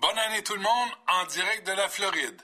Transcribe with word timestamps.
Bonne 0.00 0.18
année 0.18 0.42
tout 0.42 0.54
le 0.54 0.62
monde, 0.62 0.88
en 1.08 1.26
direct 1.26 1.66
de 1.66 1.72
la 1.72 1.86
Floride. 1.86 2.40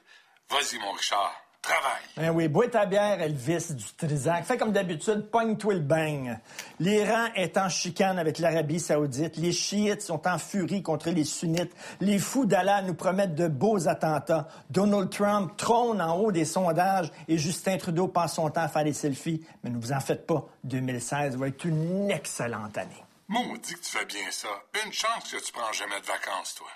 Vas-y, 0.50 0.78
mon 0.78 0.92
Richard, 0.92 1.32
travaille. 1.62 2.02
Ben 2.18 2.28
oui, 2.28 2.48
bois 2.48 2.68
ta 2.68 2.84
bière, 2.84 3.18
Elvis 3.22 3.72
du 3.72 3.84
Trisac. 3.96 4.44
Fais 4.44 4.58
comme 4.58 4.72
d'habitude, 4.72 5.30
pogne-toi 5.30 5.74
le 5.74 5.80
bang. 5.80 6.38
L'Iran 6.80 7.28
est 7.34 7.56
en 7.56 7.70
chicane 7.70 8.18
avec 8.18 8.40
l'Arabie 8.40 8.78
saoudite. 8.78 9.38
Les 9.38 9.52
chiites 9.52 10.02
sont 10.02 10.28
en 10.28 10.36
furie 10.38 10.82
contre 10.82 11.08
les 11.08 11.24
sunnites. 11.24 11.72
Les 12.00 12.18
fous 12.18 12.44
d'Allah 12.44 12.82
nous 12.82 12.94
promettent 12.94 13.34
de 13.34 13.48
beaux 13.48 13.88
attentats. 13.88 14.48
Donald 14.68 15.08
Trump 15.08 15.56
trône 15.56 16.02
en 16.02 16.14
haut 16.14 16.32
des 16.32 16.44
sondages 16.44 17.10
et 17.26 17.38
Justin 17.38 17.78
Trudeau 17.78 18.06
passe 18.06 18.34
son 18.34 18.50
temps 18.50 18.62
à 18.62 18.68
faire 18.68 18.84
des 18.84 18.92
selfies. 18.92 19.46
Mais 19.64 19.70
ne 19.70 19.78
vous 19.78 19.92
en 19.92 20.00
faites 20.00 20.26
pas, 20.26 20.44
2016 20.64 21.38
va 21.38 21.48
être 21.48 21.64
une 21.64 22.10
excellente 22.10 22.76
année. 22.76 23.02
Maudit 23.28 23.72
que 23.72 23.80
tu 23.80 23.96
fais 23.96 24.04
bien 24.04 24.30
ça. 24.30 24.48
Une 24.84 24.92
chance 24.92 25.32
que 25.32 25.42
tu 25.42 25.52
prends 25.52 25.72
jamais 25.72 26.00
de 26.02 26.06
vacances, 26.06 26.54
toi. 26.56 26.68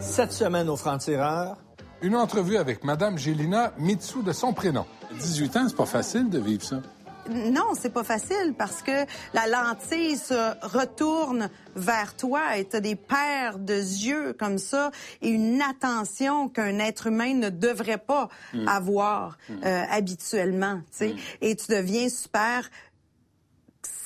Cette 0.00 0.32
semaine 0.32 0.68
au 0.68 0.76
franc-tireur, 0.76 1.56
Une 2.02 2.14
entrevue 2.14 2.58
avec 2.58 2.84
Madame 2.84 3.16
Gélina 3.18 3.72
Mitsu 3.78 4.22
de 4.22 4.32
son 4.32 4.52
prénom. 4.52 4.84
18 5.18 5.56
ans, 5.56 5.68
c'est 5.68 5.76
pas 5.76 5.86
facile 5.86 6.28
de 6.28 6.38
vivre 6.38 6.62
ça. 6.62 6.82
Non, 7.30 7.72
c'est 7.74 7.92
pas 7.92 8.04
facile 8.04 8.54
parce 8.56 8.82
que 8.82 9.04
la 9.34 9.48
lentille 9.48 10.16
se 10.16 10.54
retourne 10.66 11.48
vers 11.74 12.14
toi 12.14 12.56
et 12.56 12.66
tu 12.66 12.76
as 12.76 12.80
des 12.80 12.94
paires 12.94 13.58
de 13.58 13.74
yeux 13.74 14.34
comme 14.34 14.58
ça 14.58 14.90
et 15.22 15.28
une 15.28 15.60
attention 15.60 16.48
qu'un 16.48 16.78
être 16.78 17.08
humain 17.08 17.34
ne 17.34 17.48
devrait 17.48 17.98
pas 17.98 18.28
avoir 18.66 19.38
euh, 19.64 19.82
habituellement, 19.90 20.80
tu 20.92 20.98
sais. 20.98 21.14
Et 21.40 21.56
tu 21.56 21.72
deviens 21.72 22.08
super 22.08 22.68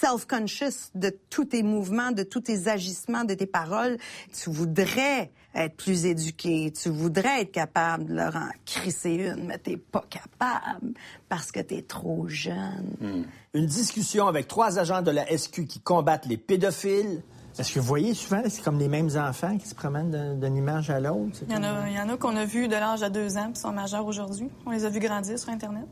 self-conscious 0.00 0.90
de 0.94 1.10
tous 1.28 1.46
tes 1.46 1.62
mouvements, 1.62 2.12
de 2.12 2.22
tous 2.22 2.40
tes 2.40 2.68
agissements, 2.68 3.24
de 3.24 3.34
tes 3.34 3.46
paroles. 3.46 3.98
Tu 4.32 4.48
voudrais 4.48 5.30
être 5.54 5.76
plus 5.76 6.06
éduqué, 6.06 6.72
tu 6.72 6.90
voudrais 6.90 7.42
être 7.42 7.52
capable 7.52 8.06
de 8.06 8.14
leur 8.14 8.36
en 8.36 8.48
crisser 8.64 9.14
une, 9.14 9.46
mais 9.46 9.58
t'es 9.58 9.76
pas 9.76 10.04
capable 10.08 10.94
parce 11.28 11.50
que 11.50 11.60
t'es 11.60 11.82
trop 11.82 12.28
jeune. 12.28 13.24
une 13.54 13.66
discussion 13.66 14.28
avec 14.28 14.46
trois 14.46 14.78
agents 14.78 15.02
de 15.02 15.10
la 15.10 15.26
SQ 15.36 15.66
qui 15.66 15.80
combattent 15.80 16.26
les 16.26 16.36
pédophiles. 16.36 17.22
Est-ce 17.58 17.74
que 17.74 17.80
vous 17.80 17.86
voyez 17.86 18.14
souvent, 18.14 18.42
c'est 18.48 18.62
comme 18.62 18.78
les 18.78 18.86
mêmes 18.88 19.10
enfants 19.16 19.58
qui 19.58 19.66
se 19.68 19.74
promènent 19.74 20.10
d'un- 20.12 20.34
d'une 20.36 20.56
image 20.56 20.88
à 20.88 21.00
l'autre? 21.00 21.32
c'est 21.34 21.46
Il 21.46 21.52
y 21.52 21.56
en 21.56 21.56
comme- 21.56 21.64
a, 21.64 21.88
il 21.90 21.96
y 21.96 22.00
en 22.00 22.08
a 22.08 22.16
qu'on 22.16 22.36
a 22.36 22.44
vus 22.44 22.68
de 22.68 22.74
l'âge 22.74 23.02
à 23.02 23.10
deux 23.10 23.36
ans, 23.36 23.50
puis 23.52 23.60
sont 23.60 23.72
majeurs 23.72 24.06
aujourd'hui. 24.06 24.48
On 24.66 24.70
les 24.70 24.84
a 24.84 24.88
vus 24.88 25.00
grandir 25.00 25.36
sur 25.38 25.48
Internet. 25.50 25.84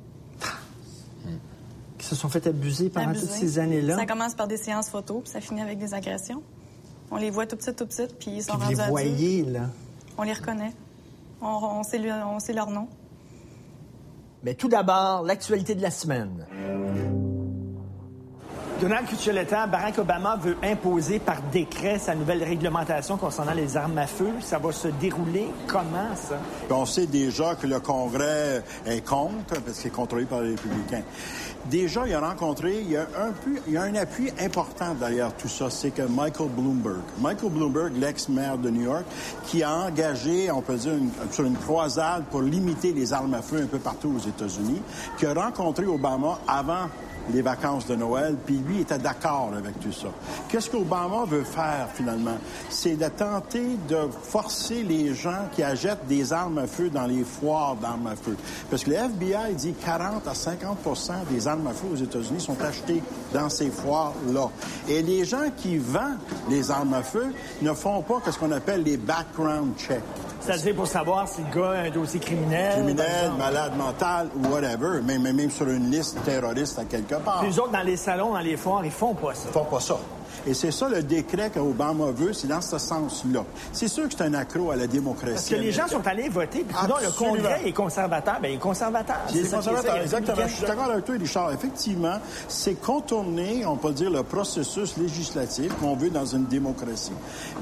Qui 1.99 2.07
se 2.07 2.15
sont 2.15 2.29
fait 2.29 2.47
abuser 2.47 2.91
pendant 2.91 3.13
toutes 3.13 3.29
ces 3.29 3.59
années-là. 3.59 3.97
Ça 3.97 4.07
commence 4.07 4.35
par 4.35 4.47
des 4.47 4.57
séances 4.57 4.89
photos, 4.89 5.21
puis 5.25 5.33
ça 5.33 5.41
finit 5.41 5.61
avec 5.63 5.79
des 5.79 5.95
agressions. 5.95 6.43
On 7.11 7.17
les 7.17 7.31
voit 7.31 7.47
tout 7.47 7.57
petites, 7.57 7.77
tout 7.77 7.87
petites, 7.87 8.19
puis 8.19 8.31
ils 8.33 8.43
sont 8.43 8.53
Puis 8.59 8.59
vous 8.59 8.63
rendus 8.65 8.75
les 8.75 8.81
adultes. 8.81 8.91
voyez, 8.91 9.43
là. 9.45 9.61
On 10.19 10.23
les 10.23 10.33
reconnaît. 10.33 10.73
On, 11.41 11.47
on 11.47 11.83
sait, 11.83 11.99
le- 11.99 12.13
on 12.13 12.39
sait 12.41 12.53
leur 12.53 12.71
nom. 12.71 12.89
Mais 14.43 14.55
tout 14.55 14.69
d'abord, 14.69 15.23
l'actualité 15.23 15.75
de 15.75 15.83
la 15.83 15.91
semaine. 15.91 16.47
Donald 18.81 19.07
Cuccioletta, 19.09 19.67
Barack 19.67 19.99
Obama 19.99 20.37
veut 20.37 20.57
imposer 20.63 21.19
par 21.19 21.43
décret 21.53 21.99
sa 21.99 22.15
nouvelle 22.15 22.45
réglementation 22.45 23.17
concernant 23.17 23.53
les 23.53 23.77
armes 23.77 23.99
à 23.99 24.07
feu. 24.07 24.29
Ça 24.41 24.59
va 24.59 24.71
se 24.71 24.87
dérouler 24.87 25.49
comment, 25.67 26.15
ça? 26.15 26.37
On 26.71 26.87
sait 26.87 27.07
déjà 27.07 27.57
que 27.57 27.67
le 27.67 27.81
Congrès 27.81 28.63
est 28.87 29.05
contre, 29.05 29.61
parce 29.65 29.79
qu'il 29.79 29.89
est 29.89 29.91
contrôlé 29.95 30.27
par 30.27 30.43
les 30.43 30.51
républicains. 30.51 31.03
Déjà, 31.65 32.07
il 32.07 32.15
a 32.15 32.21
rencontré, 32.21 32.81
il 32.81 32.91
y 32.93 33.77
a 33.77 33.83
un, 33.83 33.95
appui 33.97 34.31
important 34.41 34.95
derrière 34.95 35.35
tout 35.35 35.49
ça, 35.49 35.71
c'est 35.71 35.91
que 35.91 36.03
Michael 36.03 36.49
Bloomberg, 36.51 37.03
Michael 37.21 37.51
Bloomberg, 37.51 37.93
l'ex-maire 37.97 38.59
de 38.59 38.71
New 38.71 38.83
York, 38.83 39.05
qui 39.47 39.65
a 39.65 39.75
engagé, 39.75 40.53
on 40.53 40.63
peut 40.63 40.77
dire, 40.77 40.93
une- 40.95 41.11
sur 41.33 41.45
une 41.45 41.57
croisade 41.57 42.25
pour 42.31 42.43
limiter 42.43 42.93
les 42.93 43.13
armes 43.13 43.35
à 43.35 43.43
feu 43.43 43.61
un 43.61 43.67
peu 43.67 43.79
partout 43.81 44.15
aux 44.17 44.29
États-Unis, 44.29 44.81
qui 45.19 45.27
a 45.27 45.35
rencontré 45.35 45.85
Obama 45.85 46.39
avant 46.47 46.87
les 47.33 47.43
vacances 47.43 47.87
de 47.87 47.95
Noël, 47.95 48.37
puis 48.45 48.59
lui 48.67 48.81
était 48.81 48.99
d'accord 48.99 49.51
avec 49.57 49.79
tout 49.81 49.93
ça. 49.93 50.09
Qu'est-ce 50.49 50.71
qu'Obama 50.71 51.25
veut 51.27 51.45
faire 51.45 51.89
finalement? 51.95 52.39
C'est 52.69 52.97
de 52.97 53.09
tenter 53.09 53.79
de 53.89 54.09
forcer 54.23 54.83
les 54.83 55.15
gens 55.15 55.47
qui 55.53 55.63
achètent 55.63 56.07
des 56.07 56.33
armes 56.33 56.59
à 56.59 56.67
feu 56.67 56.91
dans 56.91 57.07
les 57.07 57.25
foires 57.25 57.77
d'armes 57.77 58.07
à 58.07 58.17
feu. 58.17 58.37
Parce 58.71 58.85
que 58.85 58.91
le 58.91 58.97
FBI 58.97 59.55
dit 59.55 59.75
40 59.85 60.27
à 60.27 60.33
50% 60.33 61.13
des 61.31 61.47
armes 61.49 61.67
à 61.67 61.73
feu 61.73 61.89
aux 61.93 61.97
États-Unis 61.97 62.41
sont 62.41 62.61
achetées 62.63 63.03
dans 63.33 63.49
ces 63.49 63.71
foires-là. 63.71 64.49
Et 64.89 65.03
les 65.03 65.25
gens 65.25 65.51
qui 65.57 65.79
vendent 65.79 66.19
les 66.49 66.71
armes 66.71 66.95
à 66.95 67.03
feu 67.03 67.33
ne 67.63 67.73
font 67.73 68.03
pas 68.03 68.21
ce 68.31 68.39
qu'on 68.39 68.53
appelle 68.53 68.83
les 68.83 68.97
background 68.97 69.77
checks 69.79 70.03
C'est-à-dire 70.41 70.75
pour 70.75 70.87
savoir 70.87 71.29
si 71.29 71.41
le 71.43 71.61
gars 71.61 71.71
a 71.71 71.83
un 71.85 71.91
dossier 71.91 72.21
criminel. 72.21 72.73
criminel, 72.73 73.31
malade 73.39 73.77
mental 73.77 74.29
ou 74.37 74.49
whatever, 74.49 75.01
même, 75.03 75.23
même 75.23 75.51
sur 75.51 75.69
une 75.69 75.91
liste 75.91 76.23
terroriste 76.25 76.79
à 76.79 76.85
quelque 76.85 77.15
part. 77.19 77.41
Puis 77.41 77.51
les 77.51 77.59
autres, 77.59 77.73
dans 77.73 77.83
les 77.83 77.97
salons, 77.97 78.33
dans 78.33 78.41
les 78.41 78.57
foires, 78.57 78.85
ils 78.85 78.91
font 78.91 79.15
pas 79.15 79.35
ça. 79.35 79.49
Ils 79.49 79.53
font 79.53 79.65
pas 79.65 79.81
ça. 79.81 79.99
Et 80.47 80.55
c'est 80.55 80.71
ça 80.71 80.89
le 80.89 81.03
décret 81.03 81.51
qu'Obama 81.51 82.07
veut, 82.07 82.33
c'est 82.33 82.47
dans 82.47 82.61
ce 82.61 82.79
sens-là. 82.79 83.45
C'est 83.73 83.89
sûr 83.89 84.09
que 84.09 84.15
c'est 84.17 84.25
un 84.25 84.35
accro 84.35 84.71
à 84.71 84.77
la 84.77 84.87
démocratie. 84.87 85.35
Parce 85.35 85.49
que 85.49 85.57
les 85.57 85.73
gens 85.73 85.87
sont 85.89 86.07
allés 86.07 86.29
voter, 86.29 86.61
puis 86.61 86.77
sinon, 86.81 86.95
le. 87.03 87.19
Congrès 87.19 87.63
est 87.67 87.73
conservateur. 87.73 88.39
Ben, 88.41 88.53
il 88.53 88.55
est 88.55 88.59
conservateur. 88.59 89.17
Qui 89.27 89.41
est 89.41 89.51
conservateurs, 89.51 89.95
ça, 89.95 90.03
exactement. 90.03 90.47
Je 90.47 90.55
suis 90.55 90.67
d'accord 90.67 90.91
avec 90.91 91.05
toi, 91.05 91.15
Richard. 91.19 91.53
Effectivement, 91.53 92.19
c'est 92.47 92.75
contourner, 92.81 93.67
on 93.67 93.77
peut 93.77 93.93
dire, 93.93 94.11
le 94.11 94.23
processus 94.23 94.97
législatif 94.97 95.75
qu'on 95.81 95.97
veut 95.97 96.11
dans 96.11 96.27
une 96.27 96.47
démocratie. 96.47 97.13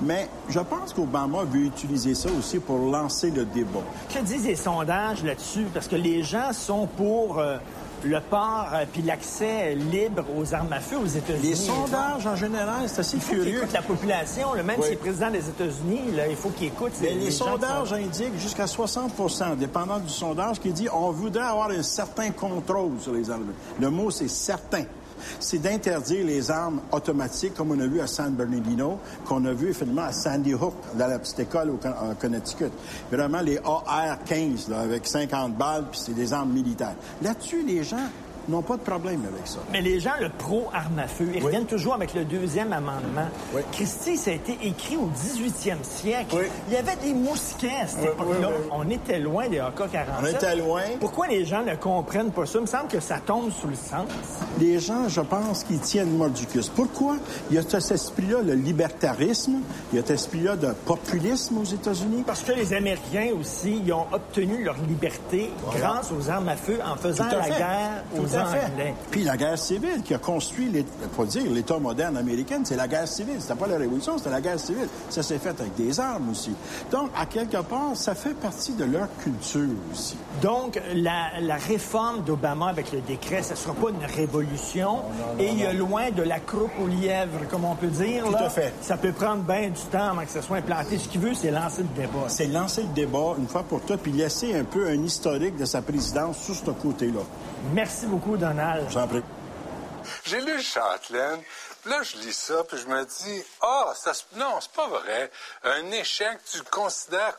Mais 0.03 0.29
je 0.49 0.61
pense 0.61 0.93
qu'Obama 0.93 1.45
veut 1.45 1.65
utiliser 1.65 2.15
ça 2.15 2.29
aussi 2.39 2.59
pour 2.59 2.79
lancer 2.79 3.31
le 3.31 3.45
débat. 3.45 3.81
Que 4.13 4.21
disent 4.21 4.47
les 4.47 4.57
sondages 4.57 5.25
là-dessus? 5.25 5.67
Parce 5.73 5.89
que 5.89 5.97
les 5.97 6.23
gens 6.23 6.53
sont 6.53 6.87
pour 6.87 7.39
euh, 7.39 7.57
le 8.07 8.21
port 8.21 8.69
euh, 8.73 8.85
puis 8.93 9.03
l'accès 9.03 9.75
libre 9.75 10.25
aux 10.37 10.55
armes 10.55 10.73
à 10.73 10.81
feu 10.81 10.97
aux 10.99 11.07
États-Unis. 11.07 11.49
Les 11.49 11.55
sondages, 11.55 12.27
en 12.27 12.37
général, 12.37 12.83
c'est 12.89 13.01
assez 13.01 13.17
Il 13.17 13.23
faut 13.23 13.31
qu'ils 13.35 13.43
curieux. 13.43 13.59
écoutent 13.59 13.73
la 13.73 13.83
population. 13.83 14.55
là. 14.55 14.63
Même 14.63 14.77
Oui. 14.81 14.87
si 14.87 14.93
le 14.93 14.99
président 14.99 15.31
des 15.31 15.49
États-Unis, 15.49 16.01
il 16.31 16.37
faut 16.37 16.51
qu'il 16.51 16.69
écoute 16.69 16.93
Mais 17.01 17.11
les, 17.15 17.27
qui 17.27 17.33
sondages 17.33 17.89
sont- 17.89 17.95
indiquent 17.95 18.39
jusqu'à 18.39 18.67
60 18.67 19.57
dépendant 19.59 19.99
du 19.99 20.09
sondage, 20.09 20.61
qui 20.61 20.73
dit 20.73 20.89
on 20.93 21.11
voudrait 21.11 21.43
avoir 21.45 21.71
un 21.71 21.83
certain 21.83 22.31
contrôle 22.31 22.93
sur 23.01 23.13
les 23.13 23.31
armes. 23.31 23.53
Le 23.81 23.91
mot, 23.91 24.11
c'est 24.11 24.29
certain. 24.29 24.85
C'est 25.41 25.59
d'interdire 25.59 26.25
les 26.27 26.51
armes 26.51 26.81
automatiques, 26.93 27.55
comme 27.55 27.73
on 27.73 27.81
a 27.81 27.87
vu 27.87 28.01
à 28.01 28.07
San 28.07 28.33
Bernardino, 28.35 28.99
qu'on 29.25 29.45
a 29.45 29.53
vu 29.53 29.75
finalement 29.75 30.03
à 30.03 30.13
Sandy 30.13 30.55
Hook, 30.55 30.75
dans 30.95 31.07
la 31.07 31.19
petite 31.19 31.41
école 31.41 31.71
au 31.71 31.81
Connecticut. 32.21 32.71
Vraiment, 33.11 33.41
les 33.41 33.59
AR-15, 33.59 34.71
là, 34.71 34.81
avec 34.81 35.07
50 35.07 35.57
balles, 35.57 35.85
puis 35.91 36.01
c'est 36.03 36.15
des 36.15 36.33
armes 36.33 36.53
militaires. 36.53 36.97
Là-dessus, 37.23 37.63
les 37.67 37.85
gens 37.85 38.09
n'ont 38.49 38.63
pas 38.63 38.77
de 38.77 38.83
problème 38.83 39.23
avec 39.33 39.47
ça. 39.47 39.59
Mais 39.73 39.81
les 39.81 40.01
gens, 40.01 40.13
le 40.21 40.29
pro-arme 40.29 40.99
à 40.99 41.07
feu, 41.09 41.27
ils 41.33 41.39
Oui. 41.39 41.45
reviennent 41.45 41.67
toujours 41.67 41.95
avec 41.95 42.15
le 42.15 42.25
deuxième 42.25 42.73
amendement. 42.73 43.29
Oui. 43.55 43.63
Christy, 43.73 44.17
ça 44.17 44.31
a 44.31 44.35
été 44.35 44.59
écrit 44.63 44.97
au 44.97 45.07
18e 45.07 45.83
siècle. 45.83 46.37
Oui. 46.39 46.47
Il 46.69 46.75
y 46.75 46.77
avait 46.77 46.97
des 46.97 47.13
mousquets 47.13 47.71
à 47.83 47.87
cette 47.87 48.05
époque-là. 48.05 48.51
On 48.73 48.89
était 48.91 49.19
loin 49.19 49.49
des 49.49 49.59
AK-47. 49.59 50.05
On 50.23 50.27
était 50.27 50.57
loin. 50.57 50.83
Pourquoi 51.01 51.27
les 51.27 51.45
gens 51.45 51.63
ne 51.65 51.75
comprennent 51.75 52.31
pas 52.33 52.47
ça? 52.47 52.59
Il 52.59 52.63
me 52.63 52.67
semble 52.67 52.89
que 52.89 53.01
ça 53.01 53.19
tombe 53.19 53.51
sous 53.51 53.69
le 53.69 53.75
sens. 53.75 54.09
Les 54.61 54.79
gens, 54.79 55.09
je 55.09 55.21
pense, 55.21 55.65
qu'ils 55.65 55.81
tiennent 55.81 56.17
mordicus. 56.17 56.69
Pourquoi? 56.69 57.17
Il 57.51 57.57
y 57.57 57.59
a 57.59 57.63
cet 57.63 57.91
esprit-là, 57.91 58.43
le 58.43 58.55
libertarisme, 58.55 59.55
il 59.93 59.97
y 59.97 59.99
a 59.99 60.03
cet 60.03 60.13
esprit-là 60.13 60.57
de 60.57 60.69
populisme 60.87 61.59
aux 61.59 61.65
États-Unis. 61.65 62.25
Parce 62.27 62.43
que 62.43 62.53
les 62.53 62.73
Américains 62.73 63.31
aussi, 63.39 63.83
ils 63.85 63.93
ont 63.93 64.07
obtenu 64.13 64.63
leur 64.65 64.77
liberté 64.89 65.51
grâce 65.77 66.11
aux 66.13 66.31
armes 66.31 66.49
à 66.49 66.57
feu 66.57 66.79
en 66.85 66.97
faisant 66.97 67.27
la 67.27 67.49
guerre 67.49 68.05
Tout 68.37 68.43
aux 68.43 68.47
à 68.49 68.57
fait. 68.57 68.67
Anglais. 68.73 68.95
Puis 69.11 69.25
la 69.25 69.37
guerre 69.37 69.59
civile 69.59 70.03
qui 70.05 70.15
a 70.15 70.19
construit, 70.19 70.71
faut 71.15 71.25
dire, 71.25 71.51
l'État 71.51 71.79
moderne 71.79 72.17
américain, 72.17 72.61
c'est 72.65 72.77
la 72.77 72.89
guerre 72.89 73.09
civile. 73.09 73.37
C'était 73.41 73.55
pas 73.55 73.67
la 73.67 73.79
Révolution, 73.79 74.19
c'était 74.19 74.31
la 74.31 74.41
guerre 74.41 74.59
civile. 74.61 74.89
Ça 75.09 75.23
s'est 75.23 75.39
fait 75.39 75.59
avec 75.61 75.75
des 75.77 75.99
armes 76.01 76.31
aussi. 76.31 76.55
Donc, 76.91 77.11
à 77.17 77.27
quelque 77.27 77.59
part, 77.63 77.95
ça 77.95 78.15
fait 78.15 78.35
partie 78.35 78.73
de 78.73 78.85
leur 78.85 79.09
culture 79.23 79.69
aussi. 79.93 80.17
Donc, 80.43 80.81
la, 80.95 81.41
la 81.41 81.57
réforme 81.57 82.23
d'Obama 82.23 82.69
avec 82.69 82.93
le 82.93 83.01
décret, 83.01 83.43
ce 83.43 83.53
ne 83.53 83.57
sera 83.57 83.75
pas 83.75 83.91
une 83.91 84.05
révolution. 84.05 84.99
et 85.39 85.49
il 85.49 85.59
y 85.59 85.67
a 85.67 85.73
loin 85.73 86.11
de 86.11 86.23
la 86.23 86.41
croupe 86.41 86.71
aux 86.83 86.87
lièvres, 86.87 87.47
comme 87.51 87.65
on 87.65 87.75
peut 87.75 87.87
dire. 87.89 88.25
Tout 88.25 88.33
là. 88.33 88.47
à 88.47 88.51
fait. 88.51 88.73
Ça 88.81 88.97
peut 88.97 89.13
prendre 89.13 89.43
bien 89.43 89.69
du 89.69 89.81
temps 89.91 90.11
avant 90.11 90.23
que 90.25 90.31
ça 90.31 90.43
soit 90.43 90.59
implanté. 90.59 90.99
Ce 90.99 91.09
qu'il 91.09 91.21
veut, 91.21 91.35
c'est 91.35 91.51
lancer 91.51 91.83
le 91.83 92.03
débat. 92.03 92.25
C'est 92.29 92.47
lancer 92.47 92.83
le 92.83 92.89
débat 92.95 93.35
une 93.39 93.47
fois 93.49 93.63
pour 93.63 93.81
toutes, 93.83 94.01
puis 94.01 94.13
laisser 94.13 94.55
un 94.55 94.65
peu 94.65 94.89
un 94.89 95.03
historique 95.03 95.57
de 95.57 95.65
sa 95.65 95.83
présidence 95.83 96.39
sur 96.39 96.55
ce 96.55 96.71
côté-là. 96.71 97.21
Merci 97.75 98.07
beaucoup, 98.07 98.26
J'ai 100.25 100.41
lu 100.41 100.61
Châtelaine, 100.61 101.43
là, 101.85 102.03
je 102.03 102.17
lis 102.19 102.33
ça, 102.33 102.63
puis 102.65 102.79
je 102.79 102.87
me 102.87 103.05
dis, 103.05 103.43
ah, 103.63 103.93
se- 103.95 104.23
non, 104.37 104.59
c'est 104.61 104.73
pas 104.73 104.89
vrai. 104.89 105.31
Un 105.65 105.91
échec, 105.93 106.39
tu 106.51 106.63
considères 106.63 107.39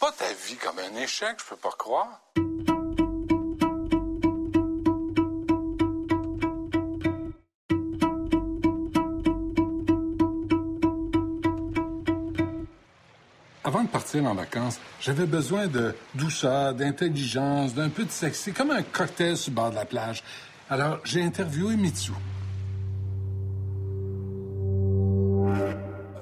pas 0.00 0.12
ta 0.12 0.26
vie 0.46 0.56
comme 0.56 0.78
un 0.78 0.94
échec, 0.96 1.36
je 1.38 1.44
peux 1.44 1.56
pas 1.56 1.72
croire. 1.76 2.20
Avant 13.74 13.82
de 13.82 13.88
partir 13.88 14.24
en 14.24 14.34
vacances, 14.34 14.78
j'avais 15.00 15.26
besoin 15.26 15.66
de 15.66 15.96
douceur, 16.14 16.74
d'intelligence, 16.74 17.74
d'un 17.74 17.88
peu 17.88 18.04
de 18.04 18.10
sexy, 18.10 18.52
comme 18.52 18.70
un 18.70 18.82
cocktail 18.84 19.36
sur 19.36 19.50
le 19.50 19.56
bord 19.56 19.70
de 19.70 19.74
la 19.74 19.84
plage. 19.84 20.22
Alors, 20.70 21.00
j'ai 21.02 21.24
interviewé 21.24 21.74
Mitsu. 21.74 22.12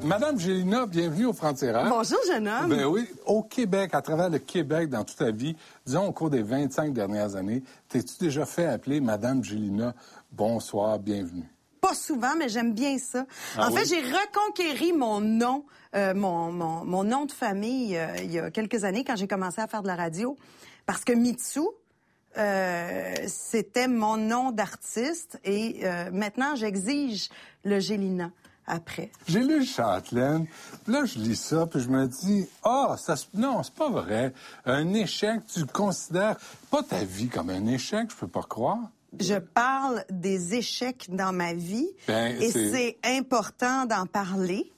Madame 0.02 0.40
Gélina, 0.40 0.86
bienvenue 0.86 1.26
au 1.26 1.34
Frontières. 1.34 1.84
Bonjour, 1.90 2.18
jeune 2.26 2.48
homme. 2.48 2.70
Ben 2.70 2.86
oui, 2.86 3.06
au 3.26 3.42
Québec, 3.42 3.90
à 3.92 4.00
travers 4.00 4.30
le 4.30 4.38
Québec, 4.38 4.88
dans 4.88 5.04
toute 5.04 5.18
ta 5.18 5.30
vie, 5.30 5.54
disons 5.84 6.06
au 6.06 6.12
cours 6.12 6.30
des 6.30 6.42
25 6.42 6.94
dernières 6.94 7.36
années, 7.36 7.62
t'es-tu 7.86 8.14
déjà 8.18 8.46
fait 8.46 8.64
appeler 8.64 8.98
Madame 8.98 9.44
Gélina? 9.44 9.92
Bonsoir, 10.32 10.98
bienvenue? 10.98 11.51
Pas 11.82 11.94
souvent, 11.94 12.36
mais 12.38 12.48
j'aime 12.48 12.72
bien 12.74 12.96
ça. 12.96 13.26
Ah 13.58 13.68
en 13.68 13.72
fait, 13.72 13.84
j'ai 13.86 14.00
reconquéri 14.00 14.92
mon 14.92 15.20
nom, 15.20 15.66
euh, 15.96 16.14
mon, 16.14 16.52
mon, 16.52 16.84
mon 16.84 17.02
nom 17.02 17.26
de 17.26 17.32
famille 17.32 17.96
euh, 17.98 18.06
il 18.22 18.30
y 18.32 18.38
a 18.38 18.52
quelques 18.52 18.84
années 18.84 19.02
quand 19.02 19.16
j'ai 19.16 19.26
commencé 19.26 19.60
à 19.60 19.66
faire 19.66 19.82
de 19.82 19.88
la 19.88 19.96
radio. 19.96 20.36
Parce 20.86 21.04
que 21.04 21.12
Mitsu, 21.12 21.58
euh, 22.38 23.14
c'était 23.26 23.88
mon 23.88 24.16
nom 24.16 24.52
d'artiste 24.52 25.40
et 25.44 25.80
euh, 25.82 26.10
maintenant, 26.12 26.54
j'exige 26.54 27.28
le 27.64 27.80
Gélina 27.80 28.30
après. 28.64 29.10
J'ai 29.26 29.40
lu 29.40 29.64
Châtelaine, 29.66 30.46
puis 30.84 30.92
là, 30.92 31.04
je 31.04 31.18
lis 31.18 31.34
ça, 31.36 31.66
puis 31.66 31.80
je 31.80 31.88
me 31.88 32.06
dis, 32.06 32.48
ah, 32.62 32.94
ça, 32.96 33.16
se- 33.16 33.26
non, 33.34 33.64
c'est 33.64 33.74
pas 33.74 33.90
vrai. 33.90 34.32
Un 34.66 34.94
échec, 34.94 35.40
tu 35.52 35.66
considères 35.66 36.36
pas 36.70 36.84
ta 36.84 37.02
vie 37.02 37.28
comme 37.28 37.50
un 37.50 37.66
échec, 37.66 38.08
je 38.08 38.14
peux 38.16 38.28
pas 38.28 38.42
croire. 38.44 38.78
Je 39.20 39.34
parle 39.34 40.04
des 40.10 40.54
échecs 40.54 41.06
dans 41.10 41.32
ma 41.32 41.52
vie 41.52 41.88
Ben, 42.06 42.40
et 42.40 42.50
c'est- 42.50 42.96
important 43.04 43.84
d'en 43.86 44.06
parler 44.06 44.72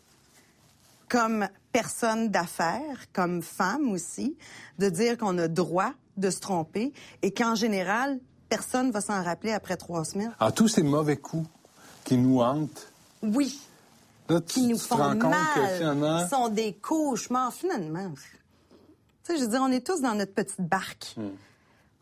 comme 1.09 1.49
personne 1.73 2.29
d'affaires, 2.31 3.07
comme 3.13 3.43
femme 3.43 3.91
aussi, 3.93 4.37
de 4.79 4.89
dire 4.89 5.17
qu'on 5.19 5.39
a 5.39 5.49
droit 5.49 5.93
de 6.17 6.31
se 6.31 6.41
tromper 6.41 6.93
et 7.23 7.33
qu'en 7.33 7.55
général, 7.55 8.19
personne 8.49 8.91
va 8.91 9.01
s'en 9.01 9.23
rappeler 9.23 9.53
après 9.53 9.77
trois 9.77 10.05
semaines. 10.05 10.35
Alors, 10.41 10.55
tous 10.55 10.69
ces 10.69 10.83
mauvais 10.83 11.17
coups 11.17 11.49
qui 12.05 12.17
nous 12.17 12.41
hantent, 12.41 12.93
Oui, 13.23 13.61
là, 14.29 14.41
tu, 14.41 14.47
qui 14.55 14.67
nous 14.67 14.77
tu 14.77 14.83
te 14.83 14.89
font 14.89 14.97
rends 14.97 15.13
compte 15.13 15.21
que 15.23 15.61
mal, 15.61 15.77
finalement, 15.79 16.29
sont 16.29 16.49
des 16.49 16.73
cauchemars 16.75 17.53
finalement. 17.53 18.13
Tu 19.25 19.33
sais, 19.33 19.39
je 19.39 19.45
veux 19.45 19.51
dire, 19.51 19.61
on 19.63 19.71
est 19.73 19.87
tous 19.87 20.01
dans 20.01 20.15
notre 20.15 20.35
petite 20.35 20.61
barque. 20.61 21.15
Hmm. 21.17 21.29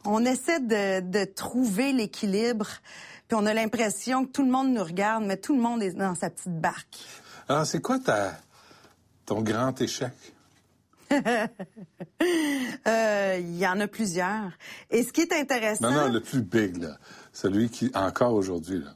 On 0.04 0.24
essaie 0.24 0.60
de, 0.60 1.00
de 1.00 1.24
trouver 1.24 1.92
l'équilibre, 1.92 2.66
puis 3.28 3.36
on 3.40 3.46
a 3.46 3.54
l'impression 3.54 4.24
que 4.26 4.32
tout 4.32 4.42
le 4.44 4.50
monde 4.50 4.72
nous 4.72 4.82
regarde, 4.84 5.24
mais 5.24 5.36
tout 5.36 5.54
le 5.54 5.60
monde 5.60 5.82
est 5.82 5.92
dans 5.92 6.14
sa 6.14 6.28
petite 6.30 6.60
barque. 6.60 6.98
alors, 7.48 7.66
c'est 7.66 7.80
quoi 7.80 7.98
ta, 7.98 8.36
ton 9.26 9.42
grand 9.42 9.80
échec? 9.80 10.12
Euh, 12.86 13.36
Il 13.40 13.56
y 13.58 13.66
en 13.66 13.78
a 13.80 13.86
plusieurs. 13.86 14.50
Et 14.90 15.02
ce 15.02 15.12
qui 15.12 15.20
est 15.22 15.32
intéressant, 15.32 15.90
Non, 15.90 16.06
non, 16.06 16.12
le 16.12 16.20
plus 16.20 16.40
big, 16.42 16.76
là. 16.78 16.96
Celui 17.32 17.68
qui, 17.68 17.90
encore 17.94 18.32
aujourd'hui, 18.34 18.78
là. 18.78 18.94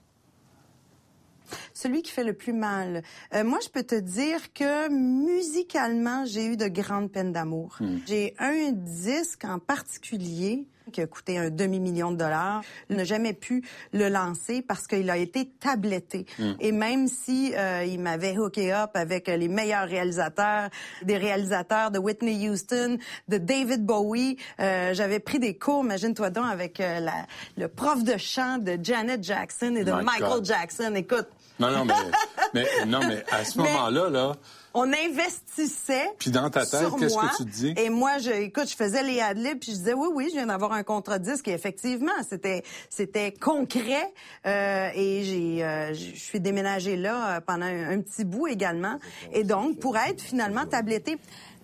celui 1.75 2.03
qui 2.03 2.11
fait 2.12 2.25
le 2.25 2.32
plus 2.32 2.53
mal. 2.53 3.03
Euh, 3.35 3.44
moi, 3.44 3.58
je 3.62 3.69
peux 3.69 3.82
te 3.82 3.94
dire 3.94 4.53
que 4.53 4.88
musicalement, 4.88 6.25
j'ai 6.25 6.47
eu 6.47 6.56
de 6.56 6.69
grandes 6.69 7.11
peines 7.12 7.32
d'amour. 7.32 7.79
J'ai 8.06 8.35
un 8.38 8.73
disque 8.73 9.44
en 9.44 9.58
particulier 9.58 10.67
qui 10.92 11.00
a 11.00 11.06
coûté 11.06 11.38
un 11.38 11.50
demi-million 11.50 12.12
de 12.12 12.16
dollars. 12.16 12.62
Je 12.90 12.94
n'ai 12.96 13.04
jamais 13.04 13.32
pu 13.32 13.64
le 13.92 14.08
lancer 14.08 14.62
parce 14.62 14.86
qu'il 14.86 15.10
a 15.10 15.16
été 15.16 15.48
tabletté. 15.60 16.26
Et 16.60 16.72
même 16.72 17.08
si 17.08 17.52
euh, 17.56 17.84
il 17.84 18.00
m'avait 18.00 18.36
hooké 18.36 18.72
up 18.72 18.90
avec 18.94 19.26
les 19.26 19.48
meilleurs 19.48 19.88
réalisateurs, 19.88 20.70
des 21.02 21.16
réalisateurs 21.16 21.90
de 21.90 21.98
Whitney 21.98 22.48
Houston, 22.48 22.98
de 23.28 23.38
David 23.38 23.84
Bowie, 23.84 24.36
euh, 24.60 24.94
j'avais 24.94 25.18
pris 25.20 25.38
des 25.38 25.56
cours, 25.56 25.82
imagine-toi 25.84 26.30
donc, 26.30 26.46
avec 26.50 26.80
euh, 26.80 27.00
la, 27.00 27.26
le 27.56 27.68
prof 27.68 28.02
de 28.04 28.16
chant 28.16 28.58
de 28.58 28.78
Janet 28.82 29.22
Jackson 29.22 29.74
et 29.76 29.84
de 29.84 29.92
My 29.92 30.04
Michael 30.04 30.28
God. 30.36 30.44
Jackson. 30.44 30.92
Écoute, 30.94 31.26
Non, 31.58 31.70
non, 31.70 31.84
mais, 31.84 31.94
mais, 32.54 32.66
non, 32.87 33.00
mais 33.06 33.25
à 33.31 33.44
ce 33.44 33.58
moment-là, 33.58 34.10
là, 34.10 34.32
on 34.78 34.93
investissait. 34.93 36.10
Puis 36.19 36.31
dans 36.31 36.50
ta 36.50 36.66
tête, 36.66 36.88
qu'est-ce 36.98 37.14
moi, 37.14 37.31
que 37.31 37.43
tu 37.43 37.44
te 37.44 37.50
dis? 37.50 37.75
Et 37.78 37.88
moi, 37.88 38.19
je, 38.19 38.31
écoute, 38.31 38.69
je 38.69 38.76
faisais 38.76 39.02
les 39.02 39.20
adlibs, 39.20 39.58
puis 39.58 39.72
je 39.72 39.78
disais 39.78 39.94
oui, 39.94 40.08
oui, 40.12 40.26
je 40.28 40.34
viens 40.34 40.46
d'avoir 40.46 40.72
un 40.72 40.82
contrat 40.82 41.19
disque. 41.19 41.48
Et 41.48 41.52
effectivement, 41.52 42.12
c'était, 42.28 42.62
c'était 42.90 43.32
concret. 43.32 44.12
Euh, 44.46 44.90
et 44.94 45.25
j'ai, 45.25 45.64
euh, 45.64 45.94
je 45.94 46.20
suis 46.20 46.40
déménagée 46.40 46.96
là 46.96 47.37
euh, 47.37 47.40
pendant 47.40 47.64
un, 47.64 47.90
un 47.90 48.00
petit 48.02 48.25
bout 48.25 48.48
également. 48.48 48.98
Et 49.32 49.44
donc, 49.44 49.78
pour 49.78 49.96
être 49.96 50.20
finalement 50.20 50.66
tablettée. 50.66 51.16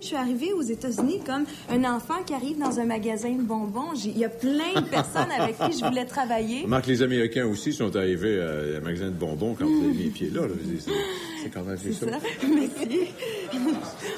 Je 0.03 0.09
suis 0.09 0.17
arrivée 0.17 0.53
aux 0.53 0.63
États-Unis 0.63 1.21
comme 1.25 1.45
un 1.71 1.85
enfant 1.85 2.25
qui 2.27 2.35
arrive 2.35 2.59
dans 2.59 2.81
un 2.81 2.85
magasin 2.85 3.31
de 3.31 3.43
bonbons. 3.43 3.95
J'ai- 3.95 4.11
Il 4.11 4.19
y 4.19 4.25
a 4.25 4.29
plein 4.29 4.75
de 4.81 4.85
personnes 4.89 5.31
avec 5.31 5.57
qui 5.57 5.79
je 5.79 5.85
voulais 5.85 6.05
travailler. 6.05 6.63
Remarque, 6.65 6.87
les 6.89 7.03
Américains 7.03 7.47
aussi 7.47 7.73
sont 7.73 7.95
arrivés 7.95 8.41
à 8.43 8.79
un 8.79 8.81
magasin 8.81 9.07
de 9.07 9.13
bonbons 9.17 9.55
quand 9.55 9.65
vous 9.65 9.79
avez 9.85 9.93
mis 9.95 10.03
les 10.05 10.11
pieds 10.11 10.31
là. 10.31 10.41
C'est 10.85 10.93
c'est 11.45 11.51
quand 11.51 11.63
même 11.63 11.79
fait 11.79 11.93
ça. 11.93 12.07
Ça, 12.11 12.19
Merci. 12.53 13.01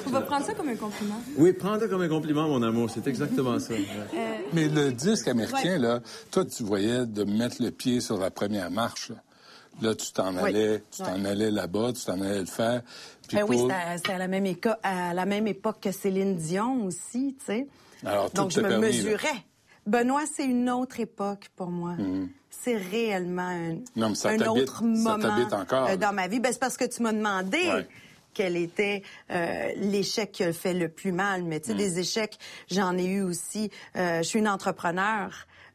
On 0.07 0.09
va 0.09 0.21
prendre 0.21 0.43
ça 0.45 0.53
comme 0.55 0.69
un 0.69 0.75
compliment. 0.75 1.21
Oui, 1.37 1.53
prends-le 1.53 1.87
comme 1.87 2.01
un 2.01 2.09
compliment, 2.09 2.47
mon 2.47 2.63
amour. 2.63 2.89
C'est 2.89 3.05
exactement 3.07 3.59
ça. 3.59 3.73
Ouais. 3.73 3.85
Mais 4.53 4.67
le 4.67 4.91
disque 4.91 5.27
américain, 5.27 5.77
là, 5.77 6.01
toi, 6.31 6.45
tu 6.45 6.63
voyais 6.63 7.05
de 7.05 7.23
mettre 7.25 7.61
le 7.61 7.69
pied 7.69 8.01
sur 8.01 8.17
la 8.17 8.31
première 8.31 8.71
marche. 8.71 9.11
Là, 9.81 9.93
tu 9.93 10.11
t'en 10.13 10.33
Oui. 10.35 10.39
allais, 10.49 10.83
tu 10.89 11.03
t'en 11.03 11.25
allais 11.25 11.51
là-bas, 11.51 11.91
tu 11.93 12.05
t'en 12.05 12.21
allais 12.21 12.39
le 12.39 12.45
faire. 12.45 12.81
Ben 13.33 13.43
oui, 13.47 13.57
c'était 13.97 14.11
à, 14.13 14.17
la 14.17 14.27
même 14.27 14.45
éco- 14.45 14.69
à 14.83 15.13
la 15.13 15.25
même 15.25 15.47
époque 15.47 15.79
que 15.81 15.91
Céline 15.91 16.35
Dion 16.35 16.85
aussi, 16.85 17.35
tu 17.39 17.45
sais. 17.45 17.67
Alors, 18.05 18.29
tout 18.29 18.37
Donc, 18.41 18.51
je 18.51 18.59
me 18.61 18.67
permis, 18.69 18.81
là. 18.83 18.87
mesurais. 18.87 19.43
Benoît, 19.87 20.23
c'est 20.31 20.45
une 20.45 20.69
autre 20.69 20.99
époque 20.99 21.49
pour 21.55 21.67
moi. 21.69 21.93
C'est 22.49 22.77
réellement 22.77 23.47
un. 23.47 23.73
Non, 23.95 24.09
mais 24.09 24.15
ça 24.15 24.29
un 24.29 24.39
autre 24.47 24.79
ça 24.79 24.85
moment 24.85 25.19
t'habite 25.19 25.53
encore, 25.53 25.89
euh, 25.89 25.97
dans 25.97 26.13
ma 26.13 26.27
vie. 26.27 26.39
Ben, 26.39 26.51
c'est 26.51 26.59
parce 26.59 26.77
que 26.77 26.85
tu 26.85 27.03
m'as 27.03 27.13
demandé 27.13 27.57
Ouais. 27.57 27.87
quel 28.33 28.57
était 28.57 29.03
euh, 29.31 29.69
l'échec 29.77 30.31
qui 30.31 30.43
a 30.43 30.51
fait 30.53 30.73
le 30.73 30.89
plus 30.89 31.11
mal. 31.11 31.43
Mais 31.43 31.57
Mm. 31.57 31.61
tu 31.61 31.67
sais, 31.67 31.73
des 31.75 31.99
échecs, 31.99 32.37
j'en 32.71 32.97
ai 32.97 33.05
eu 33.05 33.21
aussi. 33.21 33.69
Euh, 33.95 34.19
je 34.19 34.23
suis 34.23 34.39
une 34.39 34.47
entrepreneur. 34.47 35.31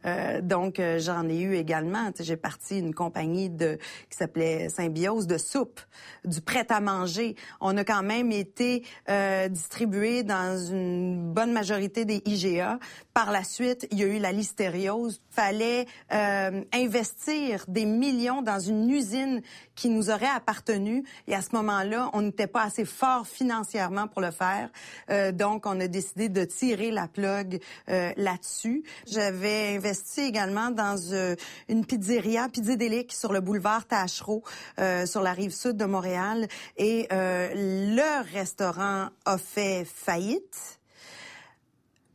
Euh, 0.06 0.40
donc 0.40 0.78
euh, 0.78 0.98
j'en 0.98 1.28
ai 1.28 1.40
eu 1.40 1.56
également. 1.56 2.10
J'ai 2.18 2.36
parti 2.36 2.78
une 2.78 2.94
compagnie 2.94 3.50
de 3.50 3.78
qui 4.08 4.16
s'appelait 4.16 4.68
Symbiose 4.68 5.26
de 5.26 5.38
soupe, 5.38 5.80
du 6.24 6.40
prêt 6.40 6.66
à 6.70 6.80
manger. 6.80 7.36
On 7.60 7.76
a 7.76 7.84
quand 7.84 8.02
même 8.02 8.32
été 8.32 8.84
euh, 9.08 9.48
distribué 9.48 10.22
dans 10.22 10.58
une 10.58 11.32
bonne 11.32 11.52
majorité 11.52 12.04
des 12.04 12.22
IGA. 12.24 12.78
Par 13.14 13.30
la 13.30 13.44
suite, 13.44 13.86
il 13.90 13.98
y 13.98 14.02
a 14.02 14.06
eu 14.06 14.18
la 14.18 14.32
listériose. 14.32 15.20
Fallait 15.30 15.86
euh, 16.12 16.62
investir 16.72 17.64
des 17.68 17.84
millions 17.84 18.42
dans 18.42 18.58
une 18.58 18.90
usine 18.90 19.42
qui 19.80 19.88
nous 19.88 20.10
aurait 20.10 20.26
appartenu. 20.28 21.04
Et 21.26 21.34
à 21.34 21.40
ce 21.40 21.56
moment-là, 21.56 22.10
on 22.12 22.20
n'était 22.20 22.46
pas 22.46 22.64
assez 22.64 22.84
fort 22.84 23.26
financièrement 23.26 24.08
pour 24.08 24.20
le 24.20 24.30
faire. 24.30 24.68
Euh, 25.08 25.32
donc, 25.32 25.64
on 25.64 25.80
a 25.80 25.88
décidé 25.88 26.28
de 26.28 26.44
tirer 26.44 26.90
la 26.90 27.08
plug 27.08 27.60
euh, 27.88 28.12
là-dessus. 28.18 28.82
J'avais 29.06 29.74
investi 29.76 30.20
également 30.20 30.70
dans 30.70 30.98
euh, 31.12 31.34
une 31.70 31.86
pizzeria, 31.86 32.50
Pizzadélique, 32.50 33.12
sur 33.14 33.32
le 33.32 33.40
boulevard 33.40 33.86
Tachereau, 33.86 34.42
euh, 34.78 35.06
sur 35.06 35.22
la 35.22 35.32
rive 35.32 35.52
sud 35.52 35.78
de 35.78 35.86
Montréal. 35.86 36.46
Et 36.76 37.08
euh, 37.10 37.48
le 37.54 38.32
restaurant 38.34 39.08
a 39.24 39.38
fait 39.38 39.86
faillite. 39.86 40.76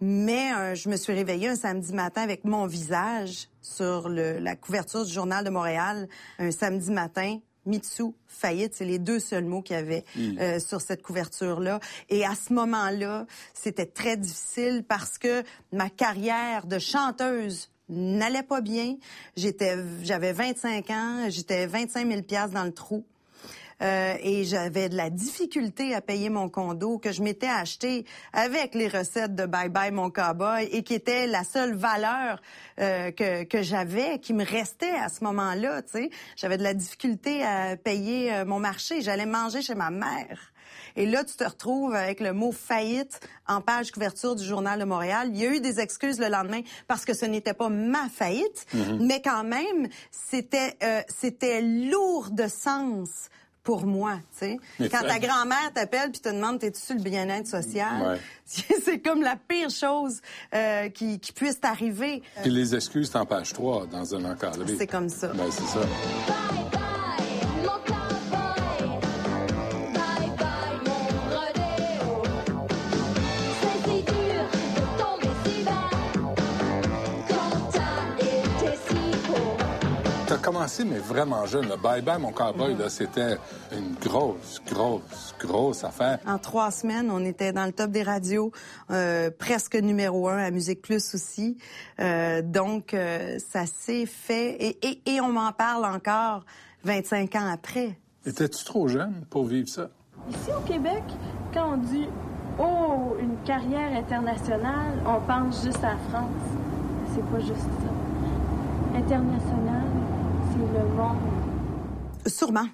Mais 0.01 0.53
euh, 0.53 0.75
je 0.75 0.89
me 0.89 0.97
suis 0.97 1.13
réveillée 1.13 1.47
un 1.47 1.55
samedi 1.55 1.93
matin 1.93 2.21
avec 2.21 2.43
mon 2.43 2.67
visage 2.67 3.47
sur 3.61 4.09
le- 4.09 4.37
la 4.39 4.55
couverture 4.55 5.05
du 5.05 5.11
Journal 5.11 5.43
de 5.43 5.49
Montréal. 5.49 6.07
Un 6.37 6.51
samedi 6.51 6.91
matin, 6.91 7.39
Mitsu, 7.65 8.13
faillite, 8.27 8.73
c'est 8.75 8.85
les 8.85 8.99
deux 8.99 9.19
seuls 9.19 9.45
mots 9.45 9.61
qu'il 9.61 9.75
y 9.75 9.79
avait 9.79 10.03
euh, 10.17 10.59
sur 10.59 10.81
cette 10.81 11.01
couverture-là. 11.01 11.79
Et 12.09 12.25
à 12.25 12.35
ce 12.35 12.53
moment-là, 12.53 13.25
c'était 13.53 13.85
très 13.85 14.17
difficile 14.17 14.83
parce 14.87 15.17
que 15.17 15.43
ma 15.71 15.89
carrière 15.89 16.65
de 16.65 16.79
chanteuse 16.79 17.69
n'allait 17.89 18.43
pas 18.43 18.61
bien. 18.61 18.97
J'étais, 19.35 19.77
j'avais 20.03 20.33
25 20.33 20.89
ans, 20.89 21.25
j'étais 21.29 21.67
25 21.67 22.07
000 22.07 22.21
piastres 22.23 22.53
dans 22.53 22.63
le 22.63 22.73
trou. 22.73 23.03
Euh, 23.81 24.15
et 24.21 24.45
j'avais 24.45 24.89
de 24.89 24.95
la 24.95 25.09
difficulté 25.09 25.93
à 25.93 26.01
payer 26.01 26.29
mon 26.29 26.49
condo 26.49 26.97
que 26.97 27.11
je 27.11 27.21
m'étais 27.21 27.47
acheté 27.47 28.05
avec 28.31 28.73
les 28.73 28.87
recettes 28.87 29.35
de 29.35 29.45
Bye 29.45 29.69
Bye 29.69 29.91
Mon 29.91 30.09
Cowboy 30.09 30.69
et 30.71 30.83
qui 30.83 30.93
était 30.93 31.27
la 31.27 31.43
seule 31.43 31.75
valeur 31.75 32.41
euh, 32.79 33.11
que, 33.11 33.43
que 33.43 33.61
j'avais, 33.61 34.19
qui 34.19 34.33
me 34.33 34.45
restait 34.45 34.95
à 34.95 35.09
ce 35.09 35.23
moment-là. 35.25 35.81
Tu 35.81 35.91
sais, 35.91 36.09
j'avais 36.35 36.57
de 36.57 36.63
la 36.63 36.73
difficulté 36.73 37.43
à 37.43 37.75
payer 37.75 38.33
euh, 38.33 38.45
mon 38.45 38.59
marché. 38.59 39.01
J'allais 39.01 39.25
manger 39.25 39.61
chez 39.61 39.75
ma 39.75 39.89
mère. 39.89 40.53
Et 40.95 41.05
là, 41.05 41.23
tu 41.23 41.35
te 41.35 41.43
retrouves 41.43 41.93
avec 41.93 42.21
le 42.21 42.31
mot 42.31 42.51
faillite 42.51 43.19
en 43.47 43.61
page 43.61 43.91
couverture 43.91 44.35
du 44.35 44.45
Journal 44.45 44.79
de 44.79 44.85
Montréal. 44.85 45.29
Il 45.33 45.37
y 45.37 45.45
a 45.45 45.49
eu 45.49 45.59
des 45.59 45.79
excuses 45.79 46.19
le 46.19 46.29
lendemain 46.29 46.61
parce 46.87 47.03
que 47.03 47.13
ce 47.13 47.25
n'était 47.25 47.53
pas 47.53 47.69
ma 47.69 48.07
faillite, 48.09 48.65
mais 49.01 49.21
quand 49.21 49.43
même, 49.43 49.89
c'était 50.11 50.77
euh, 50.83 51.01
c'était 51.09 51.61
lourd 51.61 52.29
de 52.31 52.47
sens 52.47 53.29
pour 53.65 53.85
moi, 53.85 54.19
tu 54.39 54.57
sais. 54.79 54.89
Quand 54.89 55.01
ta 55.01 55.19
grand-mère 55.19 55.71
t'appelle 55.73 56.11
puis 56.11 56.21
te 56.21 56.29
demande 56.29 56.59
t'es-tu 56.59 56.79
sur 56.79 56.95
le 56.95 57.01
bien-être 57.01 57.47
social, 57.47 58.01
Ouais. 58.01 58.19
c'est 58.45 58.99
comme 58.99 59.21
la 59.23 59.35
pire 59.35 59.69
chose 59.71 60.21
euh, 60.53 60.87
qui, 60.89 61.19
qui 61.19 61.33
puisse 61.33 61.59
t'arriver. 61.59 62.21
Puis 62.43 62.51
les 62.51 62.75
excuses, 62.75 63.09
c'est 63.11 63.17
en 63.17 63.25
page 63.25 63.51
3 63.53 63.87
dans 63.87 64.15
un 64.15 64.23
encadré. 64.31 64.75
C'est 64.77 64.87
comme 64.87 65.09
ça. 65.09 65.29
Ben, 65.29 65.49
c'est 65.49 65.63
ça. 65.65 65.79
Commencé, 80.65 80.85
mais 80.85 80.97
vraiment 80.97 81.45
jeune. 81.45 81.67
Le 81.69 81.77
Bye 81.77 82.01
Bye, 82.01 82.19
mon 82.19 82.31
cowboy, 82.31 82.75
c'était 82.89 83.37
une 83.71 83.93
grosse, 84.01 84.61
grosse, 84.67 85.35
grosse 85.39 85.83
affaire. 85.83 86.19
En 86.25 86.37
trois 86.39 86.71
semaines, 86.71 87.11
on 87.11 87.23
était 87.23 87.53
dans 87.53 87.65
le 87.65 87.71
top 87.71 87.91
des 87.91 88.03
radios, 88.03 88.51
euh, 88.89 89.29
presque 89.37 89.75
numéro 89.75 90.27
un 90.27 90.37
à 90.37 90.51
Musique 90.51 90.81
Plus 90.81 91.13
aussi. 91.13 91.57
Euh, 91.99 92.41
donc, 92.41 92.93
euh, 92.93 93.37
ça 93.51 93.65
s'est 93.65 94.05
fait 94.05 94.55
et, 94.55 94.87
et, 94.87 95.15
et 95.15 95.21
on 95.21 95.31
m'en 95.31 95.51
parle 95.51 95.85
encore 95.85 96.45
25 96.83 97.35
ans 97.35 97.51
après. 97.51 97.97
Étais-tu 98.25 98.65
trop 98.65 98.87
jeune 98.87 99.23
pour 99.29 99.45
vivre 99.45 99.69
ça? 99.69 99.89
Ici 100.29 100.49
au 100.57 100.61
Québec, 100.61 101.03
quand 101.53 101.73
on 101.73 101.77
dit 101.77 102.07
Oh, 102.57 103.15
une 103.19 103.37
carrière 103.45 103.91
internationale, 103.95 104.97
on 105.05 105.19
pense 105.27 105.63
juste 105.63 105.83
à 105.83 105.89
la 105.89 105.97
France. 106.09 106.31
C'est 107.13 107.25
pas 107.25 107.39
juste 107.39 107.59
ça. 107.59 108.97
International, 108.97 109.74
Sûrement. 112.27 112.67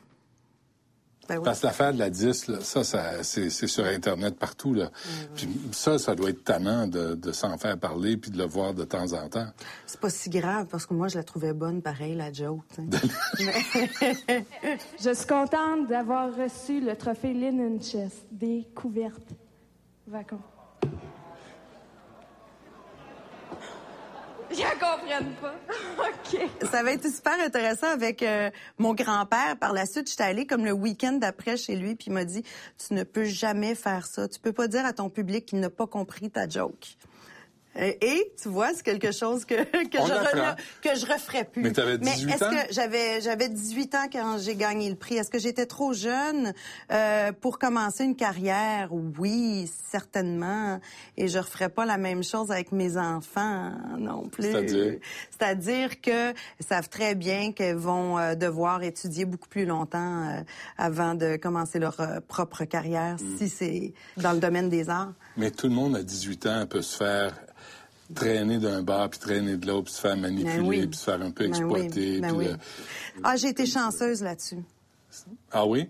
Ben 1.30 1.38
oui. 1.38 1.44
Parce 1.44 1.60
que 1.62 1.68
l'affaire 1.68 1.94
de 1.94 2.00
la 2.00 2.10
10, 2.10 2.48
là, 2.48 2.62
ça, 2.62 2.84
ça 2.84 3.24
c'est 3.24 3.50
c'est 3.50 3.68
sur 3.68 3.86
Internet 3.86 4.38
partout. 4.38 4.74
Là. 4.74 4.86
Mm-hmm. 4.86 5.36
Puis 5.36 5.50
ça, 5.72 5.98
ça 5.98 6.16
doit 6.16 6.32
être 6.32 6.44
tannant 6.44 6.88
de, 6.88 7.14
de 7.16 7.32
s'en 7.32 7.58
faire 7.58 7.78
parler 7.78 8.18
puis 8.18 8.32
de 8.32 8.38
le 8.38 8.46
voir 8.46 8.74
de 8.74 8.84
temps 8.84 9.14
en 9.14 9.30
temps. 9.30 9.48
C'est 9.86 10.00
pas 10.00 10.10
si 10.10 10.30
grave 10.30 10.68
parce 10.70 10.86
que 10.86 10.94
moi, 10.94 11.08
je 11.08 11.18
la 11.18 11.24
trouvais 11.24 11.54
bonne, 11.54 11.82
pareil, 11.82 12.16
la 12.16 12.34
joke. 12.34 12.64
Je 15.00 15.14
suis 15.14 15.28
contente 15.28 15.88
d'avoir 15.88 16.36
reçu 16.36 16.82
le 16.82 16.96
trophée 16.96 17.34
Linen 17.34 17.82
Chest 17.82 18.26
des 18.32 18.68
couvertes. 18.76 19.34
En 24.52 24.74
comprennent 24.74 25.34
pas. 25.42 25.56
OK. 26.00 26.70
Ça 26.70 26.80
avait 26.80 26.96
été 26.96 27.10
super 27.10 27.40
intéressant 27.40 27.88
avec 27.88 28.22
euh, 28.22 28.50
mon 28.78 28.94
grand-père. 28.94 29.58
Par 29.58 29.74
la 29.74 29.86
suite, 29.86 30.10
j'étais 30.10 30.24
allée 30.24 30.46
comme 30.46 30.66
le 30.66 30.72
week-end 30.72 31.14
d'après 31.14 31.58
chez 31.58 31.76
lui, 31.76 31.96
puis 31.96 32.08
il 32.08 32.14
m'a 32.14 32.26
dit 32.26 32.44
Tu 32.78 32.94
ne 32.94 33.04
peux 33.04 33.24
jamais 33.24 33.76
faire 33.76 34.06
ça. 34.06 34.28
Tu 34.28 34.40
peux 34.40 34.54
pas 34.54 34.68
dire 34.68 34.86
à 34.86 34.94
ton 34.94 35.10
public 35.10 35.46
qu'il 35.46 35.60
n'a 35.60 35.70
pas 35.70 35.88
compris 35.88 36.30
ta 36.30 36.48
joke. 36.48 36.98
Et, 37.80 38.34
tu 38.42 38.50
vois, 38.50 38.74
c'est 38.74 38.84
quelque 38.84 39.12
chose 39.14 39.46
que, 39.46 39.56
que, 39.64 39.98
On 40.00 40.06
je, 40.06 40.12
rela- 40.14 40.56
que 40.82 40.90
je 40.94 41.06
referais 41.06 41.46
plus. 41.46 41.62
Mais 41.62 41.72
t'avais 41.72 41.98
18 41.98 42.34
est-ce 42.34 42.44
ans? 42.44 42.50
que 42.50 42.74
j'avais 42.74 43.22
j'avais 43.22 43.48
18 43.48 43.96
ans 43.96 44.06
quand 44.12 44.38
j'ai 44.40 44.56
gagné 44.56 44.90
le 44.90 44.96
prix? 44.98 45.16
Est-ce 45.16 45.30
que 45.30 45.40
j'étais 45.40 45.66
trop 45.66 45.94
jeune 45.94 46.54
euh, 46.92 47.32
pour 47.32 47.60
commencer 47.60 48.04
une 48.04 48.16
carrière? 48.18 48.90
Oui, 48.92 49.72
certainement. 49.90 50.80
Et 51.16 51.28
je 51.30 51.40
referais 51.40 51.70
pas 51.70 51.86
la 51.86 51.98
même 51.98 52.24
chose 52.24 52.52
avec 52.52 52.72
mes 52.74 52.98
enfants 52.98 53.72
non 53.98 54.28
plus. 54.28 54.52
C'est-à-dire? 54.52 55.00
C'est-à-dire 55.30 56.02
que 56.02 56.34
savent 56.60 56.90
très 56.90 57.16
bien 57.16 57.54
qu'elles 57.54 57.76
vont 57.78 58.18
euh, 58.18 58.36
devoir 58.36 58.84
étudier 58.84 59.24
beaucoup 59.26 59.48
plus 59.50 59.66
longtemps 59.66 60.28
euh, 60.30 60.42
avant 60.78 61.16
de 61.16 61.38
commencer 61.38 61.80
leur 61.80 62.00
euh, 62.02 62.20
propre 62.28 62.66
carrière, 62.66 63.16
Mm. 63.22 63.38
si 63.38 63.50
c'est 63.50 63.94
dans 64.18 64.34
le 64.34 64.40
domaine 64.40 64.68
des 64.70 64.90
arts. 64.90 65.14
Mais 65.38 65.52
tout 65.52 65.68
le 65.68 65.74
monde 65.74 65.96
à 65.96 66.04
18 66.04 66.46
ans 66.48 66.66
peut 66.68 66.82
se 66.82 66.98
faire 66.98 67.34
traîner 68.14 68.58
d'un 68.60 68.82
bar 68.84 69.10
puis 69.10 69.20
traîner 69.20 69.58
de 69.58 69.68
l'autre 69.68 69.86
puis 69.86 69.94
se 69.94 70.02
faire 70.02 70.18
manipuler 70.18 70.58
Ben 70.58 70.66
oui. 70.66 70.88
puis 70.88 70.98
se 70.98 71.04
faire 71.04 71.22
un 71.22 71.32
peu 71.32 71.48
Ben 71.48 71.52
oui, 71.54 71.58
exploiter. 71.82 72.20
ben 72.22 72.28
puis 72.30 72.38
oui. 72.38 72.46
le- 72.48 72.58
Ah, 73.24 73.36
j'ai 73.36 73.50
été 73.50 73.66
chanceuse 73.66 74.22
là-dessus. 74.22 74.64
Ah 75.52 75.66
oui? 75.66 75.90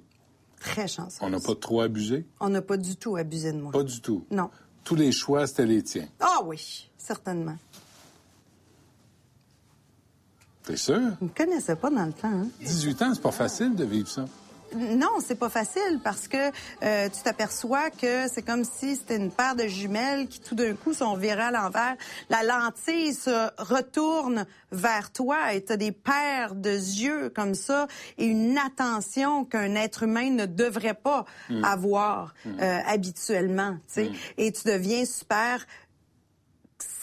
Très 0.59 0.87
chanceuse. 0.87 1.19
On 1.21 1.29
n'a 1.29 1.39
pas 1.39 1.55
trop 1.55 1.81
abusé? 1.81 2.25
On 2.39 2.49
n'a 2.49 2.61
pas 2.61 2.77
du 2.77 2.95
tout 2.95 3.15
abusé 3.15 3.51
de 3.51 3.59
moi. 3.59 3.71
Pas 3.71 3.83
du 3.83 3.99
tout? 4.01 4.25
Non. 4.31 4.49
Tous 4.83 4.95
les 4.95 5.11
choix, 5.11 5.45
c'était 5.47 5.65
les 5.65 5.83
tiens? 5.83 6.07
Ah 6.19 6.39
oui, 6.45 6.89
certainement. 6.97 7.57
T'es 10.63 10.77
sûr? 10.77 10.99
Je 11.19 11.25
me 11.25 11.29
connaissais 11.35 11.75
pas 11.75 11.89
dans 11.89 12.05
le 12.05 12.13
temps. 12.13 12.27
Hein? 12.31 12.47
18 12.61 13.01
ans, 13.01 13.13
c'est 13.13 13.21
pas 13.21 13.31
facile 13.31 13.75
de 13.75 13.83
vivre 13.83 14.07
ça. 14.07 14.25
Non, 14.75 15.19
c'est 15.25 15.35
pas 15.35 15.49
facile 15.49 15.99
parce 16.03 16.27
que 16.27 16.51
euh, 16.83 17.09
tu 17.09 17.21
t'aperçois 17.23 17.89
que 17.89 18.27
c'est 18.29 18.41
comme 18.41 18.63
si 18.63 18.95
c'était 18.95 19.17
une 19.17 19.31
paire 19.31 19.55
de 19.55 19.67
jumelles 19.67 20.27
qui 20.27 20.39
tout 20.39 20.55
d'un 20.55 20.75
coup 20.75 20.93
sont 20.93 21.15
virées 21.15 21.41
à 21.41 21.51
l'envers. 21.51 21.95
La 22.29 22.43
lentille 22.43 23.13
se 23.13 23.49
retourne 23.61 24.45
vers 24.71 25.11
toi 25.11 25.53
et 25.53 25.63
tu 25.63 25.73
as 25.73 25.77
des 25.77 25.91
paires 25.91 26.55
de 26.55 26.69
yeux 26.69 27.29
comme 27.29 27.53
ça 27.53 27.87
et 28.17 28.25
une 28.25 28.57
attention 28.57 29.45
qu'un 29.45 29.75
être 29.75 30.03
humain 30.03 30.29
ne 30.29 30.45
devrait 30.45 30.93
pas 30.93 31.25
avoir 31.63 32.33
euh, 32.45 32.79
habituellement. 32.85 33.77
tu 33.87 34.05
sais. 34.05 34.11
Et 34.37 34.51
tu 34.51 34.67
deviens 34.67 35.05
super 35.05 35.65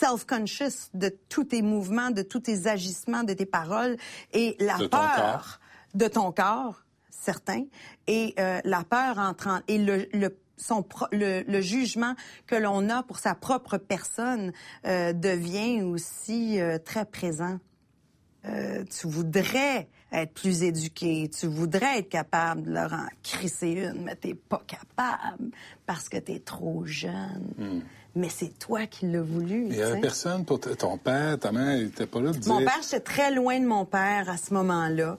self-conscious 0.01 0.91
de 0.95 1.15
tous 1.29 1.45
tes 1.45 1.63
mouvements, 1.63 2.11
de 2.11 2.23
tous 2.23 2.41
tes 2.41 2.67
agissements, 2.67 3.23
de 3.25 3.35
tes 3.35 3.47
paroles 3.47 3.97
et 4.33 4.57
la 4.59 4.77
De 4.79 4.87
peur 4.87 5.61
de 5.95 6.07
ton 6.07 6.33
corps, 6.33 6.83
certain, 7.21 7.65
et 8.07 8.35
euh, 8.39 8.61
la 8.65 8.85
peur 8.85 9.19
entrant 9.19 9.61
et 9.69 9.79
le, 9.79 10.07
le 10.13 10.37
son 10.57 10.83
pro- 10.83 11.07
le, 11.13 11.43
le 11.47 11.61
jugement 11.61 12.15
que 12.47 12.57
l'on 12.57 12.89
a 12.91 13.03
pour 13.03 13.19
sa 13.19 13.35
propre 13.35 13.79
personne 13.79 14.53
euh, 14.87 15.13
devient 15.13 15.83
aussi 15.83 16.61
euh, 16.61 16.79
très 16.79 17.05
présent. 17.05 17.59
Euh, 18.45 18.85
tu 18.85 19.07
voudrais 19.09 19.89
être 20.11 20.33
plus 20.33 20.63
éduqué, 20.63 21.29
tu 21.29 21.47
voudrais 21.47 21.99
être 21.99 22.09
capable 22.09 22.63
de 22.63 22.71
leur 22.73 22.93
en 22.93 23.07
crisser 23.23 23.73
une, 23.73 24.03
mais 24.05 24.17
t'es 24.17 24.35
pas 24.35 24.63
capable 24.67 25.51
parce 25.87 26.09
que 26.09 26.17
t'es 26.17 26.39
trop 26.39 26.87
jeune. 26.87 27.83
Mais 28.15 28.29
c'est 28.31 28.59
toi 28.59 28.87
qui 28.87 29.07
l'as 29.07 29.21
voulu. 29.23 29.67
Il 29.67 29.73
tu 29.75 29.79
y 29.79 29.83
avait 29.83 30.01
personne 30.01 30.45
pour 30.45 30.59
ton 30.61 30.97
père, 30.99 31.39
ta 31.39 31.53
mère, 31.53 31.77
il 31.77 31.89
était 31.89 32.07
pas 32.07 32.21
là 32.21 32.33
de 32.33 32.39
dire. 32.39 32.53
Mon 32.53 32.61
père, 32.65 32.81
j'étais 32.83 33.01
très 33.01 33.33
loin 33.33 33.61
de 33.61 33.67
mon 33.67 33.85
père 33.85 34.31
à 34.31 34.37
ce 34.39 34.55
moment-là. 34.55 35.19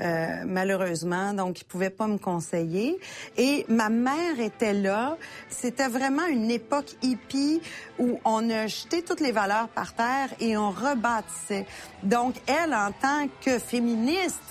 Euh, 0.00 0.42
malheureusement, 0.44 1.32
donc 1.32 1.60
il 1.60 1.64
pouvait 1.64 1.90
pas 1.90 2.06
me 2.06 2.18
conseiller. 2.18 2.98
Et 3.36 3.64
ma 3.68 3.88
mère 3.88 4.40
était 4.40 4.74
là. 4.74 5.16
C'était 5.48 5.88
vraiment 5.88 6.26
une 6.26 6.50
époque 6.50 6.96
hippie 7.02 7.60
où 7.98 8.20
on 8.24 8.50
a 8.50 8.66
jeté 8.66 9.02
toutes 9.02 9.20
les 9.20 9.32
valeurs 9.32 9.68
par 9.68 9.94
terre 9.94 10.28
et 10.40 10.56
on 10.56 10.70
rebâtissait. 10.70 11.66
Donc 12.02 12.34
elle, 12.46 12.74
en 12.74 12.92
tant 12.92 13.28
que 13.44 13.58
féministe, 13.58 14.42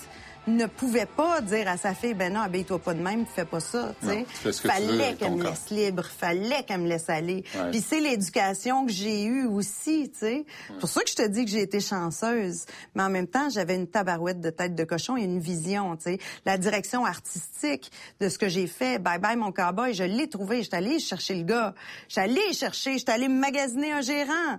ne 0.46 0.66
pouvait 0.66 1.06
pas 1.06 1.40
dire 1.40 1.68
à 1.68 1.76
sa 1.76 1.94
fille, 1.94 2.14
ben 2.14 2.32
non, 2.32 2.40
habille-toi 2.40 2.78
pas 2.78 2.94
de 2.94 3.02
même, 3.02 3.26
fais 3.26 3.44
pas 3.44 3.60
ça, 3.60 3.94
tu 4.00 4.06
Non, 4.06 4.12
sais. 4.12 4.26
tu 4.42 4.52
ce 4.52 4.60
que 4.62 4.68
Fallait 4.68 5.14
qu'elle 5.14 5.32
me 5.34 5.42
laisse 5.42 5.70
libre, 5.70 6.04
fallait 6.04 6.62
qu'elle 6.64 6.80
me 6.82 6.88
laisse 6.88 7.10
aller. 7.10 7.44
Ouais. 7.54 7.70
Puis 7.72 7.80
c'est 7.86 8.00
l'éducation 8.00 8.86
que 8.86 8.92
j'ai 8.92 9.24
eue 9.24 9.46
aussi, 9.46 10.10
tu 10.12 10.18
sais. 10.20 10.46
C'est 10.68 10.78
pour 10.78 10.88
ça 10.88 11.02
que 11.02 11.10
je 11.10 11.16
te 11.16 11.26
dis 11.26 11.44
que 11.44 11.50
j'ai 11.50 11.62
été 11.62 11.80
chanceuse. 11.80 12.64
Mais 12.94 13.02
en 13.02 13.10
même 13.10 13.26
temps, 13.26 13.48
j'avais 13.50 13.74
une 13.74 13.88
tabarouette 13.88 14.40
de 14.40 14.50
tête 14.50 14.74
de 14.74 14.84
cochon 14.84 15.16
et 15.16 15.22
une 15.22 15.40
vision, 15.40 15.96
tu 15.96 16.04
sais. 16.04 16.18
La 16.44 16.58
direction 16.58 17.04
artistique 17.04 17.90
de 18.20 18.28
ce 18.28 18.38
que 18.38 18.48
j'ai 18.48 18.66
fait, 18.66 18.98
bye 19.00 19.18
bye 19.18 19.36
mon 19.36 19.52
cowboy, 19.52 19.94
je 19.94 20.04
l'ai 20.04 20.28
trouvé. 20.28 20.62
J'étais 20.62 20.76
allée 20.76 20.98
chercher 21.00 21.34
le 21.34 21.44
gars. 21.44 21.74
J'étais 22.08 22.20
allée 22.22 22.52
chercher, 22.52 22.98
j'étais 22.98 23.12
allée 23.12 23.28
magasiner 23.28 23.92
un 23.92 24.00
gérant. 24.00 24.58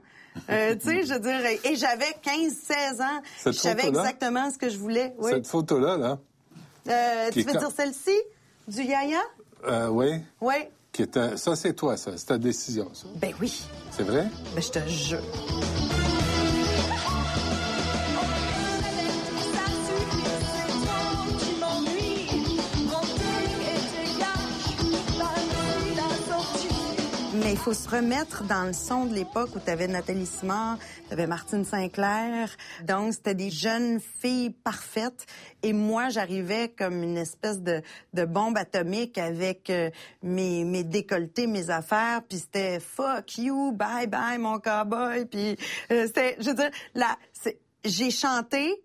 Euh, 0.49 0.75
tu 0.75 0.87
sais, 0.89 1.05
je 1.05 1.13
veux 1.13 1.19
dire, 1.19 1.39
et 1.63 1.75
j'avais 1.75 2.15
15-16 2.23 3.01
ans. 3.01 3.21
Cette 3.37 3.53
je 3.53 3.59
savais 3.59 3.87
exactement 3.87 4.49
ce 4.51 4.57
que 4.57 4.69
je 4.69 4.77
voulais. 4.77 5.13
Oui. 5.17 5.31
Cette 5.33 5.47
photo-là, 5.47 5.97
là, 5.97 6.17
Euh, 6.89 7.29
tu 7.31 7.39
est 7.39 7.43
veux 7.43 7.53
quand- 7.53 7.59
dire 7.59 7.71
celle-ci? 7.75 8.15
Du 8.67 8.83
yaya? 8.83 9.19
euh, 9.67 9.87
oui, 9.89 10.21
Oui. 10.41 10.55
qui 10.91 11.01
était, 11.03 11.37
ça 11.37 11.55
c'est 11.55 11.73
toi, 11.73 11.95
ça, 11.97 12.11
c'est 12.17 12.25
ta 12.25 12.37
décision, 12.37 12.89
ça. 12.93 13.07
Ben 13.15 13.33
oui. 13.41 13.63
C'est 13.91 14.03
vrai? 14.03 14.27
Ben 14.55 14.61
je 14.61 14.69
te 14.69 14.87
jure. 14.87 15.21
Mais 27.47 27.53
il 27.53 27.59
faut 27.59 27.71
se 27.71 27.87
remettre 27.87 28.43
dans 28.43 28.65
le 28.65 28.73
son 28.73 29.05
de 29.05 29.13
l'époque 29.13 29.55
où 29.55 29.59
tu 29.61 29.71
avais 29.71 29.87
Nathalie 29.87 30.25
Simard, 30.25 30.77
tu 31.07 31.13
avais 31.13 31.27
Martine 31.27 31.63
Sinclair. 31.63 32.49
Donc, 32.83 33.13
c'était 33.13 33.35
des 33.35 33.49
jeunes 33.49 34.01
filles 34.01 34.49
parfaites. 34.49 35.25
Et 35.63 35.71
moi, 35.71 36.09
j'arrivais 36.09 36.67
comme 36.67 37.01
une 37.01 37.15
espèce 37.15 37.61
de, 37.61 37.81
de 38.13 38.25
bombe 38.25 38.57
atomique 38.57 39.17
avec 39.17 39.69
euh, 39.69 39.91
mes, 40.21 40.65
mes 40.65 40.83
décolletés, 40.83 41.47
mes 41.47 41.69
affaires. 41.69 42.21
Puis 42.27 42.39
c'était 42.39 42.79
«fuck 42.81 43.37
you, 43.37 43.71
bye 43.71 44.07
bye, 44.07 44.37
mon 44.37 44.59
cowboy». 44.59 45.23
Puis 45.31 45.55
euh, 45.89 46.05
c'était, 46.05 46.35
je 46.41 46.49
veux 46.49 46.55
dire, 46.55 46.71
là, 46.95 47.17
j'ai 47.85 48.11
chanté 48.11 48.75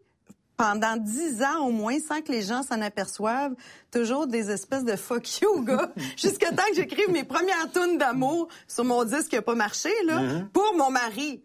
pendant 0.62 0.96
dix 0.96 1.42
ans 1.42 1.66
au 1.66 1.70
moins, 1.72 1.96
sans 1.98 2.20
que 2.20 2.30
les 2.30 2.42
gens 2.42 2.62
s'en 2.62 2.80
aperçoivent, 2.82 3.54
toujours 3.90 4.28
des 4.28 4.48
espèces 4.52 4.84
de 4.84 4.94
fuck 4.94 5.40
you, 5.40 5.64
gars, 5.64 5.90
jusqu'à 6.16 6.50
temps 6.50 6.62
que 6.70 6.76
j'écrive 6.76 7.10
mes 7.10 7.24
premières 7.24 7.68
tunes 7.72 7.98
d'amour 7.98 8.46
sur 8.68 8.84
mon 8.84 9.02
disque 9.02 9.30
qui 9.30 9.36
a 9.36 9.42
pas 9.42 9.56
marché, 9.56 9.90
là, 10.06 10.20
Mm-hmm. 10.20 10.44
pour 10.50 10.74
mon 10.76 10.90
mari. 10.90 11.42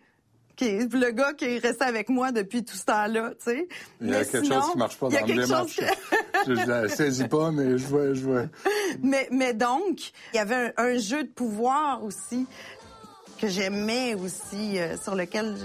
Qui 0.55 0.65
est 0.65 0.93
le 0.93 1.11
gars 1.11 1.33
qui 1.33 1.45
est 1.45 1.57
resté 1.59 1.83
avec 1.83 2.09
moi 2.09 2.31
depuis 2.31 2.63
tout 2.63 2.75
ce 2.75 2.85
temps-là, 2.85 3.31
tu 3.39 3.51
sais. 3.51 3.67
Il 4.01 4.09
y 4.09 4.13
a 4.13 4.19
Mais 4.19 4.25
quelque 4.25 4.43
sinon, 4.45 4.61
chose 4.61 4.71
qui 4.71 4.77
marche 4.77 4.97
pas 4.97 5.09
dans 5.09 5.17
quelque 5.17 5.41
démarche. 5.41 5.75
que- 5.77 5.83
je 6.47 6.51
ne 6.51 6.65
la 6.65 6.89
saisis 6.89 7.27
pas, 7.27 7.51
mais 7.51 7.77
je 7.77 7.85
vois, 7.87 8.13
je 8.13 8.21
vois. 8.23 8.43
mais, 9.03 9.27
mais 9.31 9.53
donc, 9.53 10.11
il 10.33 10.37
y 10.37 10.39
avait 10.39 10.73
un, 10.77 10.83
un 10.83 10.97
jeu 10.97 11.23
de 11.23 11.29
pouvoir 11.29 12.03
aussi 12.03 12.45
que 13.39 13.47
j'aimais 13.47 14.15
aussi, 14.15 14.79
euh, 14.79 14.95
sur 14.97 15.13
lequel 15.15 15.55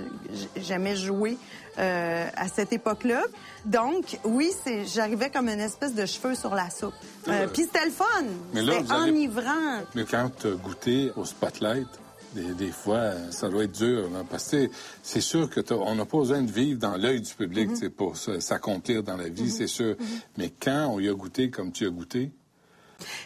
j'aimais 0.56 0.94
jouer 0.96 1.38
euh, 1.78 2.28
à 2.36 2.48
cette 2.48 2.72
époque-là. 2.72 3.22
Donc, 3.64 4.18
oui, 4.24 4.50
c'est, 4.64 4.84
j'arrivais 4.86 5.30
comme 5.30 5.48
une 5.48 5.60
espèce 5.60 5.94
de 5.94 6.04
cheveux 6.06 6.34
sur 6.34 6.54
la 6.54 6.68
soupe. 6.70 6.94
Euh, 7.28 7.46
Puis 7.48 7.62
c'était 7.64 7.84
le 7.86 7.90
fun. 7.90 8.04
Mais 8.52 8.62
là, 8.62 8.74
C'était 8.80 8.92
allez- 8.92 9.10
enivrant. 9.12 9.80
Mais 9.94 10.04
quand 10.04 10.30
tu 10.40 10.48
as 10.48 10.50
goûté 10.52 11.12
au 11.16 11.24
spotlight, 11.24 11.86
des, 12.34 12.54
des 12.54 12.70
fois, 12.72 13.12
ça 13.30 13.48
doit 13.50 13.64
être 13.64 13.72
dur. 13.78 14.08
hein, 14.16 14.24
parce 14.30 14.48
que 14.50 14.70
c'est 15.02 15.20
sûr 15.20 15.48
que 15.50 15.60
t'as- 15.60 15.74
on 15.76 15.94
n'a 15.94 16.06
pas 16.06 16.18
besoin 16.18 16.42
de 16.42 16.50
vivre 16.50 16.78
dans 16.80 16.96
l'œil 16.96 17.20
du 17.20 17.34
public 17.34 17.70
Mm-hmm. 17.70 17.90
pour 17.90 18.16
s'accomplir 18.16 19.02
dans 19.02 19.16
la 19.16 19.28
vie, 19.28 19.50
c'est 19.50 19.66
sûr. 19.66 19.96
Mais 20.38 20.50
quand 20.50 20.88
on 20.92 20.98
y 21.00 21.08
a 21.08 21.14
goûté 21.14 21.50
comme 21.50 21.72
tu 21.72 21.86
as 21.86 21.90
goûté, 21.90 22.32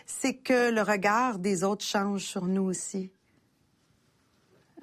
c'est 0.06 0.34
que 0.34 0.70
le 0.70 0.82
regard 0.82 1.38
des 1.38 1.62
autres 1.64 1.84
change 1.84 2.22
sur 2.24 2.46
nous 2.46 2.62
aussi. 2.64 3.10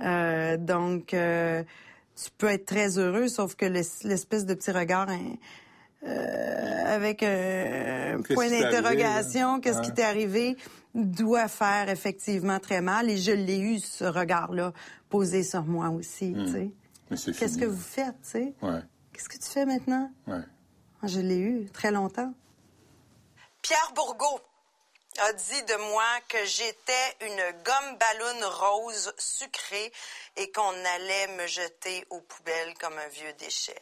Euh, 0.04 0.58
donc, 0.58 1.14
euh, 1.14 1.64
tu 2.16 2.30
peux 2.38 2.48
être 2.48 2.66
très 2.66 2.98
heureux, 2.98 3.28
sauf 3.28 3.56
que 3.56 3.66
l'es- 3.66 4.04
l'espèce 4.04 4.46
de 4.46 4.54
petit 4.54 4.72
regard 4.72 5.10
hein, 5.10 5.36
euh, 6.06 6.84
avec 6.96 7.24
un 7.24 8.22
Qu'est-ce 8.22 8.34
point 8.34 8.50
d'interrogation, 8.50 9.60
qu'est-ce 9.60 9.82
qui 9.82 9.94
t'est 9.94 10.04
arrivé, 10.04 10.58
doit 10.94 11.48
faire 11.48 11.90
effectivement 11.90 12.60
très 12.60 12.82
mal. 12.82 13.10
Et 13.10 13.18
je 13.18 13.32
l'ai 13.32 13.60
eu, 13.60 13.80
ce 13.80 14.04
regard-là, 14.06 14.74
posé 15.10 15.44
sur 15.44 15.64
moi 15.64 15.90
aussi. 15.90 16.34
tu 16.34 16.52
sais. 16.52 16.72
mais 17.10 17.18
c'est 17.18 17.32
Qu'est-ce 17.32 17.54
fini. 17.54 17.62
que 17.66 17.70
vous 17.70 17.82
faites, 17.82 18.16
tu 18.24 18.30
sais? 18.30 18.54
Ouais, 18.62 18.82
Qu'est-ce 19.12 19.30
que 19.30 19.38
tu 19.38 19.50
fais 19.50 19.66
maintenant? 19.66 20.12
ouais. 20.28 20.42
Je 21.06 21.20
l'ai 21.20 21.38
eu 21.40 21.66
très 21.72 21.92
longtemps. 21.92 22.34
Pierre 23.62 23.92
Bourgault 23.96 24.40
a 25.20 25.34
dit 25.34 25.64
de 25.64 25.76
moi 25.92 26.04
que 26.28 26.44
j'étais 26.46 27.16
une 27.22 27.64
gomme 27.64 27.98
ballon 27.98 28.50
rose 28.50 29.14
sucrée 29.18 29.92
et 30.38 30.52
qu'on 30.52 30.86
allait 30.96 31.28
me 31.38 31.48
jeter 31.48 32.06
aux 32.10 32.22
poubelles 32.22 32.74
comme 32.80 32.98
un 32.98 33.08
vieux 33.08 33.34
déchet. 33.34 33.80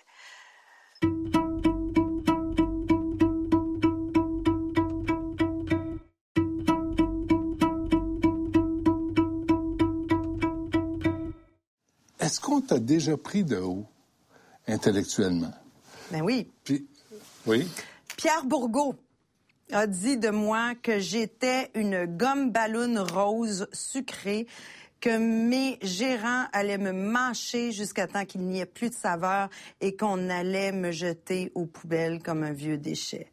Est-ce 12.19 12.39
qu'on 12.39 12.61
t'a 12.61 12.79
déjà 12.79 13.17
pris 13.17 13.43
de 13.43 13.57
haut 13.57 13.85
intellectuellement? 14.67 15.53
Ben 16.11 16.21
oui. 16.21 16.51
Puis, 16.63 16.87
oui, 17.45 17.67
Pierre 18.15 18.43
Bourgault 18.43 18.95
a 19.73 19.87
dit 19.87 20.17
de 20.17 20.29
moi 20.29 20.73
que 20.75 20.99
j'étais 20.99 21.71
une 21.75 22.05
gomme 22.05 22.51
ballon 22.51 23.03
rose 23.03 23.67
sucrée, 23.71 24.47
que 24.99 25.17
mes 25.17 25.79
gérants 25.81 26.45
allaient 26.53 26.77
me 26.77 26.91
mâcher 26.91 27.71
jusqu'à 27.71 28.07
temps 28.07 28.25
qu'il 28.25 28.41
n'y 28.41 28.59
ait 28.59 28.65
plus 28.65 28.89
de 28.89 28.95
saveur 28.95 29.49
et 29.81 29.95
qu'on 29.95 30.29
allait 30.29 30.71
me 30.71 30.91
jeter 30.91 31.51
aux 31.55 31.65
poubelles 31.65 32.21
comme 32.21 32.43
un 32.43 32.53
vieux 32.53 32.77
déchet. 32.77 33.27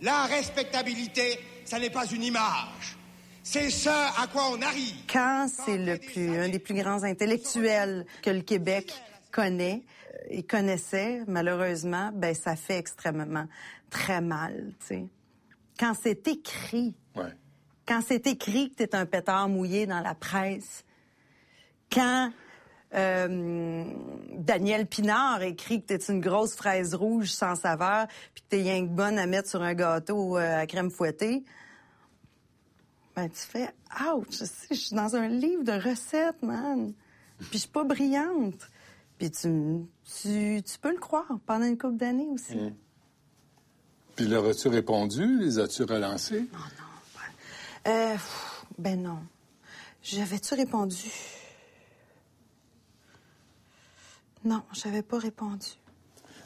La 0.00 0.24
respectabilité, 0.24 1.38
ça 1.64 1.78
n'est 1.78 1.90
pas 1.90 2.06
une 2.06 2.22
image. 2.24 2.96
C'est 3.44 3.70
ce 3.70 3.88
à 3.88 4.26
quoi 4.32 4.50
on 4.50 4.62
arrive. 4.62 4.94
Quand 5.12 5.46
c'est 5.48 5.78
le 5.78 5.98
plus, 5.98 6.38
un 6.38 6.48
des 6.48 6.58
plus 6.58 6.74
grands 6.74 7.02
intellectuels 7.02 8.06
que 8.22 8.30
le 8.30 8.40
Québec 8.40 8.92
connaît 9.30 9.82
et 10.30 10.42
connaissait, 10.42 11.22
malheureusement, 11.26 12.10
ben 12.14 12.34
ça 12.34 12.56
fait 12.56 12.78
extrêmement 12.78 13.46
très 13.90 14.20
mal, 14.20 14.72
tu 14.80 14.86
sais. 14.86 15.04
Quand 15.82 15.94
c'est 16.00 16.28
écrit, 16.28 16.94
ouais. 17.16 17.34
quand 17.88 18.02
c'est 18.06 18.28
écrit 18.28 18.70
que 18.70 18.76
t'es 18.76 18.94
un 18.94 19.04
pétard 19.04 19.48
mouillé 19.48 19.84
dans 19.84 19.98
la 19.98 20.14
presse, 20.14 20.84
quand 21.90 22.30
euh, 22.94 23.84
Daniel 24.32 24.86
Pinard 24.86 25.42
écrit 25.42 25.82
que 25.82 25.88
t'es 25.88 25.96
une 25.96 26.20
grosse 26.20 26.54
fraise 26.54 26.94
rouge 26.94 27.30
sans 27.32 27.56
saveur, 27.56 28.06
puis 28.32 28.44
que 28.44 28.48
t'es 28.48 28.62
rien 28.62 28.86
que 28.86 28.92
bonne 28.92 29.18
à 29.18 29.26
mettre 29.26 29.48
sur 29.48 29.60
un 29.60 29.74
gâteau 29.74 30.38
euh, 30.38 30.60
à 30.60 30.68
crème 30.68 30.88
fouettée, 30.88 31.42
ben 33.16 33.28
tu 33.28 33.40
fais 33.40 33.68
ouch, 34.14 34.28
je 34.30 34.44
sais, 34.44 34.68
je 34.70 34.74
suis 34.76 34.94
dans 34.94 35.16
un 35.16 35.26
livre 35.26 35.64
de 35.64 35.72
recettes, 35.72 36.44
man. 36.44 36.92
Puis 37.38 37.48
je 37.54 37.58
suis 37.58 37.68
pas 37.68 37.82
brillante. 37.82 38.70
Puis 39.18 39.32
tu, 39.32 39.48
tu, 40.04 40.62
tu 40.62 40.78
peux 40.80 40.92
le 40.92 41.00
croire 41.00 41.40
pendant 41.44 41.64
une 41.64 41.76
couple 41.76 41.96
d'années 41.96 42.28
aussi. 42.28 42.72
Puis 44.16 44.26
leur 44.26 44.46
as-tu 44.46 44.68
répondu? 44.68 45.38
Les 45.40 45.58
as-tu 45.58 45.84
relancés? 45.84 46.46
Euh, 47.86 48.12
pff, 48.12 48.64
ben 48.78 49.02
non. 49.02 49.18
J'avais-tu 50.02 50.54
répondu? 50.54 51.10
Non, 54.44 54.62
j'avais 54.72 55.02
pas 55.02 55.18
répondu. 55.18 55.68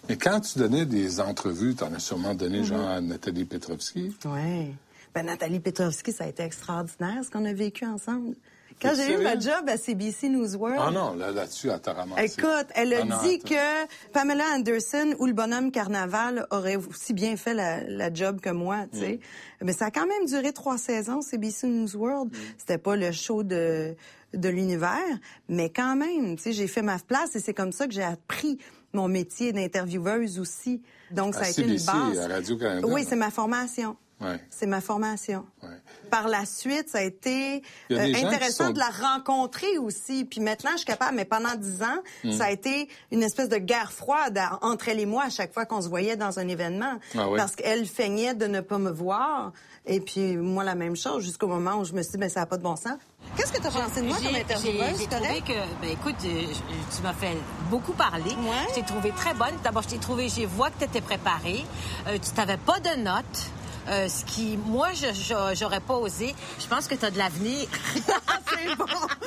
Mais 0.09 0.16
quand 0.16 0.40
tu 0.40 0.59
donnais 0.59 0.87
des 0.87 1.20
entrevues, 1.20 1.74
tu 1.74 1.83
en 1.83 1.92
as 1.94 1.98
sûrement 1.98 2.35
donné, 2.35 2.62
genre, 2.62 2.88
à 2.88 3.00
Nathalie 3.00 3.44
Petrovski? 3.44 4.14
Oui. 4.24 4.74
Ben 5.14 5.24
Nathalie 5.24 5.61
Petrovski, 5.61 6.12
ça 6.12 6.24
a 6.24 6.26
été 6.29 6.42
extraordinaire 6.42 7.24
ce 7.24 7.31
qu'on 7.31 7.44
a 7.46 7.52
vécu 7.52 7.87
ensemble. 7.87 8.37
Quand 8.80 8.92
j'ai 8.94 9.14
eu 9.14 9.18
ma 9.22 9.38
job 9.38 9.68
à 9.68 9.76
CBC 9.78 10.28
News 10.28 10.54
World, 10.56 10.78
Ah 10.80 10.90
non, 10.90 11.14
là, 11.14 11.30
là-dessus, 11.30 11.68
elle 11.70 11.80
t'a 11.80 11.94
ramassé. 11.94 12.24
Écoute, 12.24 12.66
elle 12.74 12.92
a 12.92 12.98
Ah 13.02 13.04
non, 13.04 13.16
dit 13.22 13.38
que 13.38 13.86
Pamela 14.12 14.44
Anderson 14.54 15.14
ou 15.18 15.26
le 15.26 15.32
bonhomme 15.32 15.70
Carnaval 15.72 16.46
aurait 16.50 16.76
aussi 16.76 17.14
bien 17.14 17.36
fait 17.36 17.54
la, 17.54 17.82
la 17.84 18.12
job 18.12 18.40
que 18.40 18.50
moi, 18.50 18.84
tu 18.92 18.98
sais. 19.00 19.12
Mm. 19.60 19.64
Mais 19.64 19.72
ça 19.72 19.86
a 19.86 19.90
quand 19.90 20.06
même 20.06 20.26
duré 20.26 20.52
trois 20.52 20.76
saisons, 20.78 21.22
CBC 21.22 21.66
News 21.68 21.96
World. 21.96 22.30
C'était 22.58 22.76
pas 22.78 22.96
le 22.96 23.12
show 23.12 23.42
de, 23.42 23.94
de 24.34 24.48
l'univers, 24.50 25.00
mais 25.48 25.70
quand 25.70 25.96
même, 25.96 26.36
tu 26.36 26.42
sais, 26.42 26.52
j'ai 26.52 26.66
fait 26.68 26.82
ma 26.82 26.98
place 26.98 27.34
et 27.34 27.40
c'est 27.40 27.54
comme 27.54 27.72
ça 27.72 27.86
que 27.86 27.94
j'ai 27.94 28.02
appris 28.04 28.58
mon 28.92 29.08
métier 29.08 29.52
d'intervieweuse 29.52 30.38
aussi. 30.38 30.82
Donc, 31.10 31.34
ça 31.34 31.42
a 31.42 31.48
été 31.50 31.62
une 31.62 31.76
base. 31.76 32.18
à 32.18 32.28
Radio-Canada. 32.28 32.86
Oui, 32.88 33.04
c'est 33.08 33.16
ma 33.16 33.30
formation. 33.30 33.96
Ouais. 34.20 34.40
C'est 34.48 34.66
ma 34.66 34.81
formation. 34.81 35.44
Ouais. 35.62 35.68
Par 36.11 36.29
la 36.29 36.46
suite, 36.46 36.88
ça 36.88 36.98
a 36.98 37.02
été 37.02 37.62
euh, 37.90 37.98
intéressant 38.14 38.66
sont- 38.68 38.70
de 38.72 38.79
la 38.79 38.88
rencontrer 38.88 39.76
aussi. 39.79 40.24
Puis 40.24 40.40
maintenant, 40.40 40.70
je 40.72 40.79
suis 40.79 40.87
capable, 40.87 41.16
mais 41.16 41.24
pendant 41.26 41.55
dix 41.55 41.83
ans, 41.83 41.98
Hmm. 42.24 42.33
ça 42.33 42.44
a 42.46 42.50
été 42.50 42.88
une 43.12 43.22
espèce 43.22 43.48
de 43.50 43.59
guerre 43.59 43.92
froide 43.92 44.38
à- 44.38 44.59
entre 44.62 44.88
elle 44.88 45.00
et 45.00 45.07
moi 45.07 45.24
à 45.24 45.31
chaque 45.31 45.52
fois 45.52 45.66
qu'on 45.66 45.83
se 45.83 45.88
voyait 45.88 46.16
dans 46.16 46.38
un 46.38 46.48
événement. 46.48 46.94
Ah 47.16 47.29
ouais. 47.29 47.37
Parce 47.37 47.57
qu'elle 47.57 47.87
feignait 47.87 48.35
de 48.35 48.46
ne 48.46 48.61
pas 48.61 48.79
me 48.79 48.90
voir. 48.90 49.52
Et 49.85 50.00
puis 50.00 50.37
moi, 50.37 50.64
la 50.64 50.74
même 50.74 50.96
chose, 50.96 51.22
jusqu'au 51.22 51.46
moment 51.46 51.76
où 51.76 51.85
je 51.85 51.92
me 51.92 52.02
suis 52.02 52.12
dit, 52.12 52.18
ben, 52.18 52.29
ça 52.31 52.40
n'a 52.40 52.46
pas 52.46 52.57
de 52.57 52.62
bon 52.62 52.74
sens. 52.76 52.98
Qu'est-ce 53.37 53.52
que 53.52 53.61
tu 53.61 53.66
as 53.66 53.70
pensé 53.70 54.00
de 54.00 54.07
moi 54.07 54.16
comme 54.16 54.35
intervieweuse? 54.35 54.98
J'ai 54.98 55.07
trouvé 55.07 55.40
correct? 55.42 55.46
que, 55.46 55.81
ben 55.83 55.90
écoute, 55.90 56.16
euh, 56.24 56.42
je- 56.48 56.96
tu 56.96 57.02
m'as 57.02 57.12
fait 57.12 57.37
beaucoup 57.70 57.92
parler. 57.92 58.31
Ouais. 58.31 58.66
Je 58.70 58.74
t'ai 58.76 58.83
trouvé 58.83 59.11
très 59.11 59.35
bonne. 59.35 59.55
D'abord, 59.62 59.83
je 59.83 59.88
t'ai 59.88 59.98
trouvé, 59.98 60.29
j'ai 60.29 60.46
vois 60.46 60.70
que 60.70 60.79
tu 60.79 60.85
étais 60.85 61.00
préparée. 61.00 61.64
Euh, 62.09 62.14
tu 62.14 62.31
t'avais 62.31 62.57
pas 62.57 62.81
de 62.81 62.96
notes. 63.00 63.50
Euh, 63.88 64.09
ce 64.09 64.25
qui, 64.25 64.57
moi, 64.57 64.88
je- 64.94 65.12
je- 65.12 65.55
j'aurais 65.55 65.81
pas 65.81 65.96
osé. 65.96 66.35
Je 66.59 66.66
pense 66.66 66.88
que 66.88 66.94
tu 66.96 67.05
as 67.05 67.11
de 67.11 67.18
l'avenir. 67.18 67.68
C'est 67.94 68.75
bon. 68.77 68.85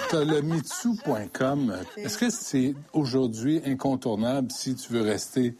T'as 0.09 0.23
le 0.25 0.41
mitsu.com. 0.41 1.77
Est-ce 1.97 2.17
que 2.17 2.29
c'est 2.29 2.73
aujourd'hui 2.93 3.61
incontournable 3.65 4.51
si 4.51 4.75
tu 4.75 4.91
veux 4.93 5.01
rester 5.01 5.55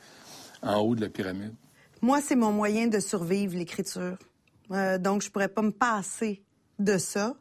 en 0.62 0.78
haut 0.80 0.96
de 0.96 1.02
la 1.02 1.10
pyramide? 1.10 1.54
Moi, 2.02 2.20
c'est 2.22 2.36
mon 2.36 2.52
moyen 2.52 2.88
de 2.88 3.00
survivre, 3.00 3.56
l'écriture. 3.58 4.18
Euh, 4.72 4.98
donc, 4.98 5.22
je 5.22 5.30
pourrais 5.30 5.48
pas 5.50 5.62
me 5.62 5.72
passer 5.72 6.42
de 6.80 6.98
ça. 6.98 7.36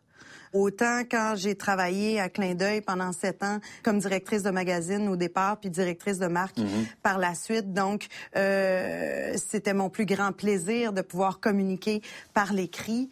Autant 0.52 1.00
quand 1.10 1.34
j'ai 1.36 1.54
travaillé 1.54 2.20
à 2.20 2.28
Clin 2.28 2.54
d'œil 2.54 2.80
pendant 2.80 3.12
sept 3.12 3.42
ans 3.42 3.58
comme 3.82 3.98
directrice 3.98 4.42
de 4.42 4.50
magazine 4.50 5.08
au 5.08 5.16
départ, 5.16 5.58
puis 5.58 5.70
directrice 5.70 6.18
de 6.18 6.26
marque 6.26 6.58
par 7.02 7.18
la 7.18 7.34
suite. 7.34 7.72
Donc, 7.72 8.06
euh, 8.36 9.34
c'était 9.36 9.74
mon 9.74 9.90
plus 9.90 10.06
grand 10.06 10.32
plaisir 10.32 10.92
de 10.92 11.02
pouvoir 11.02 11.40
communiquer 11.40 12.02
par 12.34 12.52
l'écrit. 12.52 13.10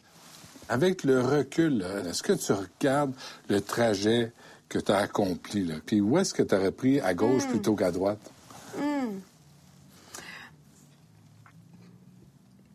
Avec 0.68 1.05
le 1.05 1.20
recul, 1.20 1.79
là, 1.79 2.01
est-ce 2.09 2.22
que 2.22 2.33
tu 2.33 2.53
regardes 2.53 3.12
le 3.49 3.61
trajet 3.61 4.33
que 4.68 4.79
tu 4.79 4.90
as 4.90 4.96
accompli? 4.99 5.64
Là? 5.64 5.77
Puis 5.85 6.01
où 6.01 6.18
est-ce 6.18 6.35
que 6.35 6.42
tu 6.42 6.55
aurais 6.55 6.72
pris 6.72 7.01
à 7.01 7.14
gauche 7.14 7.44
Hmm. 7.46 7.51
plutôt 7.51 7.77
qu'à 7.77 7.90
droite? 7.92 8.18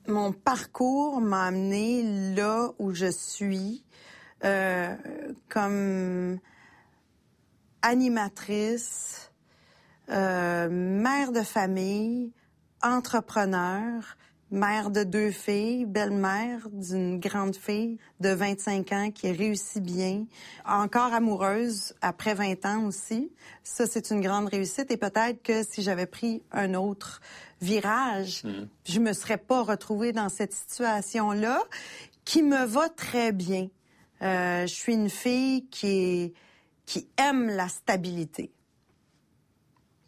mon 0.08 0.34
parcours 0.34 1.21
m'a 1.21 1.45
amené 1.45 2.34
là 2.36 2.71
où 2.80 2.93
je 2.93 3.10
suis 3.10 3.82
euh, 4.44 4.96
comme 5.50 6.40
animatrice, 7.82 9.32
euh, 10.10 10.68
mère 10.70 11.32
de 11.32 11.42
famille, 11.42 12.32
entrepreneur, 12.82 14.18
mère 14.52 14.90
de 14.90 15.04
deux 15.04 15.32
filles, 15.32 15.86
belle-mère 15.86 16.68
d'une 16.72 17.20
grande 17.20 17.56
fille 17.56 17.98
de 18.20 18.30
25 18.30 18.92
ans 18.92 19.12
qui 19.12 19.32
réussit 19.32 19.82
bien, 19.82 20.26
encore 20.66 21.14
amoureuse 21.14 21.94
après 22.02 22.34
20 22.34 22.66
ans 22.66 22.86
aussi. 22.86 23.32
Ça, 23.64 23.88
c'est 23.88 24.12
une 24.12 24.22
grande 24.22 24.50
réussite 24.50 24.92
et 24.92 24.98
peut-être 24.98 25.42
que 25.42 25.64
si 25.64 25.82
j'avais 25.82 26.06
pris 26.06 26.44
un 26.52 26.74
autre 26.74 27.22
virage, 27.62 28.44
je 28.86 29.00
me 29.00 29.14
serais 29.14 29.38
pas 29.38 29.64
retrouvée 29.64 30.12
dans 30.12 30.30
cette 30.30 30.54
situation-là 30.54 31.62
qui 32.26 32.44
me 32.44 32.66
va 32.66 32.90
très 32.90 33.32
bien. 33.32 33.70
Euh, 34.22 34.62
je 34.68 34.74
suis 34.74 34.94
une 34.94 35.10
fille 35.10 35.66
qui 35.70 36.34
qui 36.86 37.08
aime 37.18 37.48
la 37.50 37.68
stabilité, 37.70 38.52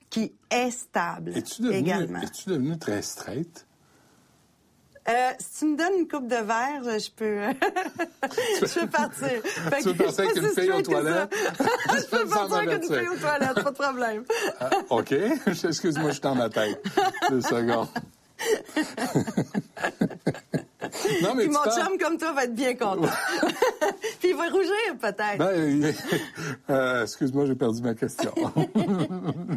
qui 0.10 0.34
est 0.49 0.69
stable 0.71 1.36
Es-tu 1.38 1.62
devenu, 1.62 1.78
également. 1.78 2.19
es-tu 2.21 2.49
devenu 2.49 2.78
très 2.78 3.02
straight? 3.02 3.65
Euh, 5.10 5.32
si 5.39 5.60
tu 5.60 5.65
me 5.65 5.78
donnes 5.78 5.99
une 5.99 6.08
coupe 6.08 6.28
de 6.28 6.36
verre, 6.38 6.82
je 6.99 7.12
peux, 7.12 7.41
je 8.65 8.80
peux 8.80 8.88
partir. 8.88 9.28
Fait 9.43 9.82
Tu 9.82 9.89
veux 9.89 9.93
que- 9.93 10.04
partir 10.04 10.23
avec 10.26 10.36
une 10.43 10.49
fille 10.49 10.71
aux 10.71 10.82
toilettes? 10.82 11.36
je 11.60 12.06
peux 12.10 12.26
partir 12.30 12.56
avec 12.58 12.84
une 12.84 12.84
fille 12.97 13.08
aux 13.10 13.17
toilettes, 13.17 13.63
pas 13.63 13.71
de 13.71 13.76
problème. 13.76 14.23
Ah, 14.62 14.69
OK. 14.89 15.12
Excuse-moi, 15.12 16.08
je 16.10 16.13
suis 16.13 16.21
dans 16.21 16.36
ma 16.36 16.49
tête. 16.49 16.82
Deux 17.30 17.41
secondes. 17.41 17.88
Non, 21.22 21.36
mais 21.36 21.43
Puis 21.43 21.52
tu 21.52 21.58
mon 21.58 21.63
parles- 21.63 21.82
chum 21.89 21.98
comme 21.98 22.17
toi 22.17 22.32
va 22.34 22.43
être 22.46 22.54
bien 22.56 22.76
content. 22.76 23.02
Puis 24.19 24.30
il 24.30 24.36
va 24.36 24.50
rougir 24.50 24.98
peut-être. 25.00 25.38
Ben, 25.38 25.93
euh, 26.69 27.04
excuse-moi, 27.04 27.46
j'ai 27.46 27.56
perdu 27.56 27.82
ma 27.82 27.93
question. 27.93 28.34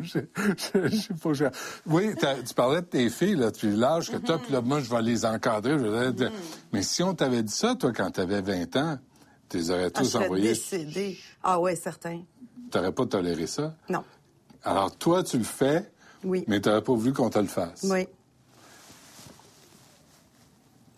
je, 0.02 0.18
je, 0.56 0.88
je 0.88 0.96
sais 0.96 1.14
pas. 1.14 1.32
je- 1.32 1.44
Oui, 1.86 2.14
tu 2.46 2.54
parlais 2.54 2.80
de 2.80 2.86
tes 2.86 3.08
filles, 3.10 3.36
là, 3.36 3.50
depuis 3.50 3.70
l'âge 3.70 4.10
que 4.10 4.16
toi, 4.16 4.38
puis 4.38 4.52
là, 4.52 4.60
moi, 4.60 4.80
je 4.80 4.90
vais 4.90 5.02
les 5.02 5.24
encadrer. 5.24 5.78
je 5.78 5.84
vais 5.86 6.12
dire- 6.12 6.32
Mais 6.72 6.82
si 6.82 7.02
on 7.02 7.14
t'avait 7.14 7.42
dit 7.42 7.52
ça, 7.52 7.74
toi, 7.74 7.92
quand 7.92 8.10
t'avais 8.10 8.40
20 8.42 8.74
ans, 8.76 8.98
tu 9.48 9.58
les 9.58 9.70
aurais 9.70 9.86
Ah, 9.86 9.90
tous 9.90 10.04
serais 10.04 10.24
envoyés. 10.24 10.48
décédée. 10.48 11.18
Ah 11.42 11.60
ouais, 11.60 11.76
certain. 11.76 12.22
T'aurais 12.70 12.92
pas 12.92 13.06
toléré 13.06 13.46
ça? 13.46 13.74
Non. 13.88 14.02
Alors, 14.64 14.96
toi, 14.96 15.22
tu 15.22 15.38
le 15.38 15.44
fais, 15.44 15.88
Oui. 16.24 16.44
mais 16.48 16.60
t'aurais 16.60 16.82
pas 16.82 16.92
voulu 16.94 17.12
qu'on 17.12 17.30
te 17.30 17.38
le 17.38 17.46
fasse. 17.46 17.84
Oui. 17.84 18.08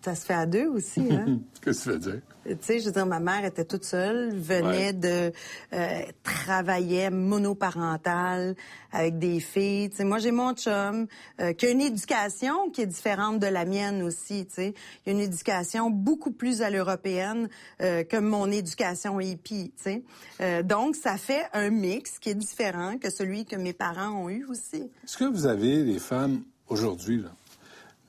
Ça 0.02 0.14
se 0.14 0.24
fait 0.24 0.34
à 0.34 0.46
deux 0.46 0.66
aussi, 0.68 1.00
hein? 1.12 1.40
Qu'est-ce 1.62 1.84
que 1.84 1.84
tu 1.84 1.90
veux 1.90 2.12
dire? 2.12 2.20
Tu 2.46 2.56
sais, 2.62 2.78
je 2.80 2.86
veux 2.86 2.92
dire, 2.92 3.04
ma 3.04 3.20
mère 3.20 3.44
était 3.44 3.64
toute 3.64 3.84
seule, 3.84 4.34
venait 4.34 4.86
Ouais. 4.86 4.92
de 4.94 5.32
euh, 5.74 6.00
travaillait 6.22 7.10
monoparentale 7.10 8.54
avec 8.92 9.18
des 9.18 9.40
filles. 9.40 9.90
Tu 9.90 9.96
sais, 9.96 10.04
moi 10.04 10.18
j'ai 10.18 10.30
mon 10.30 10.54
chum 10.54 11.06
euh, 11.40 11.52
qui 11.52 11.66
a 11.66 11.70
une 11.70 11.80
éducation 11.82 12.70
qui 12.70 12.82
est 12.82 12.86
différente 12.86 13.38
de 13.38 13.46
la 13.46 13.64
mienne 13.64 14.02
aussi. 14.02 14.46
Tu 14.46 14.54
sais, 14.54 14.74
il 15.04 15.12
y 15.12 15.14
a 15.14 15.18
une 15.18 15.24
éducation 15.24 15.90
beaucoup 15.90 16.30
plus 16.30 16.62
à 16.62 16.70
l'européenne 16.70 17.48
euh, 17.82 18.02
que 18.04 18.16
mon 18.16 18.50
éducation 18.50 19.20
hippie. 19.20 19.72
Tu 19.76 19.82
sais, 19.82 20.02
Euh, 20.40 20.62
donc 20.62 20.94
ça 20.94 21.16
fait 21.18 21.42
un 21.52 21.70
mix 21.70 22.18
qui 22.20 22.30
est 22.30 22.34
différent 22.34 22.96
que 22.98 23.10
celui 23.10 23.44
que 23.44 23.56
mes 23.56 23.72
parents 23.72 24.10
ont 24.24 24.28
eu 24.30 24.44
aussi. 24.48 24.88
Est-ce 25.04 25.16
que 25.18 25.24
vous 25.24 25.46
avez, 25.46 25.82
les 25.82 25.98
femmes, 25.98 26.42
aujourd'hui, 26.68 27.20
là, 27.20 27.30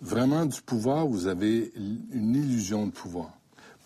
vraiment 0.01 0.45
du 0.45 0.61
pouvoir, 0.61 1.05
vous 1.07 1.27
avez 1.27 1.71
une 1.75 2.35
illusion 2.35 2.85
de 2.87 2.91
pouvoir? 2.91 3.29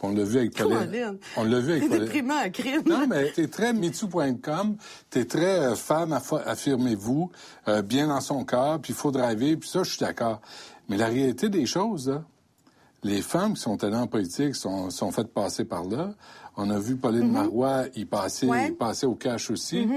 On 0.05 0.13
l'a 0.13 0.23
vu 0.25 0.39
avec 0.39 0.53
Pauline. 0.57 1.17
On 1.37 1.45
l'a 1.45 1.59
vu 1.61 1.71
avec 1.71 1.83
C'est 1.83 1.89
Pauline. 1.89 2.03
déprimant 2.03 2.37
à 2.37 2.49
crime. 2.49 2.81
Non, 2.85 3.07
mais 3.07 3.31
t'es 3.31 3.47
très 3.47 3.71
MeToo.com, 3.71 4.75
t'es 5.09 5.23
très 5.23 5.59
euh, 5.59 5.75
femme, 5.75 6.11
affirmez-vous, 6.45 7.31
euh, 7.69 7.81
bien 7.81 8.07
dans 8.07 8.19
son 8.19 8.43
corps, 8.43 8.79
puis 8.79 8.91
il 8.91 8.95
faut 8.97 9.11
driver, 9.11 9.55
puis 9.55 9.69
ça, 9.69 9.83
je 9.83 9.91
suis 9.91 9.99
d'accord. 9.99 10.41
Mais 10.89 10.97
la 10.97 11.07
réalité 11.07 11.47
des 11.47 11.65
choses, 11.65 12.09
là, 12.09 12.23
les 13.03 13.21
femmes 13.21 13.53
qui 13.53 13.61
sont 13.61 13.81
allées 13.83 13.95
en 13.95 14.07
politique 14.07 14.55
sont, 14.55 14.89
sont 14.89 15.11
faites 15.11 15.33
passer 15.33 15.63
par 15.63 15.85
là. 15.85 16.13
On 16.57 16.69
a 16.69 16.79
vu 16.79 16.97
Pauline 16.97 17.31
Marois 17.31 17.83
y 17.95 18.03
passer, 18.03 18.45
Mhm. 18.45 18.51
Ouais. 18.51 18.67
Mhm. 18.67 18.73
y 18.73 18.77
passer 18.77 19.05
au 19.05 19.15
cash 19.15 19.49
aussi. 19.51 19.87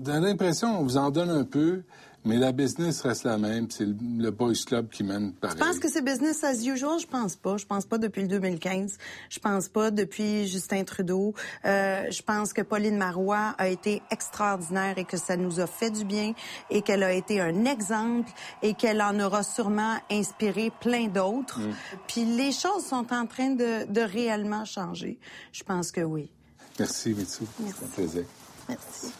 Dans 0.00 0.20
l'impression, 0.20 0.80
on 0.80 0.82
vous 0.82 0.96
en 0.96 1.10
donne 1.12 1.30
un 1.30 1.44
peu, 1.44 1.82
mais 2.24 2.36
la 2.36 2.52
business 2.52 3.02
reste 3.02 3.24
la 3.24 3.38
même. 3.38 3.70
C'est 3.70 3.84
le, 3.84 3.94
le 4.18 4.30
boys 4.30 4.52
club 4.66 4.88
qui 4.88 5.04
mène 5.04 5.32
pareil. 5.32 5.56
Je 5.58 5.64
pense 5.64 5.78
que 5.78 5.90
c'est 5.90 6.02
business 6.02 6.42
as 6.42 6.64
usual. 6.64 6.98
Je 6.98 7.06
pense 7.06 7.36
pas. 7.36 7.56
Je 7.56 7.66
pense 7.66 7.84
pas 7.84 7.98
depuis 7.98 8.22
le 8.22 8.28
2015. 8.28 8.96
Je 9.28 9.38
pense 9.38 9.68
pas 9.68 9.90
depuis 9.90 10.46
Justin 10.46 10.84
Trudeau. 10.84 11.34
Euh, 11.64 12.10
je 12.10 12.22
pense 12.22 12.52
que 12.52 12.62
Pauline 12.62 12.96
Marois 12.96 13.54
a 13.58 13.68
été 13.68 14.02
extraordinaire 14.10 14.96
et 14.96 15.04
que 15.04 15.16
ça 15.16 15.36
nous 15.36 15.60
a 15.60 15.66
fait 15.66 15.90
du 15.90 16.04
bien 16.04 16.32
et 16.70 16.82
qu'elle 16.82 17.02
a 17.02 17.12
été 17.12 17.40
un 17.40 17.64
exemple 17.66 18.30
et 18.62 18.74
qu'elle 18.74 19.02
en 19.02 19.18
aura 19.20 19.42
sûrement 19.42 19.98
inspiré 20.10 20.72
plein 20.80 21.08
d'autres. 21.08 21.60
Mm. 21.60 21.74
Puis 22.08 22.24
les 22.24 22.52
choses 22.52 22.86
sont 22.86 23.12
en 23.12 23.26
train 23.26 23.50
de, 23.50 23.90
de 23.90 24.00
réellement 24.00 24.64
changer. 24.64 25.18
Je 25.52 25.62
pense 25.62 25.90
que 25.90 26.00
oui. 26.00 26.30
Merci, 26.78 27.10
Mitsou. 27.10 27.46
C'est 27.58 27.84
un 27.84 27.88
plaisir. 27.88 28.24
Merci. 28.68 29.12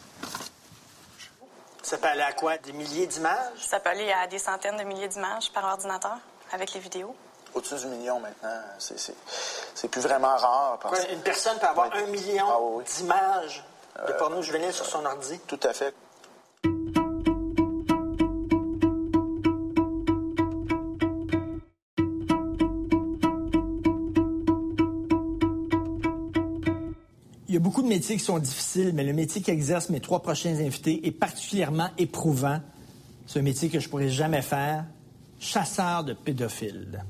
Ça 1.84 1.98
peut 1.98 2.08
aller 2.08 2.22
à 2.22 2.32
quoi? 2.32 2.56
Des 2.58 2.72
milliers 2.72 3.06
d'images? 3.06 3.58
Ça 3.60 3.78
peut 3.78 3.90
aller 3.90 4.10
à 4.12 4.26
des 4.26 4.38
centaines 4.38 4.76
de 4.78 4.82
milliers 4.84 5.06
d'images 5.08 5.52
par 5.52 5.64
ordinateur 5.64 6.16
avec 6.52 6.72
les 6.72 6.80
vidéos. 6.80 7.14
Au-dessus 7.54 7.76
du 7.76 7.86
million 7.86 8.18
maintenant, 8.18 8.60
c'est- 8.78 8.98
c'est 8.98 9.14
c'est 9.74 9.88
plus 9.88 10.00
vraiment 10.00 10.34
rare. 10.36 10.78
parce- 10.80 10.98
Quoi, 11.00 11.08
une 11.12 11.20
personne 11.20 11.58
peut 11.58 11.66
avoir 11.66 11.88
Oui. 11.94 12.02
un 12.02 12.06
million 12.06 12.46
Ah 12.50 12.58
oui, 12.60 12.72
oui. 12.78 12.84
d'images 12.84 13.64
de 14.06 14.12
Euh, 14.12 14.18
porno 14.18 14.42
juvénile 14.42 14.72
sur 14.72 14.86
son 14.86 15.04
ordi. 15.04 15.38
Tout 15.46 15.60
à 15.62 15.72
fait. 15.72 15.94
Il 27.54 27.58
y 27.58 27.60
a 27.60 27.62
beaucoup 27.62 27.82
de 27.82 27.88
métiers 27.88 28.16
qui 28.16 28.24
sont 28.24 28.40
difficiles, 28.40 28.90
mais 28.96 29.04
le 29.04 29.12
métier 29.12 29.40
qu'exercent 29.40 29.88
mes 29.88 30.00
trois 30.00 30.20
prochains 30.22 30.56
invités 30.58 31.06
est 31.06 31.12
particulièrement 31.12 31.86
éprouvant. 31.98 32.58
C'est 33.28 33.38
un 33.38 33.42
métier 33.42 33.68
que 33.68 33.78
je 33.78 33.88
pourrais 33.88 34.08
jamais 34.08 34.42
faire. 34.42 34.86
Chasseur 35.38 36.02
de 36.02 36.14
pédophiles. 36.14 37.04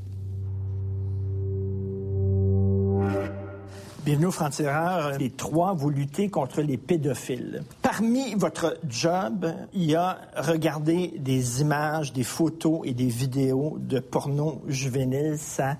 Bienvenue 4.04 4.26
au 4.26 4.30
Franc-Tireur. 4.30 5.16
Les 5.16 5.30
trois, 5.30 5.72
vous 5.72 5.88
luttez 5.88 6.28
contre 6.28 6.60
les 6.60 6.76
pédophiles. 6.76 7.64
Parmi 7.80 8.34
votre 8.34 8.76
job, 8.86 9.50
il 9.72 9.84
y 9.84 9.94
a 9.94 10.18
regarder 10.36 11.14
des 11.20 11.62
images, 11.62 12.12
des 12.12 12.22
photos 12.22 12.82
et 12.84 12.92
des 12.92 13.08
vidéos 13.08 13.78
de 13.80 13.98
porno 13.98 14.60
juvénile. 14.68 15.38
Ça 15.38 15.78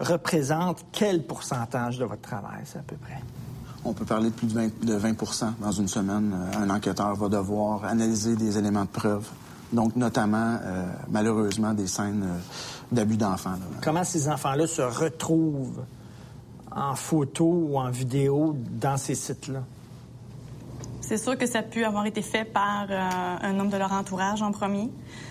représente 0.00 0.86
quel 0.90 1.22
pourcentage 1.22 1.98
de 1.98 2.06
votre 2.06 2.22
travail, 2.22 2.62
ça, 2.64 2.78
à 2.78 2.82
peu 2.82 2.96
près? 2.96 3.20
On 3.88 3.92
peut 3.92 4.04
parler 4.04 4.30
de 4.30 4.34
plus 4.34 4.48
de 4.48 4.54
20, 4.54 4.84
de 4.84 4.94
20 4.94 5.14
dans 5.60 5.70
une 5.70 5.86
semaine. 5.86 6.32
Euh, 6.34 6.62
Un 6.62 6.70
enquêteur 6.70 7.14
va 7.14 7.28
devoir 7.28 7.84
analyser 7.84 8.34
des 8.34 8.58
éléments 8.58 8.82
de 8.82 8.88
preuve. 8.88 9.28
Donc, 9.72 9.94
notamment, 9.94 10.58
euh, 10.60 10.86
malheureusement, 11.08 11.72
des 11.72 11.86
scènes 11.86 12.24
euh, 12.24 12.38
d'abus 12.90 13.16
d'enfants. 13.16 13.54
Comment 13.82 14.02
ces 14.02 14.28
enfants-là 14.28 14.66
se 14.66 14.82
retrouvent 14.82 15.82
en 16.74 16.96
photo 16.96 17.44
ou 17.44 17.78
en 17.78 17.90
vidéo 17.90 18.56
dans 18.56 18.96
ces 18.96 19.14
sites-là? 19.14 19.62
C'est 21.08 21.18
sûr 21.18 21.38
que 21.38 21.46
ça 21.46 21.60
a 21.60 21.62
pu 21.62 21.84
avoir 21.84 22.04
été 22.06 22.20
fait 22.20 22.44
par 22.44 22.88
euh, 22.90 23.36
un 23.40 23.52
membre 23.52 23.70
de 23.70 23.76
leur 23.76 23.92
entourage 23.92 24.42
en 24.42 24.50
premier. 24.50 24.90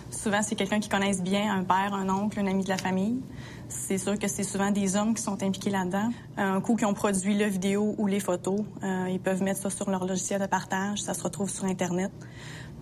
Souvent, 0.10 0.42
c'est 0.42 0.56
quelqu'un 0.56 0.80
qui 0.80 0.88
connaissent 0.88 1.22
bien, 1.22 1.54
un 1.54 1.66
père, 1.66 1.94
un 1.94 2.08
oncle, 2.08 2.40
un 2.40 2.48
ami 2.48 2.64
de 2.64 2.70
la 2.70 2.78
famille. 2.78 3.20
C'est 3.68 3.98
sûr 3.98 4.18
que 4.18 4.30
c'est 4.30 4.44
souvent 4.44 4.72
des 4.72 4.96
hommes 4.96 5.14
qui 5.14 5.22
sont 5.22 5.44
impliqués 5.44 5.72
là-dedans. 5.72 6.12
Un 6.38 6.62
coup 6.62 6.78
qui 6.78 6.86
ont 6.86 6.94
produit 6.94 7.38
la 7.38 7.50
vidéo 7.50 7.94
ou 7.98 8.08
les 8.08 8.22
photos, 8.22 8.62
euh, 8.84 9.10
ils 9.10 9.20
peuvent 9.20 9.44
mettre 9.44 9.60
ça 9.60 9.70
sur 9.70 9.90
leur 9.90 10.06
logiciel 10.06 10.40
de 10.40 10.48
partage. 10.48 11.02
Ça 11.02 11.14
se 11.14 11.22
retrouve 11.22 11.50
sur 11.50 11.66
Internet. 11.66 12.14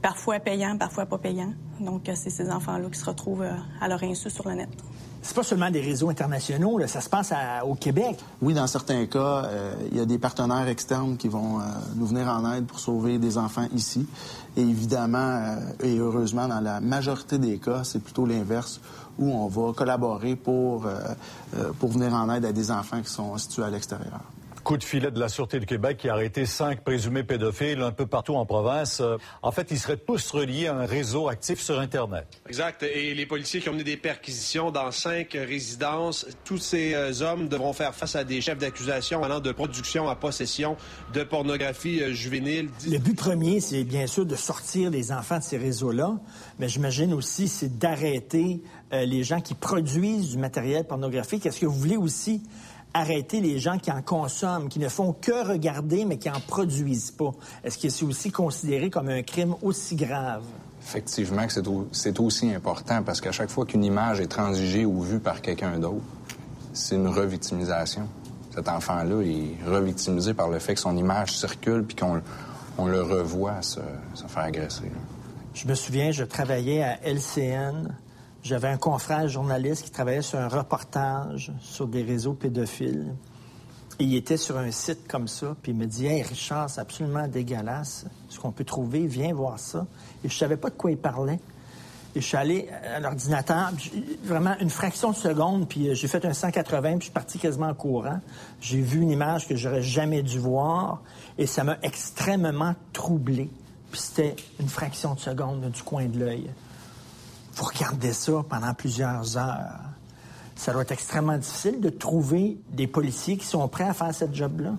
Parfois 0.04 0.40
payant, 0.40 0.78
parfois 0.78 1.08
pas 1.08 1.18
payant. 1.18 1.52
Donc, 1.80 2.08
euh, 2.10 2.14
c'est 2.14 2.30
ces 2.30 2.52
enfants-là 2.52 2.90
qui 2.92 3.00
se 3.00 3.06
retrouvent 3.06 3.48
à 3.82 3.88
leur 3.88 4.04
insu 4.04 4.30
sur 4.30 4.48
le 4.48 4.54
net. 4.54 4.70
C'est 5.24 5.36
pas 5.36 5.44
seulement 5.44 5.72
des 5.72 5.80
réseaux 5.80 6.10
internationaux, 6.10 6.86
ça 6.86 7.00
se 7.00 7.10
passe 7.10 7.32
au 7.66 7.76
Québec. 7.76 8.18
Oui, 8.42 8.54
dans 8.54 8.68
certains 8.68 9.06
cas, 9.06 9.46
euh, 9.46 9.74
il 9.90 9.98
y 9.98 10.02
a 10.02 10.06
des 10.06 10.18
partenaires 10.18 10.68
externes 10.68 11.16
qui 11.16 11.30
vont 11.30 11.60
euh, 11.60 11.64
nous 11.96 12.06
venir 12.06 12.28
en 12.28 12.54
aide 12.54 12.66
pour 12.66 12.78
sauver 12.78 13.18
des 13.20 13.38
enfants 13.38 13.68
ici. 13.74 14.06
Et 14.58 14.62
évidemment, 14.62 15.18
euh, 15.18 15.56
et 15.82 15.98
heureusement, 15.98 16.50
dans 16.50 16.60
la 16.60 16.82
majorité 16.82 17.38
des 17.38 17.58
cas, 17.58 17.86
c'est 17.86 18.04
plutôt 18.04 18.26
l'inverse, 18.26 18.82
où 19.18 19.32
on 19.32 19.48
va 19.48 19.72
collaborer 19.72 20.36
pour, 20.36 20.88
pour 21.80 21.90
venir 21.90 22.14
en 22.16 22.34
aide 22.34 22.46
à 22.46 22.52
des 22.52 22.72
enfants 22.72 23.00
qui 23.00 23.12
sont 23.12 23.38
situés 23.38 23.64
à 23.64 23.70
l'extérieur. 23.70 24.22
Coup 24.64 24.78
de 24.78 24.84
filet 24.86 25.12
de 25.12 25.20
la 25.20 25.28
Sûreté 25.28 25.60
du 25.60 25.66
Québec 25.66 25.98
qui 25.98 26.08
a 26.08 26.14
arrêté 26.14 26.46
cinq 26.46 26.86
présumés 26.86 27.24
pédophiles 27.24 27.82
un 27.82 27.92
peu 27.92 28.08
partout 28.08 28.36
en 28.36 28.46
province. 28.46 29.02
Euh, 29.02 29.18
En 29.42 29.52
fait, 29.52 29.68
ils 29.72 29.80
seraient 29.80 29.98
tous 29.98 30.32
reliés 30.32 30.68
à 30.68 30.76
un 30.76 30.86
réseau 30.86 31.28
actif 31.28 31.60
sur 31.60 31.82
Internet. 31.82 32.26
Exact. 32.48 32.82
Et 32.84 33.14
les 33.14 33.26
policiers 33.26 33.60
qui 33.60 33.68
ont 33.68 33.74
mené 33.74 33.84
des 33.84 33.98
perquisitions 33.98 34.72
dans 34.72 34.90
cinq 34.92 35.34
résidences, 35.34 36.26
tous 36.46 36.60
ces 36.60 36.94
euh, 36.94 37.12
hommes 37.22 37.50
devront 37.50 37.74
faire 37.74 37.94
face 37.94 38.16
à 38.16 38.24
des 38.24 38.40
chefs 38.40 38.58
d'accusation 38.58 39.22
allant 39.22 39.42
de 39.42 39.52
production 39.52 40.08
à 40.08 40.16
possession 40.16 40.78
de 41.14 41.24
pornographie 41.24 42.02
euh, 42.02 42.14
juvénile. 42.14 42.70
Le 42.88 43.00
but 43.00 43.18
premier, 43.18 43.60
c'est 43.60 43.84
bien 43.84 44.08
sûr 44.08 44.26
de 44.26 44.38
sortir 44.38 44.90
les 44.92 45.12
enfants 45.12 45.40
de 45.40 45.44
ces 45.44 45.58
réseaux-là, 45.58 46.16
mais 46.60 46.70
j'imagine 46.70 47.12
aussi 47.12 47.50
c'est 47.50 47.78
d'arrêter 47.80 48.62
euh, 48.94 49.04
les 49.04 49.26
gens 49.26 49.42
qui 49.42 49.56
produisent 49.56 50.30
du 50.30 50.38
matériel 50.38 50.86
pornographique. 50.86 51.46
Est-ce 51.46 51.60
que 51.60 51.66
vous 51.66 51.78
voulez 51.78 51.98
aussi 51.98 52.44
arrêter 52.94 53.42
les 53.42 53.60
gens 53.60 53.78
qui 53.80 53.92
en 53.92 54.02
consomment, 54.02 54.70
qui 54.70 54.80
ne 54.80 54.90
font 54.90 55.14
que 55.14 55.48
regarder, 55.48 56.06
mais 56.06 56.18
qui 56.18 56.30
en 56.30 56.40
produisent 56.40 57.12
pas? 57.12 57.32
Est-ce 57.64 57.78
que 57.78 57.90
c'est 57.90 58.06
aussi 58.06 58.32
considéré 58.32 58.90
comme 58.90 59.10
un 59.10 59.24
crime 59.24 59.56
aussi 59.62 59.96
grave? 59.96 60.44
Effectivement 60.82 61.46
c'est 61.48 61.66
au- 61.68 61.88
c'est 61.92 62.20
aussi 62.20 62.54
important 62.54 63.04
parce 63.04 63.22
qu'à 63.22 63.32
chaque 63.32 63.50
fois 63.50 63.66
qu'une 63.66 63.84
image 63.86 64.20
est 64.20 64.28
transigée 64.28 64.86
ou 64.86 65.02
vue 65.02 65.20
par 65.20 65.42
quelqu'un 65.42 65.80
d'autre, 65.80 66.04
c'est 66.74 66.96
une 66.96 67.08
revictimisation. 67.08 68.08
Cet 68.54 68.68
enfant-là 68.68 69.22
est 69.24 69.56
revictimisé 69.68 70.34
par 70.34 70.50
le 70.50 70.60
fait 70.60 70.74
que 70.76 70.80
son 70.80 70.96
image 70.98 71.38
circule 71.38 71.84
puis 71.86 71.96
qu'on 71.96 72.22
on 72.78 72.88
le 72.88 73.02
revoit 73.02 73.62
se, 73.62 73.80
se 74.14 74.26
faire 74.28 74.44
agresser. 74.44 74.84
là. 74.84 75.00
Je 75.54 75.68
me 75.68 75.76
souviens, 75.76 76.12
je 76.12 76.24
travaillais 76.24 76.84
à 76.84 77.00
LCN. 77.08 77.96
J'avais 78.44 78.68
un 78.68 78.78
confrère 78.78 79.30
journaliste 79.30 79.86
qui 79.86 79.92
travaillait 79.92 80.22
sur 80.22 80.38
un 80.38 80.50
reportage 80.50 81.54
sur 81.62 81.88
des 81.88 82.04
réseaux 82.04 82.34
pédophiles. 82.34 83.16
Il 84.00 84.14
était 84.16 84.36
sur 84.36 84.58
un 84.58 84.70
site 84.70 85.08
comme 85.08 85.30
ça, 85.30 85.56
puis 85.62 85.72
il 85.72 85.78
me 85.78 85.86
dit 85.86 86.08
Hey 86.08 86.24
Richard, 86.24 86.70
c'est 86.70 86.82
absolument 86.82 87.26
dégueulasse 87.30 88.06
ce 88.28 88.40
qu'on 88.40 88.52
peut 88.52 88.66
trouver, 88.66 89.08
viens 89.08 89.34
voir 89.34 89.60
ça. 89.60 89.86
Et 90.26 90.30
je 90.30 90.38
savais 90.38 90.58
pas 90.58 90.70
de 90.70 90.76
quoi 90.76 90.92
il 90.92 90.98
parlait. 90.98 91.40
Et 92.16 92.20
je 92.20 92.28
suis 92.28 92.36
allé 92.36 92.68
à 92.70 93.00
l'ordinateur, 93.00 93.72
vraiment 94.26 94.56
une 94.60 94.70
fraction 94.70 95.12
de 95.12 95.16
seconde, 95.16 95.70
puis 95.70 95.88
euh, 95.88 95.94
j'ai 95.96 96.10
fait 96.10 96.26
un 96.26 96.34
180, 96.34 96.82
puis 96.82 96.98
je 97.00 97.04
suis 97.06 97.12
parti 97.14 97.40
quasiment 97.40 97.70
en 97.70 97.74
courant. 97.74 98.20
J'ai 98.60 98.82
vu 98.82 99.00
une 99.00 99.10
image 99.10 99.48
que 99.48 99.56
j'aurais 99.56 99.82
jamais 99.82 100.22
dû 100.22 100.38
voir, 100.38 101.02
et 101.38 101.48
ça 101.48 101.64
m'a 101.64 101.78
extrêmement 101.82 102.76
troublé. 102.92 103.50
Puis 103.90 104.02
c'était 104.02 104.36
une 104.60 104.68
fraction 104.68 105.14
de 105.14 105.20
seconde 105.22 105.72
du 105.72 105.82
coin 105.82 106.08
de 106.08 106.20
l'œil. 106.20 106.50
Vous 107.56 107.66
regardez 107.66 108.14
ça 108.14 108.32
pendant 108.50 108.74
plusieurs 108.74 109.38
heures. 109.38 109.80
Ça 110.56 110.72
doit 110.72 110.84
être 110.84 110.92
extrêmement 110.92 111.38
difficile 111.38 111.80
de 111.82 111.90
trouver 111.90 112.58
des 112.72 112.88
policiers 112.88 113.38
qui 113.38 113.46
sont 113.46 113.68
prêts 113.68 113.88
à 113.88 113.94
faire 113.94 114.14
cette 114.14 114.34
job-là. 114.36 114.72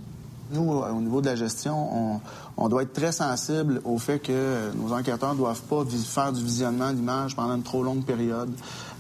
Nous, 0.51 0.71
au 0.71 1.01
niveau 1.01 1.21
de 1.21 1.27
la 1.27 1.37
gestion, 1.37 1.89
on, 2.15 2.21
on 2.57 2.69
doit 2.69 2.83
être 2.83 2.93
très 2.93 3.13
sensible 3.13 3.81
au 3.85 3.99
fait 3.99 4.19
que 4.19 4.31
euh, 4.31 4.71
nos 4.75 4.93
enquêteurs 4.93 5.33
ne 5.33 5.39
doivent 5.39 5.63
pas 5.63 5.85
faire 6.07 6.33
du 6.33 6.45
visionnement 6.45 6.93
d'images 6.93 7.35
pendant 7.35 7.55
une 7.57 7.63
trop 7.63 7.83
longue 7.83 8.05
période 8.05 8.53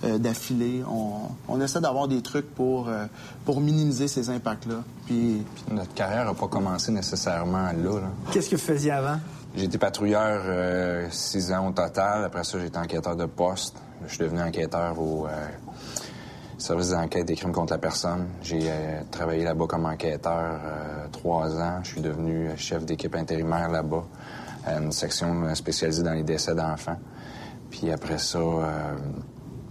euh, 0.04 0.18
d'affilée. 0.18 0.82
On, 0.90 1.28
on 1.46 1.60
essaie 1.60 1.80
d'avoir 1.80 2.08
des 2.08 2.22
trucs 2.22 2.52
pour, 2.54 2.88
euh, 2.88 3.06
pour 3.44 3.60
minimiser 3.60 4.08
ces 4.08 4.30
impacts-là. 4.30 4.76
Puis, 5.06 5.42
Notre 5.70 5.92
carrière 5.92 6.24
n'a 6.24 6.34
pas 6.34 6.48
commencé 6.48 6.90
nécessairement 6.90 7.66
là. 7.66 7.72
là. 7.72 8.10
Qu'est-ce 8.32 8.48
que 8.48 8.56
vous 8.56 8.62
faisiez 8.62 8.92
avant? 8.92 9.18
J'ai 9.56 9.66
été 9.66 9.78
patrouilleur 9.78 10.42
euh, 10.46 11.06
six 11.10 11.52
ans 11.52 11.68
au 11.68 11.72
total. 11.72 12.24
Après 12.24 12.42
ça, 12.42 12.58
j'ai 12.58 12.66
été 12.66 12.78
enquêteur 12.78 13.14
de 13.14 13.26
poste. 13.26 13.76
Je 14.04 14.08
suis 14.08 14.24
devenu 14.24 14.42
enquêteur 14.42 15.00
au 15.00 15.28
euh, 15.28 15.30
service 16.58 16.90
d'enquête 16.90 17.26
des 17.26 17.36
crimes 17.36 17.52
contre 17.52 17.72
la 17.72 17.78
personne. 17.78 18.26
J'ai 18.42 18.58
euh, 18.64 19.02
travaillé 19.12 19.44
là-bas 19.44 19.66
comme 19.68 19.86
enquêteur 19.86 20.60
trois 21.12 21.56
ans. 21.56 21.78
Je 21.84 21.90
suis 21.90 22.00
devenu 22.00 22.50
chef 22.56 22.84
d'équipe 22.84 23.14
intérimaire 23.14 23.70
là-bas, 23.70 24.04
à 24.66 24.78
une 24.78 24.90
section 24.90 25.54
spécialisée 25.54 26.02
dans 26.02 26.14
les 26.14 26.24
décès 26.24 26.54
d'enfants. 26.56 26.98
Puis 27.70 27.92
après 27.92 28.18
ça, 28.18 28.40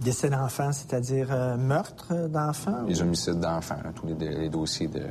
Décès 0.00 0.28
d'enfants, 0.28 0.72
c'est-à-dire 0.72 1.56
meurtre 1.58 2.28
d'enfants? 2.28 2.82
les 2.86 3.00
homicides 3.00 3.40
d'enfants, 3.40 3.76
tous 3.94 4.06
les, 4.06 4.28
les 4.28 4.48
dossiers 4.48 4.88
de 4.88 5.02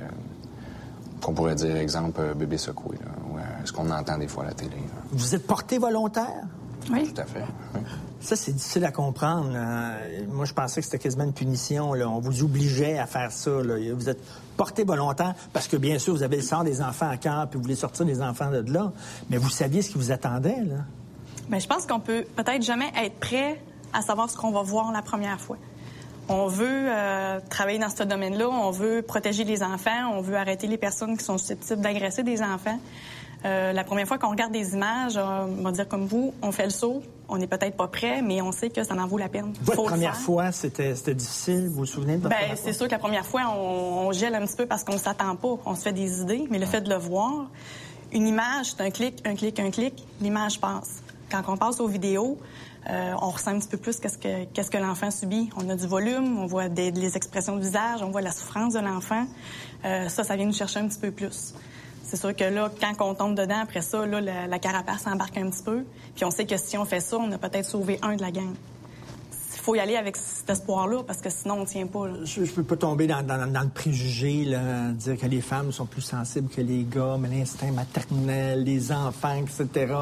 qu'on 1.23 1.33
pourrait 1.33 1.55
dire, 1.55 1.75
exemple, 1.77 2.19
euh, 2.21 2.33
bébé 2.33 2.57
secoué, 2.57 2.97
là, 3.03 3.11
ou 3.29 3.37
euh, 3.37 3.41
ce 3.65 3.71
qu'on 3.71 3.89
entend 3.89 4.17
des 4.17 4.27
fois 4.27 4.43
à 4.43 4.47
la 4.47 4.53
télé. 4.53 4.75
là. 4.75 5.01
Vous 5.11 5.35
êtes 5.35 5.47
porté 5.47 5.77
volontaire? 5.77 6.43
Oui. 6.91 7.11
Tout 7.13 7.21
à 7.21 7.25
fait. 7.25 7.45
oui. 7.75 7.81
Ça, 8.19 8.35
c'est 8.37 8.53
difficile 8.53 8.85
à 8.85 8.91
comprendre. 8.91 9.51
là. 9.51 9.97
Moi, 10.29 10.45
je 10.45 10.53
pensais 10.53 10.79
que 10.81 10.85
c'était 10.85 10.99
quasiment 10.99 11.23
une 11.25 11.33
punition. 11.33 11.93
là. 11.93 12.07
On 12.09 12.19
vous 12.19 12.43
obligeait 12.43 12.97
à 12.97 13.05
faire 13.05 13.31
ça. 13.31 13.51
là. 13.61 13.75
Vous 13.93 14.09
êtes 14.09 14.21
porté 14.55 14.83
volontaire 14.85 15.33
parce 15.51 15.67
que, 15.67 15.75
bien 15.77 15.99
sûr, 15.99 16.13
vous 16.13 16.23
avez 16.23 16.37
le 16.37 16.41
sort 16.41 16.63
des 16.63 16.81
enfants 16.81 17.09
à 17.09 17.17
cœur 17.17 17.47
puis 17.49 17.57
vous 17.57 17.63
voulez 17.63 17.75
sortir 17.75 18.05
les 18.05 18.21
enfants 18.21 18.49
de 18.49 18.71
là. 18.71 18.91
Mais 19.29 19.37
vous 19.37 19.49
saviez 19.49 19.81
ce 19.81 19.89
qui 19.91 19.97
vous 19.97 20.11
attendait, 20.11 20.63
là. 20.63 20.75
Bien, 21.49 21.59
je 21.59 21.67
pense 21.67 21.85
qu'on 21.85 21.99
peut 21.99 22.23
peut-être 22.37 22.61
jamais 22.63 22.89
être 23.03 23.19
prêt 23.19 23.61
à 23.91 24.01
savoir 24.01 24.29
ce 24.29 24.37
qu'on 24.37 24.51
va 24.51 24.61
voir 24.61 24.91
la 24.93 25.01
première 25.01 25.39
fois. 25.39 25.57
On 26.29 26.47
veut 26.47 26.65
euh, 26.69 27.39
travailler 27.49 27.79
dans 27.79 27.89
ce 27.89 28.03
domaine-là, 28.03 28.49
on 28.49 28.71
veut 28.71 29.01
protéger 29.01 29.43
les 29.43 29.61
enfants, 29.61 30.11
on 30.13 30.21
veut 30.21 30.35
arrêter 30.35 30.67
les 30.67 30.77
personnes 30.77 31.17
qui 31.17 31.23
sont 31.23 31.37
susceptibles 31.37 31.81
d'agresser 31.81 32.23
des 32.23 32.41
enfants. 32.41 32.79
Euh, 33.45 33.73
la 33.73 33.83
première 33.83 34.07
fois 34.07 34.17
qu'on 34.17 34.29
regarde 34.29 34.53
des 34.53 34.73
images, 34.73 35.17
euh, 35.17 35.45
on 35.59 35.63
va 35.63 35.71
dire 35.71 35.87
comme 35.87 36.05
vous, 36.05 36.33
on 36.41 36.53
fait 36.53 36.63
le 36.63 36.69
saut, 36.69 37.03
on 37.27 37.37
n'est 37.37 37.47
peut-être 37.47 37.75
pas 37.75 37.89
prêt, 37.89 38.21
mais 38.21 38.41
on 38.41 38.53
sait 38.53 38.69
que 38.69 38.83
ça 38.83 38.93
en 38.93 39.05
vaut 39.05 39.17
la 39.17 39.27
peine. 39.27 39.53
Votre 39.63 39.75
Faut 39.75 39.83
première 39.83 40.15
fois, 40.15 40.53
c'était 40.53 40.93
difficile. 41.13 41.67
Vous 41.67 41.79
vous 41.79 41.85
souvenez 41.85 42.15
de 42.15 42.21
votre 42.21 42.29
Ben, 42.29 42.41
première 42.41 42.57
c'est 42.57 42.71
sûr 42.71 42.85
que 42.85 42.91
la 42.91 42.99
première 42.99 43.25
fois, 43.25 43.41
on, 43.57 44.07
on 44.07 44.11
gèle 44.13 44.35
un 44.35 44.45
petit 44.45 44.55
peu 44.55 44.65
parce 44.65 44.85
qu'on 44.85 44.97
s'attend 44.97 45.35
pas. 45.35 45.57
On 45.65 45.75
se 45.75 45.81
fait 45.81 45.91
des 45.91 46.21
idées, 46.21 46.45
mais 46.49 46.57
le 46.57 46.65
fait 46.65 46.81
de 46.81 46.89
le 46.89 46.95
voir, 46.95 47.47
une 48.13 48.27
image, 48.27 48.71
c'est 48.77 48.81
un 48.81 48.91
clic, 48.91 49.21
un 49.27 49.35
clic, 49.35 49.59
un 49.59 49.71
clic, 49.71 50.05
l'image 50.21 50.61
passe. 50.61 51.03
Quand 51.29 51.41
on 51.47 51.57
passe 51.57 51.81
aux 51.81 51.87
vidéos, 51.87 52.37
euh, 52.89 53.13
on 53.21 53.29
ressent 53.29 53.51
un 53.51 53.59
petit 53.59 53.69
peu 53.69 53.77
plus 53.77 53.99
qu'est-ce 53.99 54.17
que, 54.17 54.77
l'enfant 54.77 55.09
subit. 55.09 55.49
On 55.55 55.69
a 55.69 55.75
du 55.75 55.87
volume, 55.87 56.37
on 56.37 56.45
voit 56.45 56.67
des, 56.67 56.91
les 56.91 57.15
expressions 57.15 57.55
de 57.55 57.61
visage, 57.61 58.01
on 58.01 58.11
voit 58.11 58.21
la 58.21 58.31
souffrance 58.31 58.73
de 58.73 58.79
l'enfant. 58.79 59.25
Euh, 59.85 60.09
ça, 60.09 60.23
ça 60.23 60.35
vient 60.35 60.45
nous 60.45 60.53
chercher 60.53 60.79
un 60.79 60.87
petit 60.87 60.99
peu 60.99 61.11
plus. 61.11 61.53
C'est 62.03 62.17
sûr 62.17 62.35
que 62.35 62.43
là, 62.43 62.69
quand 62.79 63.09
on 63.09 63.15
tombe 63.15 63.35
dedans, 63.35 63.61
après 63.63 63.81
ça, 63.81 64.05
là, 64.05 64.19
la, 64.21 64.59
carapace 64.59 65.07
embarque 65.07 65.37
un 65.37 65.49
petit 65.49 65.63
peu. 65.63 65.83
Puis 66.15 66.25
on 66.25 66.31
sait 66.31 66.45
que 66.45 66.57
si 66.57 66.77
on 66.77 66.85
fait 66.85 66.99
ça, 66.99 67.17
on 67.17 67.31
a 67.31 67.37
peut-être 67.37 67.65
sauvé 67.65 67.99
un 68.01 68.15
de 68.15 68.21
la 68.21 68.31
gang. 68.31 68.53
Il 69.55 69.59
faut 69.65 69.75
y 69.75 69.79
aller 69.79 69.95
avec 69.95 70.17
cet 70.17 70.49
espoir-là 70.49 71.03
parce 71.03 71.21
que 71.21 71.29
sinon, 71.29 71.61
on 71.61 71.65
tient 71.65 71.87
pas. 71.87 72.07
Je, 72.25 72.43
je 72.43 72.51
peux 72.51 72.63
pas 72.63 72.75
tomber 72.75 73.07
dans, 73.07 73.21
le 73.21 73.69
préjugé, 73.69 74.45
dire 74.95 75.17
que 75.17 75.25
les 75.25 75.39
femmes 75.39 75.71
sont 75.71 75.85
plus 75.85 76.01
sensibles 76.01 76.49
que 76.49 76.59
les 76.59 76.83
gars, 76.83 77.15
mais 77.17 77.29
l'instinct 77.29 77.71
maternel, 77.71 78.65
les 78.65 78.91
enfants, 78.91 79.41
etc. 79.41 79.93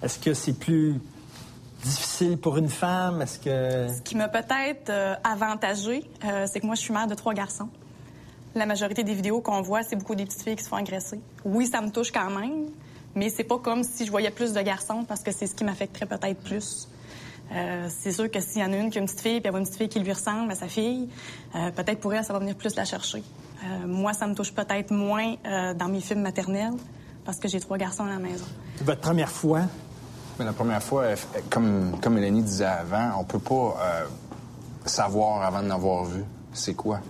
Est-ce 0.00 0.20
que 0.20 0.32
c'est 0.32 0.52
plus 0.52 1.00
difficile 1.82 2.38
pour 2.38 2.56
une 2.56 2.68
femme? 2.68 3.22
Est-ce 3.22 3.38
que... 3.38 3.94
Ce 3.94 4.02
qui 4.02 4.16
m'a 4.16 4.28
peut-être 4.28 4.90
euh, 4.90 5.14
avantagé, 5.24 6.04
euh, 6.24 6.46
c'est 6.50 6.60
que 6.60 6.66
moi, 6.66 6.74
je 6.74 6.80
suis 6.80 6.92
mère 6.92 7.06
de 7.06 7.14
trois 7.14 7.34
garçons. 7.34 7.68
La 8.54 8.66
majorité 8.66 9.04
des 9.04 9.14
vidéos 9.14 9.40
qu'on 9.40 9.62
voit, 9.62 9.82
c'est 9.82 9.96
beaucoup 9.96 10.14
des 10.14 10.24
petites 10.24 10.42
filles 10.42 10.56
qui 10.56 10.64
se 10.64 10.68
font 10.68 10.76
agresser. 10.76 11.20
Oui, 11.44 11.66
ça 11.66 11.80
me 11.80 11.90
touche 11.90 12.10
quand 12.10 12.30
même, 12.30 12.66
mais 13.14 13.28
c'est 13.30 13.44
pas 13.44 13.58
comme 13.58 13.82
si 13.84 14.04
je 14.04 14.10
voyais 14.10 14.30
plus 14.30 14.52
de 14.52 14.60
garçons 14.60 15.04
parce 15.04 15.22
que 15.22 15.32
c'est 15.32 15.46
ce 15.46 15.54
qui 15.54 15.64
m'affecterait 15.64 16.06
peut-être 16.06 16.40
plus. 16.42 16.88
Euh, 17.52 17.88
c'est 17.88 18.12
sûr 18.12 18.30
que 18.30 18.40
s'il 18.40 18.62
y 18.62 18.64
en 18.64 18.72
a 18.72 18.76
une 18.76 18.90
qui 18.90 18.98
a 18.98 19.00
une 19.00 19.06
petite 19.06 19.20
fille, 19.20 19.40
puis 19.40 19.46
elle 19.46 19.50
voit 19.50 19.60
une 19.60 19.66
petite 19.66 19.78
fille 19.78 19.88
qui 19.88 20.00
lui 20.00 20.12
ressemble 20.12 20.52
à 20.52 20.54
sa 20.54 20.68
fille, 20.68 21.08
peut-être 21.52 22.00
pour 22.00 22.14
elle, 22.14 22.24
ça 22.24 22.32
va 22.32 22.38
venir 22.38 22.54
plus 22.54 22.76
la 22.76 22.84
chercher. 22.84 23.22
Moi, 23.86 24.12
ça 24.14 24.26
me 24.26 24.34
touche 24.34 24.52
peut-être 24.52 24.92
moins 24.92 25.34
dans 25.74 25.88
mes 25.88 26.00
films 26.00 26.22
maternels 26.22 26.74
parce 27.24 27.38
que 27.38 27.48
j'ai 27.48 27.58
trois 27.58 27.76
garçons 27.76 28.04
à 28.04 28.08
la 28.08 28.18
maison. 28.18 28.44
Votre 28.82 29.00
première 29.00 29.30
fois? 29.30 29.62
Mais 30.40 30.46
la 30.46 30.54
première 30.54 30.82
fois, 30.82 31.04
comme, 31.50 32.00
comme 32.00 32.18
disait 32.18 32.64
avant, 32.64 33.20
on 33.20 33.24
peut 33.24 33.38
pas 33.38 33.76
euh, 33.78 34.04
savoir 34.86 35.42
avant 35.42 35.62
de 35.62 35.68
l'avoir 35.68 36.04
vu 36.04 36.24
c'est 36.54 36.72
quoi. 36.72 37.00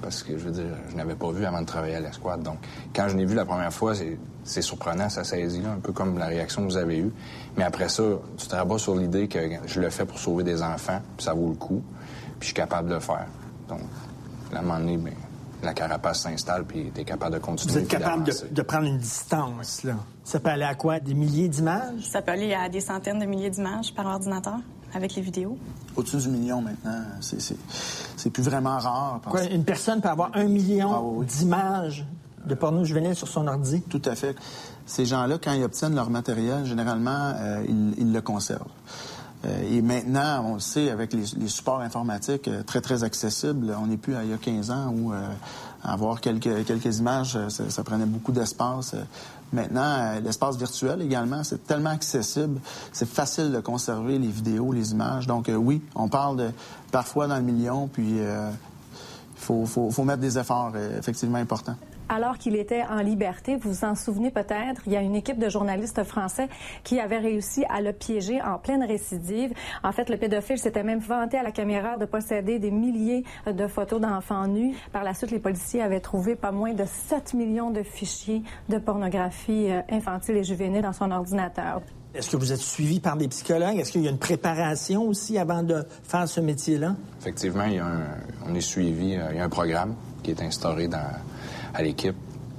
Parce 0.00 0.22
que, 0.22 0.38
je 0.38 0.44
veux 0.46 0.50
dire, 0.50 0.74
je 0.88 0.96
n'avais 0.96 1.14
pas 1.14 1.30
vu 1.30 1.44
avant 1.44 1.60
de 1.60 1.66
travailler 1.66 1.96
à 1.96 2.00
l'escouade. 2.00 2.42
Donc, 2.42 2.56
quand 2.96 3.06
je 3.08 3.18
l'ai 3.18 3.26
vu 3.26 3.34
la 3.34 3.44
première 3.44 3.70
fois, 3.70 3.94
c'est, 3.94 4.16
c'est 4.44 4.62
surprenant, 4.62 5.10
ça 5.10 5.24
saisit, 5.24 5.60
là, 5.60 5.72
un 5.72 5.78
peu 5.78 5.92
comme 5.92 6.16
la 6.16 6.24
réaction 6.24 6.62
que 6.62 6.68
vous 6.68 6.78
avez 6.78 7.00
eue. 7.00 7.12
Mais 7.58 7.64
après 7.64 7.90
ça, 7.90 8.02
tu 8.38 8.46
te 8.46 8.56
rabats 8.56 8.78
sur 8.78 8.96
l'idée 8.96 9.28
que 9.28 9.38
je 9.66 9.80
le 9.82 9.90
fais 9.90 10.06
pour 10.06 10.18
sauver 10.18 10.42
des 10.42 10.62
enfants, 10.62 11.02
puis 11.18 11.26
ça 11.26 11.34
vaut 11.34 11.50
le 11.50 11.56
coup, 11.56 11.82
puis 12.38 12.40
je 12.40 12.44
suis 12.46 12.54
capable 12.54 12.88
de 12.88 12.94
le 12.94 13.00
faire. 13.00 13.26
Donc, 13.68 13.80
à 14.54 14.60
un 14.60 14.62
moment 14.62 14.78
donné, 14.78 14.96
ben, 14.96 15.12
la 15.64 15.74
carapace 15.74 16.20
s'installe, 16.22 16.64
puis 16.64 16.90
tu 16.94 17.00
es 17.00 17.04
capable 17.04 17.34
de 17.34 17.38
continuer. 17.40 17.72
Vous 17.72 17.78
êtes 17.80 17.88
capable 17.88 18.24
de, 18.24 18.32
de 18.50 18.62
prendre 18.62 18.86
une 18.86 18.98
distance, 18.98 19.82
là. 19.82 19.94
Ça 20.24 20.40
peut 20.40 20.50
aller 20.50 20.64
à 20.64 20.74
quoi? 20.74 21.00
Des 21.00 21.14
milliers 21.14 21.48
d'images? 21.48 22.08
Ça 22.10 22.22
peut 22.22 22.32
aller 22.32 22.54
à 22.54 22.68
des 22.68 22.80
centaines 22.80 23.18
de 23.18 23.26
milliers 23.26 23.50
d'images 23.50 23.92
par 23.94 24.06
ordinateur 24.06 24.56
avec 24.94 25.14
les 25.16 25.22
vidéos. 25.22 25.58
au-dessus 25.96 26.16
du 26.18 26.28
million 26.28 26.60
maintenant, 26.62 27.02
c'est- 27.20 27.40
c'est 27.40 27.56
c'est 28.16 28.30
plus 28.30 28.42
vraiment 28.44 28.78
rare. 28.78 29.20
parce- 29.22 29.36
Quoi, 29.36 29.44
une 29.52 29.64
personne 29.64 30.00
peut 30.00 30.08
avoir 30.08 30.30
un 30.34 30.44
million 30.44 30.90
Ah 30.92 31.00
oui. 31.02 31.26
d'images 31.26 32.06
de 32.46 32.54
porno 32.54 32.84
juvénile 32.84 33.14
sur 33.16 33.26
son 33.28 33.46
ordi? 33.48 33.82
Tout 33.82 34.02
à 34.04 34.14
fait. 34.14 34.36
Ces 34.86 35.04
gens-là, 35.06 35.38
quand 35.42 35.52
ils 35.52 35.64
obtiennent 35.64 35.94
leur 35.94 36.10
matériel, 36.10 36.64
généralement, 36.66 37.32
euh, 37.36 37.64
ils, 37.68 37.94
ils 37.98 38.12
le 38.12 38.20
conservent. 38.20 38.68
Euh, 39.44 39.76
et 39.76 39.82
maintenant, 39.82 40.44
on 40.46 40.54
le 40.54 40.60
sait, 40.60 40.90
avec 40.90 41.12
les, 41.12 41.48
supports 41.48 41.80
informatiques 41.80 42.48
euh, 42.48 42.62
très, 42.62 42.80
très 42.80 43.04
accessibles, 43.04 43.74
on 43.78 43.86
n'est 43.86 43.96
plus 43.96 44.14
à 44.14 44.24
il 44.24 44.30
y 44.30 44.32
a 44.32 44.38
15 44.38 44.70
ans 44.70 44.94
où 44.96 45.12
euh, 45.12 45.20
avoir 45.82 46.20
quelques, 46.20 46.64
quelques 46.64 46.98
images, 46.98 47.36
euh, 47.36 47.48
ça, 47.48 47.84
prenait 47.84 48.06
beaucoup 48.06 48.32
d'espace. 48.32 48.94
Euh, 48.94 49.02
Maintenant, 49.54 49.82
euh, 49.82 50.20
l'espace 50.20 50.56
virtuel 50.56 51.00
également, 51.02 51.44
c'est 51.44 51.64
tellement 51.64 51.90
accessible, 51.90 52.60
c'est 52.92 53.08
facile 53.08 53.52
de 53.52 53.60
conserver 53.60 54.18
les 54.18 54.26
vidéos, 54.26 54.72
les 54.72 54.90
images. 54.90 55.28
Donc 55.28 55.48
euh, 55.48 55.54
oui, 55.54 55.80
on 55.94 56.08
parle 56.08 56.36
de 56.36 56.50
parfois 56.90 57.28
dans 57.28 57.36
le 57.36 57.42
million, 57.42 57.86
puis 57.86 58.16
euh, 58.18 58.50
il 58.50 59.40
faut, 59.40 59.64
faut, 59.64 59.90
faut 59.90 60.02
mettre 60.02 60.20
des 60.20 60.38
efforts 60.38 60.72
euh, 60.74 60.98
effectivement 60.98 61.38
importants. 61.38 61.76
Alors 62.08 62.36
qu'il 62.38 62.54
était 62.56 62.82
en 62.82 62.98
liberté, 63.00 63.56
vous 63.56 63.70
vous 63.70 63.84
en 63.84 63.94
souvenez 63.94 64.30
peut-être, 64.30 64.82
il 64.86 64.92
y 64.92 64.96
a 64.96 65.00
une 65.00 65.14
équipe 65.16 65.38
de 65.38 65.48
journalistes 65.48 66.04
français 66.04 66.48
qui 66.84 67.00
avait 67.00 67.18
réussi 67.18 67.64
à 67.70 67.80
le 67.80 67.92
piéger 67.92 68.42
en 68.42 68.58
pleine 68.58 68.84
récidive. 68.84 69.52
En 69.82 69.90
fait, 69.92 70.10
le 70.10 70.16
pédophile 70.18 70.58
s'était 70.58 70.82
même 70.82 70.98
vanté 71.00 71.38
à 71.38 71.42
la 71.42 71.50
caméra 71.50 71.96
de 71.96 72.04
posséder 72.04 72.58
des 72.58 72.70
milliers 72.70 73.24
de 73.46 73.66
photos 73.66 74.00
d'enfants 74.00 74.46
nus. 74.46 74.74
Par 74.92 75.02
la 75.02 75.14
suite, 75.14 75.30
les 75.30 75.38
policiers 75.38 75.80
avaient 75.82 76.00
trouvé 76.00 76.36
pas 76.36 76.52
moins 76.52 76.74
de 76.74 76.84
7 76.84 77.34
millions 77.34 77.70
de 77.70 77.82
fichiers 77.82 78.42
de 78.68 78.78
pornographie 78.78 79.70
euh, 79.70 79.80
infantile 79.90 80.36
et 80.36 80.44
juvénile 80.44 80.82
dans 80.82 80.92
son 80.92 81.10
ordinateur. 81.10 81.80
Est-ce 82.14 82.30
que 82.30 82.36
vous 82.36 82.52
êtes 82.52 82.60
suivi 82.60 83.00
par 83.00 83.16
des 83.16 83.26
psychologues? 83.28 83.78
Est-ce 83.78 83.90
qu'il 83.90 84.02
y 84.02 84.06
a 84.06 84.10
une 84.10 84.18
préparation 84.18 85.02
aussi 85.08 85.36
avant 85.38 85.62
de 85.64 85.84
faire 86.04 86.28
ce 86.28 86.40
métier-là? 86.40 86.94
Effectivement, 87.20 87.64
il 87.64 87.74
y 87.74 87.78
a 87.78 87.86
un- 87.86 88.06
on 88.46 88.54
est 88.54 88.60
suivi, 88.60 89.16
euh, 89.16 89.28
il 89.32 89.38
y 89.38 89.40
a 89.40 89.44
un 89.44 89.48
programme 89.48 89.94
qui 90.22 90.30
est 90.30 90.40
instauré 90.42 90.86
dans, 90.86 91.00
à 91.74 91.82
l'équipe 91.82 92.16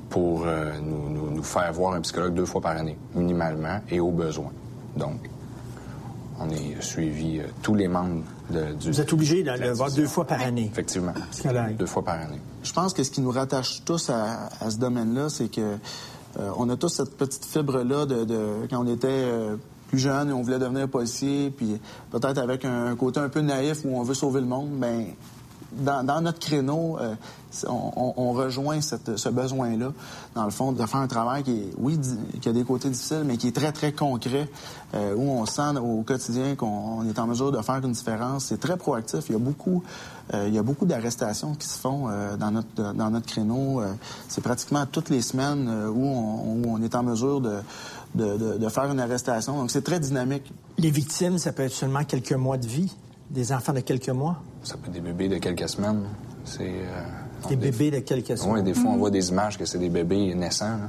pour 0.09 0.43
euh, 0.45 0.73
nous, 0.81 1.09
nous- 1.09 1.31
nous 1.31 1.43
faire 1.43 1.71
voir 1.73 1.93
un 1.93 2.01
psychologue 2.01 2.33
deux 2.33 2.45
fois 2.45 2.61
par 2.61 2.77
année, 2.77 2.97
minimalement, 3.15 3.79
et 3.89 3.99
au 3.99 4.11
besoin. 4.11 4.51
Donc, 4.95 5.29
on 6.39 6.49
est 6.49 6.81
suivi, 6.81 7.39
euh, 7.39 7.43
tous 7.61 7.75
les 7.75 7.87
membres 7.87 8.21
de, 8.49 8.73
du... 8.73 8.89
Vous 8.91 9.01
êtes 9.01 9.13
obligé 9.13 9.41
de 9.43 9.51
le 9.51 9.71
voir 9.71 9.89
deux 9.91 10.05
fois 10.07 10.25
par 10.25 10.41
année. 10.41 10.69
Effectivement, 10.71 11.13
Psychologue. 11.31 11.75
deux 11.77 11.85
fois 11.85 12.03
par 12.03 12.15
année. 12.15 12.39
Je 12.63 12.73
pense 12.73 12.93
que 12.93 13.03
ce 13.03 13.09
qui 13.11 13.21
nous 13.21 13.31
rattache 13.31 13.83
tous 13.85 14.09
à, 14.09 14.49
à 14.59 14.69
ce 14.69 14.77
domaine-là, 14.77 15.29
c'est 15.29 15.47
que 15.49 15.61
euh, 15.61 16.51
on 16.57 16.69
a 16.69 16.75
tous 16.75 16.89
cette 16.89 17.15
petite 17.17 17.45
fibre-là 17.45 18.05
de, 18.05 18.25
de- 18.25 18.67
quand 18.69 18.83
on 18.85 18.87
était 18.93 19.07
euh, 19.07 19.55
plus 19.87 19.99
jeune 19.99 20.29
et 20.29 20.33
on 20.33 20.41
voulait 20.41 20.59
devenir 20.59 20.89
policier, 20.89 21.51
puis 21.55 21.79
peut-être 22.11 22.37
avec 22.37 22.65
un, 22.65 22.93
côté 22.97 23.19
un 23.21 23.29
peu 23.29 23.39
naïf 23.41 23.85
où 23.85 23.97
on 23.97 24.03
veut 24.03 24.13
sauver 24.13 24.41
le 24.41 24.47
monde, 24.47 24.69
ben 24.77 25.05
dans, 25.75 26.21
notre 26.21 26.39
créneau, 26.39 26.97
euh, 26.99 27.15
on, 27.67 28.31
rejoint 28.33 28.79
ce 28.81 29.29
besoin-là, 29.29 29.91
dans 30.35 30.43
le 30.43 30.51
fond, 30.51 30.71
de 30.71 30.85
faire 30.85 30.99
un 30.99 31.07
travail 31.07 31.43
qui 31.43 31.51
est, 31.51 31.69
oui, 31.77 31.99
qui 32.41 32.49
a 32.49 32.53
des 32.53 32.63
côtés 32.63 32.89
difficiles, 32.89 33.23
mais 33.25 33.37
qui 33.37 33.47
est 33.47 33.55
très, 33.55 33.71
très 33.71 33.91
concret, 33.91 34.49
euh, 34.93 35.15
où 35.15 35.29
on 35.29 35.45
sent 35.45 35.77
au 35.81 36.01
quotidien 36.03 36.55
qu'on 36.55 36.99
on 36.99 37.07
est 37.07 37.17
en 37.19 37.27
mesure 37.27 37.51
de 37.51 37.61
faire 37.61 37.77
une 37.83 37.91
différence. 37.91 38.45
C'est 38.45 38.59
très 38.59 38.77
proactif. 38.77 39.25
Il 39.29 39.33
y 39.33 39.35
a 39.35 39.39
beaucoup, 39.39 39.83
euh, 40.33 40.63
beaucoup 40.63 40.85
d'arrestations 40.85 41.55
qui 41.55 41.67
se 41.67 41.79
font 41.79 42.09
dans, 42.39 42.51
notre, 42.51 42.93
dans 42.93 43.09
notre 43.09 43.27
créneau. 43.27 43.81
C'est 44.27 44.41
pratiquement 44.41 44.85
toutes 44.85 45.09
les 45.09 45.21
semaines 45.21 45.69
où, 45.89 46.67
on, 46.67 46.81
est 46.81 46.95
en 46.95 47.03
mesure 47.03 47.41
de- 47.41 47.61
de 48.15 48.69
faire 48.69 48.91
une 48.91 48.99
arrestation. 48.99 49.57
Donc, 49.57 49.71
c'est 49.71 49.83
très 49.83 49.99
dynamique. 49.99 50.51
Les 50.77 50.91
victimes, 50.91 51.37
ça 51.37 51.51
peut 51.51 51.63
être 51.63 51.73
seulement 51.73 52.03
quelques 52.03 52.33
mois 52.33 52.57
de 52.57 52.67
vie. 52.67 52.93
Des 53.29 53.51
enfants 53.51 53.73
de 53.73 53.79
quelques 53.79 54.09
mois? 54.09 54.37
Ça 54.65 54.75
peut 54.77 54.87
être 54.87 54.93
des 54.93 54.99
bébés 54.99 55.29
de 55.29 55.37
quelques 55.37 55.69
semaines. 55.69 56.03
C'est... 56.43 56.67
euh, 56.67 57.47
Des 57.49 57.55
bébés 57.55 57.91
de 57.91 57.99
quelques 57.99 58.37
semaines. 58.37 58.55
Oui, 58.55 58.63
des 58.63 58.73
fois, 58.73 58.89
on 58.91 58.97
voit 58.97 59.11
des 59.11 59.29
images 59.29 59.57
que 59.57 59.65
c'est 59.65 59.77
des 59.79 59.89
bébés 59.89 60.35
naissants. 60.35 60.79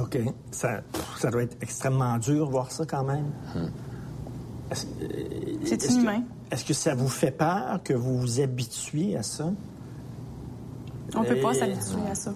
OK. 0.00 0.18
Ça, 0.50 0.80
ça 1.18 1.30
doit 1.30 1.42
être 1.42 1.56
extrêmement 1.60 2.16
dur 2.18 2.48
voir 2.50 2.70
ça 2.70 2.84
quand 2.86 3.04
même. 3.04 3.26
Hmm. 3.54 3.68
Est-ce- 4.70 4.86
euh, 5.02 5.08
C'est 5.64 5.74
est-ce 5.82 5.88
que- 5.88 5.92
inhumain. 5.94 6.22
Est-ce 6.50 6.64
que 6.66 6.74
ça 6.74 6.94
vous 6.94 7.08
fait 7.08 7.30
peur 7.30 7.80
que 7.82 7.94
vous 7.94 8.18
vous 8.18 8.40
habituiez 8.40 9.16
à 9.16 9.22
ça? 9.22 9.50
On 11.14 11.24
peut 11.24 11.36
pas 11.40 11.54
s'habituer 11.54 12.10
à 12.10 12.14
ça. 12.14 12.34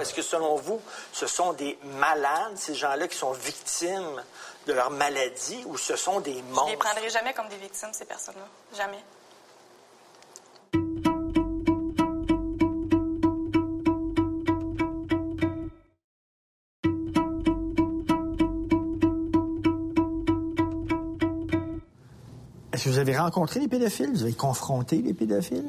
Est-ce 0.00 0.14
que 0.14 0.22
selon 0.22 0.56
vous, 0.56 0.80
ce 1.12 1.26
sont 1.26 1.52
des 1.52 1.78
malades, 1.98 2.56
ces 2.56 2.74
gens-là 2.74 3.06
qui 3.06 3.16
sont 3.16 3.32
victimes 3.32 4.22
de 4.66 4.72
leur 4.72 4.90
maladie, 4.90 5.62
ou 5.66 5.76
ce 5.76 5.96
sont 5.96 6.20
des 6.20 6.32
Je 6.32 6.36
les 6.38 6.42
monstres? 6.42 6.78
prendrai 6.78 7.10
jamais 7.10 7.34
comme 7.34 7.48
des 7.48 7.56
victimes, 7.58 7.90
ces 7.92 8.04
personnes-là. 8.06 8.46
Jamais. 8.76 9.02
Est-ce 22.72 22.84
que 22.84 22.88
vous 22.90 22.98
avez 22.98 23.16
rencontré 23.16 23.60
les 23.60 23.68
pédophiles? 23.68 24.10
Vous 24.12 24.22
avez 24.22 24.32
confronté 24.32 25.02
les 25.02 25.12
pédophiles? 25.12 25.66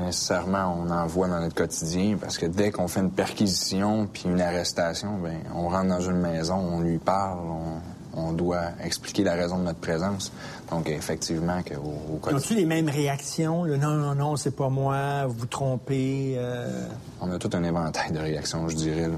Nécessairement, 0.00 0.76
on 0.80 0.90
en 0.90 1.06
voit 1.06 1.28
dans 1.28 1.40
notre 1.40 1.54
quotidien 1.54 2.16
parce 2.20 2.38
que 2.38 2.46
dès 2.46 2.70
qu'on 2.70 2.88
fait 2.88 3.00
une 3.00 3.10
perquisition 3.10 4.06
puis 4.12 4.24
une 4.26 4.40
arrestation, 4.40 5.18
ben, 5.22 5.38
on 5.54 5.68
rentre 5.68 5.88
dans 5.88 6.00
une 6.00 6.18
maison, 6.20 6.56
on 6.56 6.80
lui 6.80 6.98
parle, 6.98 7.38
on, 8.14 8.20
on 8.20 8.32
doit 8.32 8.66
expliquer 8.82 9.24
la 9.24 9.34
raison 9.34 9.58
de 9.58 9.64
notre 9.64 9.78
présence. 9.80 10.32
Donc, 10.70 10.88
effectivement, 10.88 11.62
qu'au 11.62 12.14
au 12.14 12.16
quotidien, 12.18 12.38
Ont-ils 12.38 12.56
les 12.56 12.66
mêmes 12.66 12.88
réactions? 12.88 13.64
Le 13.64 13.76
non, 13.76 13.90
non, 13.96 14.14
non, 14.14 14.36
c'est 14.36 14.54
pas 14.54 14.68
moi, 14.68 15.26
vous 15.26 15.34
vous 15.34 15.46
trompez. 15.46 16.34
euh, 16.38 16.86
on 17.20 17.30
a 17.32 17.38
tout 17.38 17.50
un 17.54 17.62
éventail 17.64 18.12
de 18.12 18.18
réactions, 18.18 18.68
je 18.68 18.76
dirais. 18.76 19.08
là. 19.08 19.16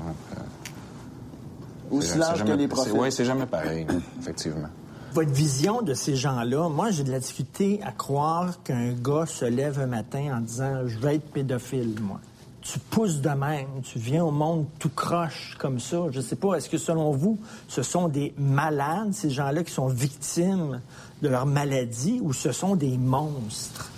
Aussi 1.90 2.18
large 2.18 2.44
que 2.44 2.50
les 2.52 2.62
c'est- 2.64 2.68
profils. 2.68 2.92
Oui, 2.92 3.12
c'est 3.12 3.24
jamais 3.24 3.46
pareil, 3.46 3.86
effectivement. 4.20 4.68
Votre 5.16 5.33
vision 5.33 5.81
de 5.81 5.94
ces 5.94 6.14
gens-là, 6.14 6.68
moi, 6.68 6.90
j'ai 6.90 7.02
de 7.02 7.11
la 7.11 7.20
difficulté 7.20 7.81
à 7.83 7.90
croire 7.90 8.62
qu'un 8.62 8.92
gars 8.92 9.24
se 9.24 9.46
lève 9.46 9.81
un 9.81 9.87
matin 9.87 10.37
en 10.37 10.40
disant 10.42 10.87
Je 10.87 10.98
vais 10.98 11.14
être 11.14 11.31
pédophile, 11.31 11.94
moi. 12.02 12.20
Tu 12.61 12.79
pousses 12.79 13.22
de 13.22 13.31
même, 13.31 13.81
tu 13.83 13.98
viens 13.98 14.22
au 14.22 14.31
monde 14.31 14.66
tout 14.79 14.90
croche 14.90 15.57
comme 15.59 15.81
ça. 15.81 16.02
Je 16.11 16.20
sais 16.20 16.37
pas, 16.37 16.57
est-ce 16.57 16.68
que 16.68 16.76
selon 16.76 17.12
vous, 17.12 17.38
ce 17.66 17.83
sont 17.83 18.09
des 18.09 18.35
malades, 18.37 19.14
ces 19.14 19.31
gens-là 19.31 19.64
qui 19.64 19.72
sont 19.72 19.88
victimes 19.88 20.83
de 21.22 21.29
leur 21.29 21.46
maladie, 21.46 22.20
ou 22.22 22.35
ce 22.35 22.52
sont 22.52 22.76
des 22.76 22.98
monstres? 22.98 23.90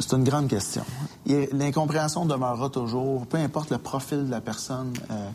C'est 0.00 0.16
une 0.16 0.24
grande 0.24 0.48
question. 0.48 0.82
L'incompréhension 1.52 2.26
demeurera 2.26 2.70
toujours, 2.70 3.24
peu 3.26 3.38
importe 3.38 3.70
le 3.70 3.78
profil 3.78 4.26
de 4.26 4.32
la 4.32 4.40
personne. 4.40 4.92
euh, 5.12 5.30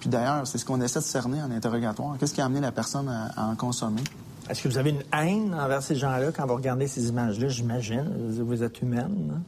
puis 0.00 0.08
d'ailleurs, 0.08 0.46
c'est 0.46 0.58
ce 0.58 0.64
qu'on 0.64 0.80
essaie 0.80 1.00
de 1.00 1.04
cerner 1.04 1.42
en 1.42 1.50
interrogatoire. 1.50 2.16
Qu'est-ce 2.18 2.34
qui 2.34 2.40
a 2.40 2.44
amené 2.46 2.60
la 2.60 2.72
personne 2.72 3.08
à, 3.08 3.26
à 3.36 3.46
en 3.46 3.56
consommer? 3.56 4.02
Est-ce 4.48 4.62
que 4.62 4.68
vous 4.68 4.78
avez 4.78 4.90
une 4.90 5.02
haine 5.12 5.54
envers 5.54 5.82
ces 5.82 5.94
gens-là 5.96 6.32
quand 6.32 6.46
vous 6.46 6.54
regardez 6.54 6.86
ces 6.88 7.08
images-là, 7.08 7.48
j'imagine? 7.48 8.08
Vous 8.42 8.62
êtes 8.62 8.80
humaine. 8.80 9.32
hein? 9.36 9.42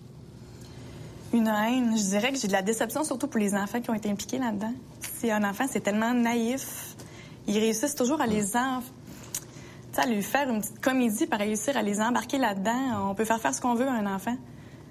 Une 1.32 1.46
haine, 1.46 1.96
je 1.96 2.02
dirais 2.02 2.32
que 2.32 2.38
j'ai 2.38 2.48
de 2.48 2.52
la 2.52 2.62
déception 2.62 3.04
surtout 3.04 3.28
pour 3.28 3.38
les 3.40 3.54
enfants 3.54 3.80
qui 3.80 3.88
ont 3.90 3.94
été 3.94 4.10
impliqués 4.10 4.38
là-dedans. 4.38 4.72
Si 5.18 5.30
un 5.30 5.44
enfant, 5.48 5.64
c'est 5.70 5.80
tellement 5.80 6.12
naïf, 6.12 6.96
ils 7.46 7.58
réussissent 7.58 7.94
toujours 7.94 8.20
à 8.20 8.26
les 8.26 8.56
en... 8.56 8.80
tu 8.80 8.86
sais, 9.92 10.00
à 10.02 10.06
lui 10.06 10.22
faire 10.22 10.50
une 10.50 10.60
petite 10.60 10.80
comédie 10.80 11.26
pour 11.26 11.38
réussir 11.38 11.76
à 11.76 11.82
les 11.82 12.00
embarquer 12.00 12.38
là-dedans. 12.38 13.08
On 13.10 13.14
peut 13.14 13.24
faire 13.24 13.40
faire 13.40 13.54
ce 13.54 13.60
qu'on 13.60 13.74
veut 13.74 13.86
à 13.88 13.92
un 13.92 14.12
enfant. 14.12 14.36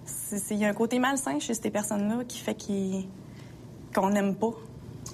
C'est- 0.06 0.40
c'est- 0.40 0.56
Il 0.56 0.62
y 0.62 0.66
a 0.66 0.70
un 0.70 0.74
côté 0.74 0.98
malsain 0.98 1.40
chez 1.40 1.54
ces 1.54 1.70
personnes-là 1.70 2.24
qui 2.26 2.40
fait 2.40 2.56
qu'on 3.94 4.10
n'aime 4.10 4.36
pas. 4.36 4.54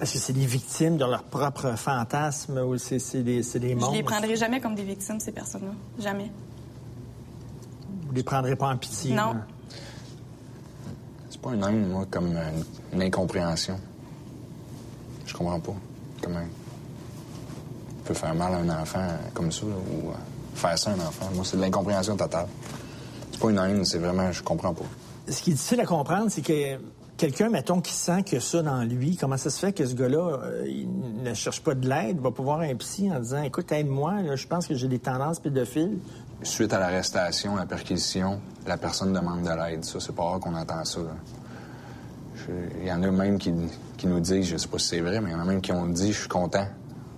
Est-ce 0.00 0.12
que 0.14 0.18
c'est 0.18 0.32
des 0.34 0.44
victimes 0.44 0.96
de 0.98 1.04
leur 1.06 1.22
propre 1.22 1.74
fantasme 1.76 2.58
ou 2.58 2.76
c'est 2.76 2.98
c'est 2.98 3.22
des, 3.22 3.42
c'est 3.42 3.58
des 3.58 3.70
Je 3.70 3.74
monstres? 3.76 3.94
les 3.94 4.02
prendrai 4.02 4.36
jamais 4.36 4.60
comme 4.60 4.74
des 4.74 4.84
victimes, 4.84 5.18
ces 5.20 5.32
personnes-là. 5.32 5.72
Jamais. 5.98 6.30
Vous 8.06 8.12
les 8.14 8.22
prendrez 8.22 8.56
pas 8.56 8.68
en 8.68 8.76
pitié? 8.76 9.10
Non. 9.14 9.32
là? 9.32 9.46
C'est 11.30 11.40
pas 11.40 11.54
une 11.54 11.64
haine, 11.64 11.88
moi, 11.88 12.06
comme 12.10 12.26
une, 12.26 12.64
une 12.92 13.02
incompréhension. 13.02 13.78
Je 15.24 15.34
comprends 15.34 15.60
pas. 15.60 15.74
Comment 16.22 16.40
on 17.98 18.02
peut 18.06 18.14
faire 18.14 18.34
mal 18.34 18.52
à 18.54 18.58
un 18.58 18.82
enfant 18.82 19.06
comme 19.34 19.50
ça, 19.50 19.66
là, 19.66 19.72
ou 19.74 20.10
euh, 20.10 20.12
faire 20.54 20.78
ça 20.78 20.90
à 20.90 20.94
un 20.94 20.98
enfant. 21.00 21.26
Moi, 21.34 21.44
c'est 21.44 21.56
de 21.56 21.62
l'incompréhension 21.62 22.16
totale. 22.16 22.46
C'est 23.32 23.40
pas 23.40 23.50
une 23.50 23.58
haine, 23.58 23.84
c'est 23.84 23.98
vraiment, 23.98 24.30
je 24.30 24.42
comprends 24.42 24.72
pas. 24.74 24.84
Ce 25.28 25.40
qui 25.42 25.50
est 25.50 25.54
difficile 25.54 25.80
à 25.80 25.86
comprendre, 25.86 26.26
c'est 26.30 26.42
que 26.42 26.78
quelqu'un, 27.16 27.48
mettons, 27.48 27.80
qui 27.80 27.92
sent 27.92 28.22
que 28.22 28.40
ça 28.40 28.62
dans 28.62 28.82
lui, 28.82 29.16
comment 29.16 29.36
ça 29.36 29.50
se 29.50 29.58
fait 29.58 29.72
que 29.72 29.84
ce 29.84 29.94
gars-là, 29.94 30.40
euh, 30.42 30.64
il 30.66 31.22
ne 31.22 31.34
cherche 31.34 31.62
pas 31.62 31.74
de 31.74 31.88
l'aide, 31.88 32.20
va 32.20 32.30
pouvoir 32.30 32.60
un 32.60 32.74
psy 32.76 33.10
en 33.10 33.20
disant 33.20 33.42
Écoute, 33.42 33.70
aide-moi, 33.72 34.34
je 34.34 34.46
pense 34.46 34.66
que 34.66 34.74
j'ai 34.74 34.88
des 34.88 34.98
tendances 34.98 35.40
pédophiles. 35.40 35.98
Suite 36.42 36.72
à 36.72 36.78
l'arrestation, 36.78 37.56
la 37.56 37.66
perquisition, 37.66 38.40
la 38.66 38.76
personne 38.76 39.12
demande 39.12 39.42
de 39.42 39.50
l'aide. 39.50 39.84
Ça, 39.84 39.98
c'est 40.00 40.14
pas 40.14 40.22
rare 40.22 40.40
qu'on 40.40 40.54
entend 40.54 40.84
ça. 40.84 41.00
Il 42.80 42.86
y 42.86 42.92
en 42.92 43.02
a 43.02 43.10
même 43.10 43.38
qui, 43.38 43.52
qui 43.96 44.06
nous 44.06 44.20
disent, 44.20 44.46
je 44.46 44.56
sais 44.56 44.68
pas 44.68 44.78
si 44.78 44.88
c'est 44.88 45.00
vrai, 45.00 45.20
mais 45.20 45.30
il 45.30 45.32
y 45.32 45.36
en 45.36 45.40
a 45.40 45.44
même 45.44 45.60
qui 45.60 45.72
ont 45.72 45.86
dit, 45.86 46.12
je 46.12 46.20
suis 46.20 46.28
content 46.28 46.66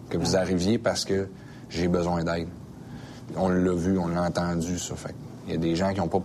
que 0.09 0.17
vous 0.17 0.37
arriviez 0.37 0.79
parce 0.79 1.05
que 1.05 1.29
j'ai 1.69 1.89
besoin 1.89 2.25
d'aide. 2.25 2.49
On 3.37 3.49
l'a 3.49 3.75
vu, 3.75 3.99
on 3.99 4.09
l'a 4.09 4.23
entendu, 4.23 4.79
ça. 4.79 4.95
Fait 4.97 5.15
il 5.47 5.55
y 5.55 5.57
a 5.57 5.59
des 5.59 5.75
gens 5.77 5.93
qui 5.93 6.01
n'ont 6.01 6.09
pas 6.09 6.23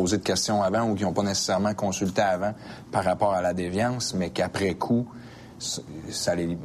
posé 0.00 0.18
de 0.18 0.22
questions 0.22 0.62
avant 0.62 0.90
ou 0.90 0.94
qui 0.94 1.04
n'ont 1.04 1.12
pas 1.12 1.22
nécessairement 1.22 1.72
consulté 1.74 2.20
avant 2.22 2.52
par 2.92 3.04
rapport 3.04 3.32
à 3.32 3.40
la 3.40 3.54
déviance, 3.54 4.14
mais 4.14 4.30
qu'après 4.30 4.74
coup, 4.74 5.06
ça- 5.58 6.34
les, 6.34 6.58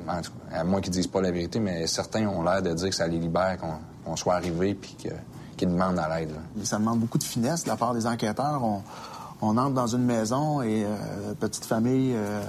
à 0.54 0.64
moins 0.64 0.82
qu'ils 0.82 0.92
disent 0.92 1.08
pas 1.08 1.22
la 1.22 1.32
vérité, 1.32 1.60
mais 1.60 1.88
certains 1.88 2.28
ont 2.28 2.44
l'air 2.44 2.62
de 2.62 2.74
dire 2.74 2.90
que 2.90 2.96
ça 2.96 3.08
les 3.08 3.18
libère, 3.20 3.58
qu'on 4.06 4.16
soit 4.18 4.36
arrivé 4.36 4.74
puis 4.74 4.96
qu'ils 5.58 5.70
demandent 5.70 6.00
à 6.00 6.20
l'aide. 6.20 6.34
Ça 6.64 6.78
demande 6.78 7.00
beaucoup 7.00 7.18
de 7.18 7.24
finesse 7.24 7.64
de 7.64 7.70
la 7.70 7.78
part 7.78 7.94
des 7.94 8.06
enquêteurs. 8.06 8.62
On, 8.64 8.82
on 9.42 9.58
entre 9.58 9.74
dans 9.74 9.88
une 9.88 10.04
maison 10.04 10.62
et 10.62 10.84
euh, 10.84 11.34
petite 11.40 11.66
famille 11.66 12.14
euh, 12.16 12.42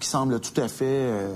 qui 0.00 0.08
semble 0.08 0.40
tout 0.40 0.58
à 0.60 0.68
fait 0.68 0.84
euh, 0.86 1.28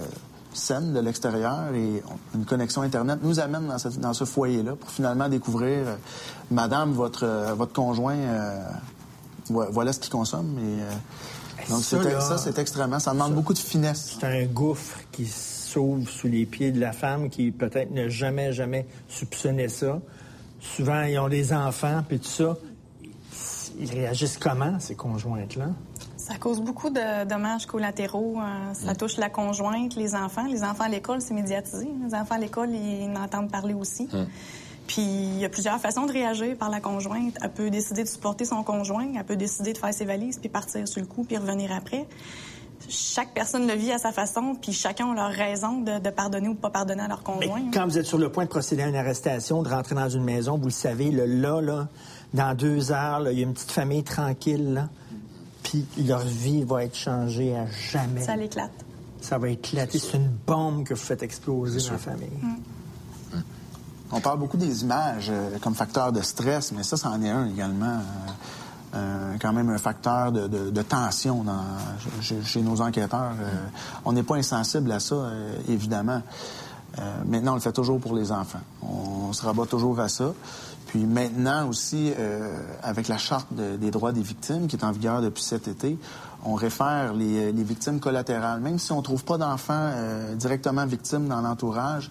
saine 0.58 0.92
de 0.92 1.00
l'extérieur 1.00 1.72
et 1.74 2.02
une 2.34 2.44
connexion 2.44 2.82
Internet 2.82 3.20
nous 3.22 3.40
amène 3.40 3.66
dans 3.68 3.78
ce, 3.78 3.88
dans 3.88 4.12
ce 4.12 4.24
foyer-là 4.24 4.74
pour 4.76 4.90
finalement 4.90 5.28
découvrir, 5.28 5.86
euh, 5.86 5.96
Madame, 6.50 6.92
votre, 6.92 7.24
euh, 7.24 7.54
votre 7.54 7.72
conjoint, 7.72 8.16
euh, 8.16 8.62
vo- 9.48 9.70
voilà 9.70 9.92
ce 9.92 10.00
qu'il 10.00 10.10
consomme. 10.12 10.56
Et, 10.58 11.70
donc, 11.70 11.82
ça, 11.82 12.02
c'est- 12.02 12.10
là, 12.12 12.20
ça, 12.20 12.38
c'est 12.38 12.58
extrêmement... 12.58 12.98
Ça 12.98 13.12
demande 13.12 13.34
beaucoup 13.34 13.54
de 13.54 13.58
finesse. 13.58 14.16
C'est 14.20 14.26
un 14.26 14.44
gouffre 14.46 14.98
qui 15.12 15.26
s'ouvre 15.26 16.08
sous 16.08 16.28
les 16.28 16.46
pieds 16.46 16.72
de 16.72 16.80
la 16.80 16.92
femme 16.92 17.28
qui 17.30 17.50
peut-être 17.50 17.90
n'a 17.92 18.08
jamais, 18.08 18.52
jamais 18.52 18.86
soupçonné 19.08 19.68
ça. 19.68 19.98
Souvent, 20.60 21.02
ils 21.02 21.18
ont 21.18 21.28
des 21.28 21.52
enfants, 21.52 22.02
puis 22.08 22.18
tout 22.20 22.28
ça. 22.28 22.56
Ils 23.80 23.90
réagissent 23.90 24.38
comment, 24.38 24.80
ces 24.80 24.96
conjointes-là? 24.96 25.66
Ça 26.28 26.36
cause 26.36 26.60
beaucoup 26.60 26.90
de 26.90 27.24
dommages 27.24 27.64
collatéraux. 27.64 28.36
Euh, 28.38 28.74
ça 28.74 28.94
touche 28.94 29.16
la 29.16 29.30
conjointe, 29.30 29.96
les 29.96 30.14
enfants. 30.14 30.44
Les 30.44 30.62
enfants 30.62 30.84
à 30.84 30.88
l'école, 30.90 31.22
c'est 31.22 31.32
médiatisé. 31.32 31.88
Les 32.06 32.14
enfants 32.14 32.34
à 32.34 32.38
l'école, 32.38 32.68
ils 32.70 33.08
en 33.16 33.22
entendent 33.22 33.50
parler 33.50 33.72
aussi. 33.72 34.08
Puis 34.86 35.00
il 35.00 35.38
y 35.38 35.44
a 35.46 35.48
plusieurs 35.48 35.78
façons 35.80 36.04
de 36.04 36.12
réagir 36.12 36.54
par 36.58 36.68
la 36.68 36.80
conjointe. 36.80 37.34
Elle 37.42 37.50
peut 37.50 37.70
décider 37.70 38.02
de 38.02 38.08
supporter 38.08 38.44
son 38.44 38.62
conjoint, 38.62 39.06
elle 39.16 39.24
peut 39.24 39.36
décider 39.36 39.72
de 39.72 39.78
faire 39.78 39.94
ses 39.94 40.04
valises 40.04 40.38
puis 40.38 40.50
partir 40.50 40.86
sur 40.86 41.00
le 41.00 41.06
coup 41.06 41.24
puis 41.24 41.38
revenir 41.38 41.72
après. 41.72 42.06
Chaque 42.88 43.32
personne 43.32 43.66
le 43.66 43.74
vit 43.74 43.92
à 43.92 43.98
sa 43.98 44.12
façon, 44.12 44.54
puis 44.54 44.72
chacun 44.72 45.10
a 45.10 45.14
leur 45.14 45.30
raison 45.30 45.80
de, 45.80 45.98
de 45.98 46.10
pardonner 46.10 46.48
ou 46.48 46.54
de 46.54 46.58
pas 46.58 46.70
pardonner 46.70 47.02
à 47.02 47.08
leur 47.08 47.22
conjoint. 47.22 47.70
Quand 47.72 47.86
vous 47.86 47.98
êtes 47.98 48.06
sur 48.06 48.18
le 48.18 48.30
point 48.30 48.44
de 48.44 48.48
procéder 48.48 48.82
à 48.82 48.86
une 48.86 48.96
arrestation, 48.96 49.62
de 49.62 49.68
rentrer 49.68 49.94
dans 49.94 50.08
une 50.08 50.24
maison, 50.24 50.56
vous 50.56 50.66
le 50.66 50.70
savez, 50.70 51.10
là, 51.10 51.26
là, 51.26 51.60
là, 51.60 51.88
dans 52.34 52.54
deux 52.54 52.92
heures, 52.92 53.20
là, 53.20 53.32
il 53.32 53.38
y 53.38 53.42
a 53.42 53.46
une 53.46 53.52
petite 53.52 53.72
famille 53.72 54.04
tranquille, 54.04 54.74
là, 54.74 54.88
puis 55.70 55.86
leur 56.04 56.20
vie 56.20 56.62
va 56.64 56.84
être 56.84 56.96
changée 56.96 57.56
à 57.56 57.66
jamais. 57.90 58.22
Ça 58.22 58.36
l'éclate. 58.36 58.70
Ça 59.20 59.36
va 59.38 59.48
éclater. 59.48 59.98
C'est 59.98 60.16
une 60.16 60.30
bombe 60.46 60.84
que 60.84 60.94
vous 60.94 61.00
faites 61.00 61.22
exploser 61.22 61.80
dans 61.86 61.92
la 61.92 61.98
famille. 61.98 62.28
On 64.10 64.20
parle 64.20 64.38
beaucoup 64.38 64.56
des 64.56 64.82
images 64.82 65.28
euh, 65.30 65.58
comme 65.60 65.74
facteur 65.74 66.12
de 66.12 66.22
stress, 66.22 66.72
mais 66.72 66.82
ça, 66.82 66.96
c'en 66.96 67.20
est 67.22 67.28
un 67.28 67.46
également. 67.46 67.86
euh, 67.86 68.30
euh, 68.94 69.34
quand 69.38 69.52
même 69.52 69.68
un 69.68 69.76
facteur 69.76 70.32
de, 70.32 70.46
de- 70.48 70.70
de 70.70 70.82
tension 70.82 71.44
dans, 71.44 71.60
chez, 72.22 72.40
chez 72.42 72.62
nos 72.62 72.80
enquêteurs. 72.80 73.34
Euh, 73.38 73.66
on 74.06 74.12
n'est 74.12 74.22
pas 74.22 74.36
insensible 74.36 74.90
à 74.92 74.98
ça, 74.98 75.14
euh, 75.14 75.54
évidemment. 75.68 76.22
Euh, 76.98 77.02
maintenant, 77.26 77.52
on 77.52 77.56
le 77.56 77.60
fait 77.60 77.72
toujours 77.72 78.00
pour 78.00 78.14
les 78.16 78.32
enfants. 78.32 78.62
On, 78.82 79.30
se 79.34 79.44
rabat 79.44 79.66
toujours 79.66 80.00
à 80.00 80.08
ça. 80.08 80.32
Puis 80.88 81.04
maintenant 81.06 81.68
aussi, 81.68 82.12
euh, 82.18 82.60
avec 82.82 83.08
la 83.08 83.18
charte 83.18 83.46
de- 83.52 83.76
des 83.76 83.90
droits 83.90 84.12
des 84.12 84.22
victimes 84.22 84.66
qui 84.66 84.76
est 84.76 84.84
en 84.84 84.90
vigueur 84.92 85.22
depuis 85.22 85.42
cet 85.42 85.68
été, 85.68 85.96
on 86.44 86.54
réfère 86.54 87.14
les, 87.14 87.52
les 87.52 87.62
victimes 87.62 88.00
collatérales. 88.00 88.60
Même 88.60 88.78
si 88.78 88.90
on 88.92 88.98
ne 88.98 89.02
trouve 89.02 89.24
pas 89.24 89.38
d'enfants 89.38 89.72
euh, 89.94 90.34
directement 90.34 90.86
victimes 90.86 91.28
dans 91.28 91.40
l'entourage, 91.40 92.10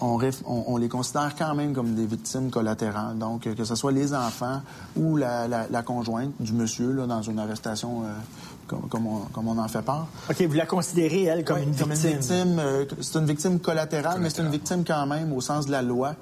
on, 0.00 0.16
réf- 0.18 0.42
on- 0.46 0.64
on 0.68 0.76
les 0.76 0.88
considère 0.88 1.34
quand 1.38 1.54
même 1.54 1.72
comme 1.74 1.94
des 1.94 2.06
victimes 2.06 2.50
collatérales. 2.50 3.16
Donc, 3.18 3.46
euh, 3.46 3.54
que 3.54 3.64
ce 3.64 3.74
soit 3.74 3.92
les 3.92 4.14
enfants 4.14 4.60
ou 4.96 5.16
la, 5.16 5.46
la- 5.46 5.66
la 5.70 5.82
conjointe 5.82 6.32
du 6.40 6.52
monsieur 6.52 6.92
là, 6.92 7.06
dans 7.06 7.22
une 7.22 7.38
arrestation 7.38 8.02
euh, 8.04 8.06
comme, 8.66 8.88
comme 8.88 9.06
on, 9.06 9.18
comme 9.34 9.48
on 9.48 9.58
en 9.58 9.68
fait 9.68 9.82
part. 9.82 10.06
OK, 10.30 10.40
vous 10.42 10.54
la 10.54 10.66
considérez, 10.66 11.24
elle, 11.24 11.44
comme 11.44 11.58
Oui, 11.58 11.64
une 11.64 11.76
comme 11.76 11.92
victime. 11.92 12.10
une 12.10 12.16
victime. 12.18 12.58
euh, 12.58 12.84
c'est 13.02 13.18
une 13.18 13.26
victime 13.26 13.58
collatérale, 13.60 14.18
mais 14.20 14.30
c'est 14.30 14.42
une 14.42 14.50
victime 14.50 14.82
quand 14.86 15.06
même 15.06 15.32
au 15.32 15.40
sens 15.42 15.66
de 15.66 15.72
la 15.72 15.82
loi. 15.82 16.14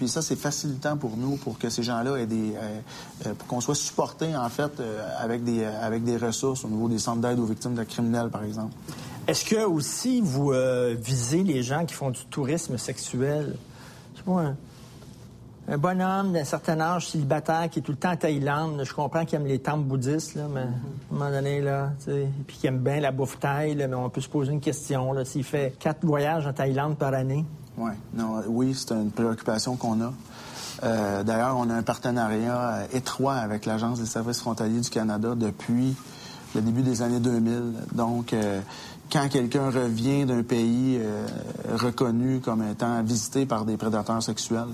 Puis 0.00 0.08
ça, 0.08 0.22
c'est 0.22 0.36
facilitant 0.36 0.96
pour 0.96 1.18
nous, 1.18 1.36
pour 1.36 1.58
que 1.58 1.68
ces 1.68 1.82
gens-là 1.82 2.16
aient 2.16 2.26
des, 2.26 2.54
euh, 2.54 2.80
euh, 3.26 3.34
pour 3.34 3.46
qu'on 3.46 3.60
soit 3.60 3.74
supportés 3.74 4.34
en 4.34 4.48
fait 4.48 4.80
euh, 4.80 5.06
avec 5.18 5.44
des, 5.44 5.62
avec 5.62 6.04
des 6.04 6.16
ressources 6.16 6.64
au 6.64 6.68
niveau 6.68 6.88
des 6.88 6.98
centres 6.98 7.20
d'aide 7.20 7.38
aux 7.38 7.44
victimes 7.44 7.74
de 7.74 7.84
criminels, 7.84 8.30
par 8.30 8.42
exemple. 8.42 8.72
Est-ce 9.26 9.44
que 9.44 9.62
aussi 9.62 10.22
vous 10.22 10.54
visez 10.98 11.44
les 11.44 11.62
gens 11.62 11.84
qui 11.84 11.92
font 11.92 12.08
du 12.08 12.24
tourisme 12.30 12.78
sexuel? 12.78 13.56
Je 14.14 14.20
sais 14.20 14.24
pas, 14.24 14.40
un, 14.40 14.56
un 15.68 15.76
bonhomme 15.76 16.32
d'un 16.32 16.44
certain 16.44 16.80
âge 16.80 17.10
célibataire 17.10 17.68
qui 17.70 17.80
est 17.80 17.82
tout 17.82 17.92
le 17.92 17.98
temps 17.98 18.12
en 18.12 18.16
Thaïlande. 18.16 18.82
Je 18.82 18.94
comprends 18.94 19.26
qu'il 19.26 19.36
aime 19.36 19.46
les 19.46 19.58
temples 19.58 19.84
bouddhistes, 19.84 20.34
là, 20.34 20.46
mais 20.50 20.62
à 20.62 20.64
un 20.64 20.70
moment 21.10 21.30
donné, 21.30 21.60
là, 21.60 21.92
tu 21.98 22.06
sais, 22.06 22.26
puis 22.46 22.56
qu'il 22.56 22.68
aime 22.68 22.78
bien 22.78 23.00
la 23.00 23.12
bouffe 23.12 23.38
thaï, 23.38 23.74
là, 23.74 23.86
mais 23.86 23.96
on 23.96 24.08
peut 24.08 24.22
se 24.22 24.30
poser 24.30 24.50
une 24.50 24.60
question. 24.60 25.12
là, 25.12 25.26
S'il 25.26 25.44
fait 25.44 25.74
quatre 25.78 26.06
voyages 26.06 26.46
en 26.46 26.54
Thaïlande 26.54 26.96
par 26.96 27.12
année, 27.12 27.44
Ouais. 27.80 27.92
Non, 28.12 28.42
oui, 28.46 28.74
c'est 28.74 28.92
une 28.92 29.10
préoccupation 29.10 29.76
qu'on 29.76 30.02
a. 30.02 30.12
Euh, 30.82 31.22
D'ailleurs, 31.22 31.56
on 31.56 31.70
a 31.70 31.74
un 31.74 31.82
partenariat 31.82 32.72
euh, 32.72 32.86
étroit 32.92 33.36
avec 33.36 33.64
l'Agence 33.64 34.00
des 34.00 34.06
services 34.06 34.40
frontaliers 34.40 34.80
du 34.80 34.90
Canada 34.90 35.34
depuis 35.34 35.96
le 36.54 36.60
début 36.60 36.82
des 36.82 37.00
années 37.00 37.20
2000. 37.20 37.72
Donc, 37.94 38.34
euh, 38.34 38.60
quand 39.10 39.28
quelqu'un 39.30 39.70
revient 39.70 40.26
d'un 40.26 40.42
pays 40.42 41.00
reconnu 41.74 42.40
comme 42.40 42.62
étant 42.62 43.02
visité 43.02 43.44
par 43.44 43.64
des 43.64 43.76
prédateurs 43.76 44.22
sexuels, 44.22 44.68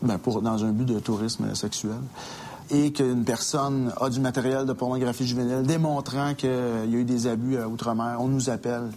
ben 0.00 0.16
pour, 0.16 0.40
dans 0.40 0.64
un 0.64 0.70
but 0.70 0.86
de 0.86 1.00
tourisme 1.00 1.54
sexuel, 1.54 1.98
et 2.70 2.92
qu'une 2.92 3.24
personne 3.24 3.92
a 4.00 4.08
du 4.08 4.20
matériel 4.20 4.64
de 4.64 4.72
pornographie 4.72 5.26
juvénile 5.26 5.64
démontrant 5.64 6.34
qu'il 6.34 6.48
y 6.48 6.94
a 6.94 6.98
eu 6.98 7.04
des 7.04 7.26
abus 7.26 7.58
à 7.58 7.68
Outre-mer, 7.68 8.16
on 8.20 8.28
nous 8.28 8.48
appelle. 8.48 8.90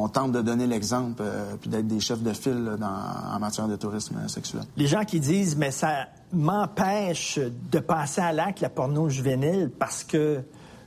On 0.00 0.08
tente 0.08 0.32
de 0.32 0.40
donner 0.42 0.66
l'exemple 0.66 1.20
euh, 1.24 1.54
puis 1.60 1.68
d'être 1.70 1.86
des 1.88 1.98
chefs 2.00 2.22
de 2.22 2.32
file 2.32 2.62
là, 2.64 2.76
dans- 2.76 3.34
en 3.34 3.38
matière 3.40 3.66
de 3.68 3.76
tourisme 3.76 4.16
sexuel. 4.28 4.62
les 4.76 4.86
gens 4.86 5.04
qui 5.04 5.18
disent, 5.20 5.56
mais 5.56 5.70
ça 5.72 6.06
m'empêche 6.32 7.38
de 7.72 7.78
passer 7.78 8.20
à 8.20 8.32
l'acte 8.32 8.60
la 8.60 8.68
porno 8.68 9.08
juvénile 9.08 9.70
parce 9.78 10.04
que 10.04 10.40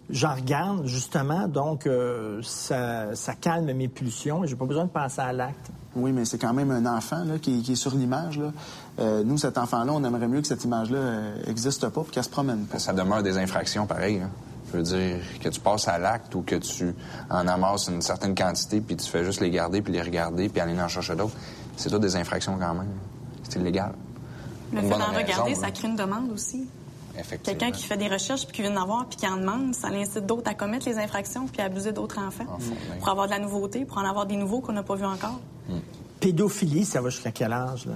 j'en 0.09 0.35
regarde, 0.35 0.85
justement, 0.85 1.47
donc 1.47 1.87
euh, 1.87 2.41
ça, 2.43 3.15
ça 3.15 3.33
calme 3.33 3.71
mes 3.73 3.87
pulsions 3.87 4.43
et 4.43 4.47
j'ai 4.47 4.55
pas 4.55 4.65
besoin 4.65 4.85
de 4.85 4.89
passer 4.89 5.21
à 5.21 5.31
l'acte. 5.33 5.71
Oui, 5.95 6.11
mais 6.13 6.23
c'est 6.25 6.37
quand 6.37 6.53
même 6.53 6.71
un 6.71 6.85
enfant 6.85 7.23
là, 7.25 7.37
qui, 7.37 7.61
qui 7.61 7.73
est 7.73 7.75
sur 7.75 7.93
l'image. 7.95 8.39
là. 8.39 8.51
Euh, 8.99 9.23
nous, 9.25 9.37
cet 9.37 9.57
enfant-là, 9.57 9.91
on 9.93 10.03
aimerait 10.03 10.27
mieux 10.29 10.41
que 10.41 10.47
cette 10.47 10.63
image-là 10.63 10.99
n'existe 11.47 11.87
pas 11.89 12.01
puis 12.03 12.11
qu'elle 12.11 12.23
se 12.23 12.29
promène 12.29 12.65
pas. 12.65 12.79
Ça 12.79 12.93
demeure 12.93 13.23
des 13.23 13.37
infractions 13.37 13.85
pareilles. 13.85 14.21
hein. 14.21 14.29
Je 14.71 14.77
veux 14.77 14.83
dire, 14.83 15.17
que 15.41 15.49
tu 15.49 15.59
passes 15.59 15.87
à 15.87 15.97
l'acte 15.97 16.33
ou 16.35 16.41
que 16.43 16.55
tu 16.55 16.95
en 17.29 17.47
amasses 17.47 17.87
une 17.87 18.01
certaine 18.01 18.33
quantité, 18.35 18.79
puis 18.81 18.95
tu 18.95 19.05
fais 19.09 19.23
juste 19.25 19.41
les 19.41 19.49
garder, 19.49 19.81
puis 19.81 19.91
les 19.91 20.01
regarder, 20.01 20.47
puis 20.49 20.61
aller 20.61 20.79
en 20.79 20.87
chercher 20.87 21.15
d'autres, 21.15 21.35
c'est 21.75 21.89
tout 21.89 21.99
des 21.99 22.15
infractions 22.15 22.57
quand 22.57 22.73
même. 22.73 22.87
C'est 23.49 23.59
illégal. 23.59 23.93
Le 24.71 24.79
Une 24.79 24.89
fait 24.89 24.97
d'en 24.97 25.05
regarder, 25.07 25.49
raison, 25.51 25.61
ça 25.61 25.71
crée 25.71 25.87
une 25.89 25.95
demande 25.97 26.31
aussi. 26.31 26.65
Effectivement. 27.19 27.59
Quelqu'un 27.59 27.71
qui 27.77 27.83
fait 27.85 27.97
des 27.97 28.07
recherches 28.07 28.45
puis 28.45 28.55
qui 28.55 28.61
vient 28.61 28.71
d'en 28.71 28.83
avoir 28.83 29.05
puis 29.05 29.17
qui 29.17 29.27
en 29.27 29.35
demande, 29.35 29.75
ça 29.75 29.89
incite 29.89 30.25
d'autres 30.25 30.49
à 30.49 30.53
commettre 30.53 30.87
les 30.87 30.97
infractions 30.97 31.45
puis 31.47 31.61
à 31.61 31.65
abuser 31.65 31.91
d'autres 31.91 32.19
enfants 32.19 32.45
pour 32.99 33.09
avoir 33.09 33.25
de 33.25 33.31
la 33.31 33.39
nouveauté, 33.39 33.83
pour 33.83 33.97
en 33.97 34.05
avoir 34.09 34.25
des 34.25 34.37
nouveaux 34.37 34.61
qu'on 34.61 34.71
n'a 34.71 34.83
pas 34.83 34.95
vus 34.95 35.03
encore. 35.05 35.41
Pédophilie, 36.19 36.85
ça 36.85 37.01
va 37.01 37.09
jusqu'à 37.09 37.31
quel 37.31 37.51
âge, 37.51 37.85
là? 37.85 37.93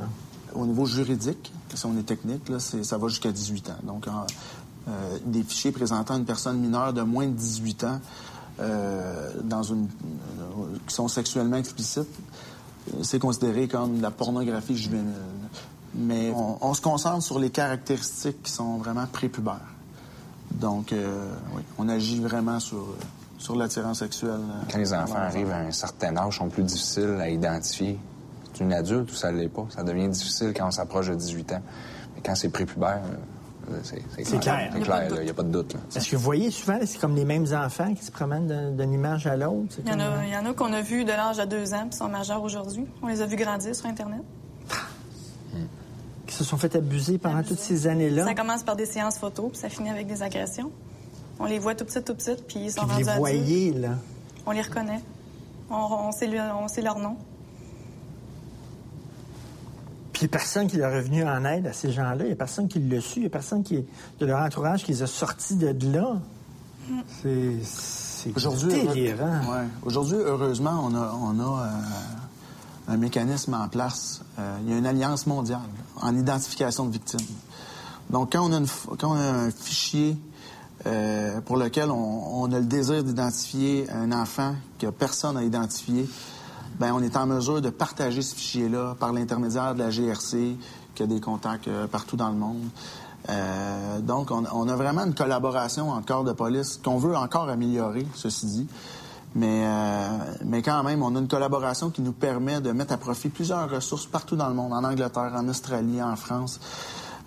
Au 0.54 0.66
niveau 0.66 0.86
juridique, 0.86 1.52
si 1.74 1.86
on 1.86 1.98
est 1.98 2.04
technique, 2.06 2.48
là, 2.50 2.60
c'est- 2.60 2.84
ça 2.84 2.98
va 2.98 3.08
jusqu'à 3.10 3.32
18 3.32 3.70
ans. 3.70 3.78
Donc, 3.84 4.08
en- 4.08 4.26
euh, 4.88 5.18
des 5.26 5.44
fichiers 5.44 5.72
présentant 5.72 6.18
une 6.18 6.26
personne 6.26 6.60
mineure 6.60 6.94
de 6.94 7.02
moins 7.02 7.28
de 7.28 7.34
18 7.34 7.84
ans 7.86 8.00
euh, 8.60 9.32
dans 9.44 9.64
une, 9.64 9.88
euh, 10.40 10.78
qui 10.88 10.94
sont 10.94 11.08
sexuellement 11.08 11.58
explicites, 11.58 12.08
c'est 13.02 13.20
considéré 13.20 13.68
comme 13.68 13.98
de 13.98 14.02
la 14.02 14.12
pornographie 14.12 14.78
juvénile. 14.78 15.14
Mais 15.94 16.32
on, 16.36 16.58
on 16.62 16.74
se 16.74 16.82
concentre 16.82 17.24
sur 17.24 17.40
les 17.40 17.50
caractéristiques 17.50 18.44
qui 18.44 18.52
sont 18.52 18.78
vraiment 18.78 19.08
prépubères. 19.08 19.76
Donc, 20.52 20.94
euh, 20.94 21.28
oui, 21.56 21.64
on 21.78 21.90
agit 21.90 22.22
vraiment 22.22 22.60
sur, 22.60 22.96
sur 23.38 23.56
l'attirance 23.56 24.00
sexuelle. 24.00 24.40
Quand 24.72 24.78
les 24.78 24.94
enfants 24.94 25.16
arrivent 25.16 25.52
à 25.52 25.60
un 25.60 25.72
certain 25.72 26.16
âge, 26.16 26.36
ils 26.36 26.38
sont 26.38 26.50
plus 26.50 26.64
difficiles 26.64 27.18
à 27.20 27.30
identifier. 27.30 28.00
C'est 28.54 28.64
une 28.64 28.72
adulte 28.72 29.12
ou 29.12 29.16
ça 29.16 29.32
ne 29.32 29.38
l'est 29.40 29.50
pas. 29.50 29.66
Ça 29.70 29.84
devient 29.84 30.08
difficile 30.08 30.54
quand 30.56 30.68
on 30.68 30.72
s'approche 30.72 31.10
de 31.10 31.16
18 31.16 31.54
ans. 31.54 31.62
Mais 32.16 32.22
quand 32.26 32.36
c'est 32.36 32.50
prépubère, 32.50 33.02
c'est 33.84 33.96
clair. 33.96 34.12
C'est 34.24 34.28
Il 34.28 34.34
y 34.36 34.38
a 34.38 34.40
pas 34.70 34.80
de 34.80 34.84
clair, 34.84 35.08
il 35.22 35.24
n'y 35.26 35.30
a 35.30 35.34
pas 35.34 35.44
de 35.44 35.50
doute. 35.52 35.76
Est-ce 35.96 36.10
que 36.10 36.16
vous 36.16 36.22
voyez 36.24 36.52
souvent, 36.52 36.80
c'est 36.86 37.00
comme 37.00 37.16
les 37.16 37.26
mêmes 37.26 37.46
enfants 37.54 37.94
qui 37.94 38.04
se 38.04 38.12
promènent 38.12 38.48
d'un- 38.48 38.72
d'une 38.72 38.94
image 38.94 39.28
à 39.28 39.36
l'autre? 39.36 39.76
Il 39.80 39.88
y 39.88 39.90
en 39.90 39.94
comme- 39.94 40.02
a, 40.02 40.26
il 40.26 40.32
y 40.34 40.38
en 40.38 40.46
a 40.46 40.54
qu'on 40.54 40.74
a 40.74 40.82
vus 40.82 41.04
de 41.06 41.10
l'âge 41.12 41.38
de 41.38 41.46
deux 41.46 41.74
ans 41.74 41.88
puis 41.90 41.98
sont 41.98 42.08
majeurs 42.08 42.42
aujourd'hui. 42.44 42.86
On 43.02 43.08
les 43.08 43.22
a 43.22 43.26
vus 43.26 43.36
grandir 43.36 43.76
sur 43.76 43.86
Internet. 43.88 44.22
qui 46.28 46.34
se 46.34 46.44
sont 46.44 46.58
fait 46.58 46.76
abuser 46.76 47.18
pendant 47.20 47.44
toutes 47.44 47.60
ces 47.60 47.86
années-là. 47.86 48.26
Ça 48.26 48.34
commence 48.34 48.64
par 48.64 48.76
des 48.76 48.88
séances 48.88 49.18
photos 49.20 49.50
puis 49.52 49.60
ça 49.60 49.70
finit 49.70 49.90
avec 49.92 50.08
des 50.08 50.24
agressions. 50.24 50.72
On 51.40 51.46
les 51.46 51.60
voit 51.60 51.76
tout 51.76 51.86
petits, 51.86 52.02
tout 52.04 52.16
petits, 52.16 52.32
puis 52.48 52.60
ils 52.62 52.72
sont 52.72 52.82
Puis 52.88 53.04
vous 53.04 53.10
rendus 53.12 53.32
les 53.32 53.40
adultes. 53.70 53.78
là. 53.82 53.90
On 54.48 54.52
les 54.52 54.62
reconnaît. 54.62 55.02
On, 55.70 55.76
on 55.76 56.12
sait, 56.12 56.26
le- 56.28 56.40
on 56.60 56.68
sait 56.68 56.82
leur 56.82 56.98
nom. 56.98 57.16
Puis 60.16 60.22
il 60.22 60.30
n'y 60.30 60.30
a 60.30 60.38
personne 60.40 60.68
qui 60.68 60.78
leur 60.78 60.92
est 60.94 60.98
revenu 61.00 61.26
en 61.28 61.44
aide 61.44 61.68
à 61.68 61.74
ces 61.74 61.92
gens-là. 61.92 62.20
Il 62.22 62.28
n'y 62.28 62.32
a 62.32 62.36
personne 62.38 62.70
qui 62.70 62.80
l'a 62.80 63.02
su. 63.02 63.18
Il 63.18 63.22
n'y 63.24 63.26
a 63.28 63.30
personne 63.30 63.64
qui, 63.64 63.84
de 64.18 64.26
leur 64.26 64.40
entourage 64.40 64.86
qui 64.86 64.94
les 64.94 65.04
a 65.04 65.08
sortis 65.08 65.58
de 65.58 65.92
là. 65.92 66.16
C'est- 67.22 68.32
Aujourd'hui, 68.34 68.72
délirant. 68.88 69.40
ouais. 69.52 69.68
Aujourd'hui, 69.84 70.16
heureusement, 70.16 70.82
on 70.90 70.96
a, 70.96 71.14
on 71.22 71.38
a 71.40 71.64
euh, 71.66 72.94
un 72.94 72.98
mécanisme 72.98 73.54
en 73.56 73.68
place. 73.68 74.22
Euh, 74.40 74.58
il 74.64 74.72
y 74.72 74.74
a 74.74 74.78
une 74.78 74.86
alliance 74.86 75.28
mondiale 75.28 75.60
en 76.02 76.16
identification 76.16 76.86
de 76.86 76.92
victimes. 76.94 77.20
Donc, 78.10 78.32
quand 78.32 78.48
on 78.50 78.54
a, 78.54 78.58
une 78.58 78.68
quand 78.98 79.12
on 79.12 79.16
a 79.16 79.32
un 79.32 79.52
fichier 79.52 80.18
euh, 80.88 81.42
pour 81.42 81.58
lequel 81.58 81.92
on, 81.92 82.42
on 82.44 82.52
a 82.54 82.60
le 82.60 82.66
désir 82.66 83.04
d'identifier 83.04 83.90
un 83.92 84.14
enfant 84.14 84.56
que 84.80 84.88
personne 84.88 85.36
n'a 85.36 85.44
identifié, 85.44 86.08
ben 86.80 86.94
on 86.94 87.02
est 87.02 87.16
en 87.18 87.26
mesure 87.26 87.62
de 87.62 87.70
partager 87.70 88.22
ce 88.22 88.36
fichier-là 88.36 88.96
par 89.00 89.14
l'intermédiaire 89.14 89.74
de 89.74 89.80
la 89.80 89.90
GRC, 89.90 90.58
qui 90.94 91.04
a 91.04 91.08
des 91.08 91.20
contacts 91.20 91.68
euh, 91.68 91.88
partout 91.88 92.16
dans 92.16 92.30
le 92.30 92.36
monde. 92.36 92.68
Euh, 93.30 94.00
donc, 94.02 94.32
on, 94.32 94.44
on 94.54 94.68
a 94.68 94.76
vraiment 94.76 95.04
une 95.06 95.16
collaboration 95.16 95.92
entre 95.92 96.06
corps 96.06 96.24
de 96.24 96.34
police 96.34 96.80
qu'on 96.84 96.98
veut 96.98 97.16
encore 97.16 97.50
améliorer, 97.50 98.06
ceci 98.14 98.46
dit. 98.46 98.68
Mais, 99.36 99.64
euh, 99.66 100.08
mais 100.46 100.62
quand 100.62 100.82
même, 100.84 101.04
on 101.04 101.14
a 101.16 101.20
une 101.20 101.28
collaboration 101.28 101.90
qui 101.90 102.02
nous 102.02 102.14
permet 102.14 102.62
de 102.62 102.72
mettre 102.72 102.94
à 102.94 102.98
profit 102.98 103.28
plusieurs 103.28 103.70
ressources 103.70 104.06
partout 104.06 104.38
dans 104.38 104.48
le 104.48 104.56
monde, 104.56 104.72
en 104.72 104.84
Angleterre, 104.84 105.34
en 105.36 105.48
Australie, 105.50 106.02
en 106.02 106.16
France, 106.16 106.60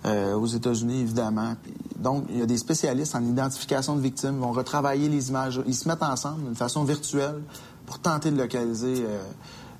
euh, 0.05 0.33
aux 0.33 0.47
États-Unis, 0.47 1.01
évidemment. 1.01 1.53
Donc, 1.97 2.25
il 2.29 2.39
y 2.39 2.41
a 2.41 2.47
des 2.47 2.57
spécialistes 2.57 3.13
en 3.15 3.23
identification 3.23 3.95
de 3.95 4.01
victimes, 4.01 4.39
vont 4.39 4.53
retravailler 4.53 5.07
les 5.07 5.29
images. 5.29 5.61
Ils 5.67 5.75
se 5.75 5.87
mettent 5.87 6.01
ensemble 6.01 6.45
d'une 6.45 6.55
façon 6.55 6.83
virtuelle 6.83 7.43
pour 7.89 7.97
tenter 7.97 8.29
de 8.29 8.37
localiser 8.37 9.03
euh, 9.03 9.19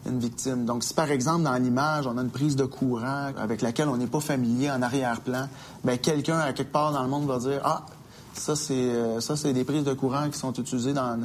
une 0.08 0.20
victime. 0.20 0.66
Donc, 0.66 0.84
si 0.84 0.96
par 0.96 1.12
exemple, 1.12 1.44
dans 1.44 1.54
l'image, 1.54 2.08
on 2.08 2.18
a 2.18 2.22
une 2.22 2.32
prise 2.32 2.56
de 2.56 2.66
courant 2.66 3.32
avec 3.38 3.62
laquelle 3.62 3.88
on 3.88 3.98
n'est 3.98 4.08
pas 4.08 4.20
familier 4.20 4.72
en 4.72 4.82
arrière-plan, 4.82 5.48
ben 5.84 5.96
quelqu'un 6.00 6.40
à 6.40 6.52
quelque 6.52 6.72
part 6.72 6.92
dans 6.92 7.04
le 7.04 7.10
monde 7.10 7.28
va 7.28 7.38
dire 7.38 7.62
Ah, 7.64 7.86
ça, 8.34 8.56
c'est 8.56 8.74
euh, 8.74 9.20
ça, 9.20 9.36
c'est 9.36 9.54
des 9.54 9.64
prises 9.64 9.84
de 9.84 9.94
courant 9.94 10.28
qui 10.28 10.40
sont 10.40 10.54
utilisées 10.54 10.94
dans, 10.94 11.20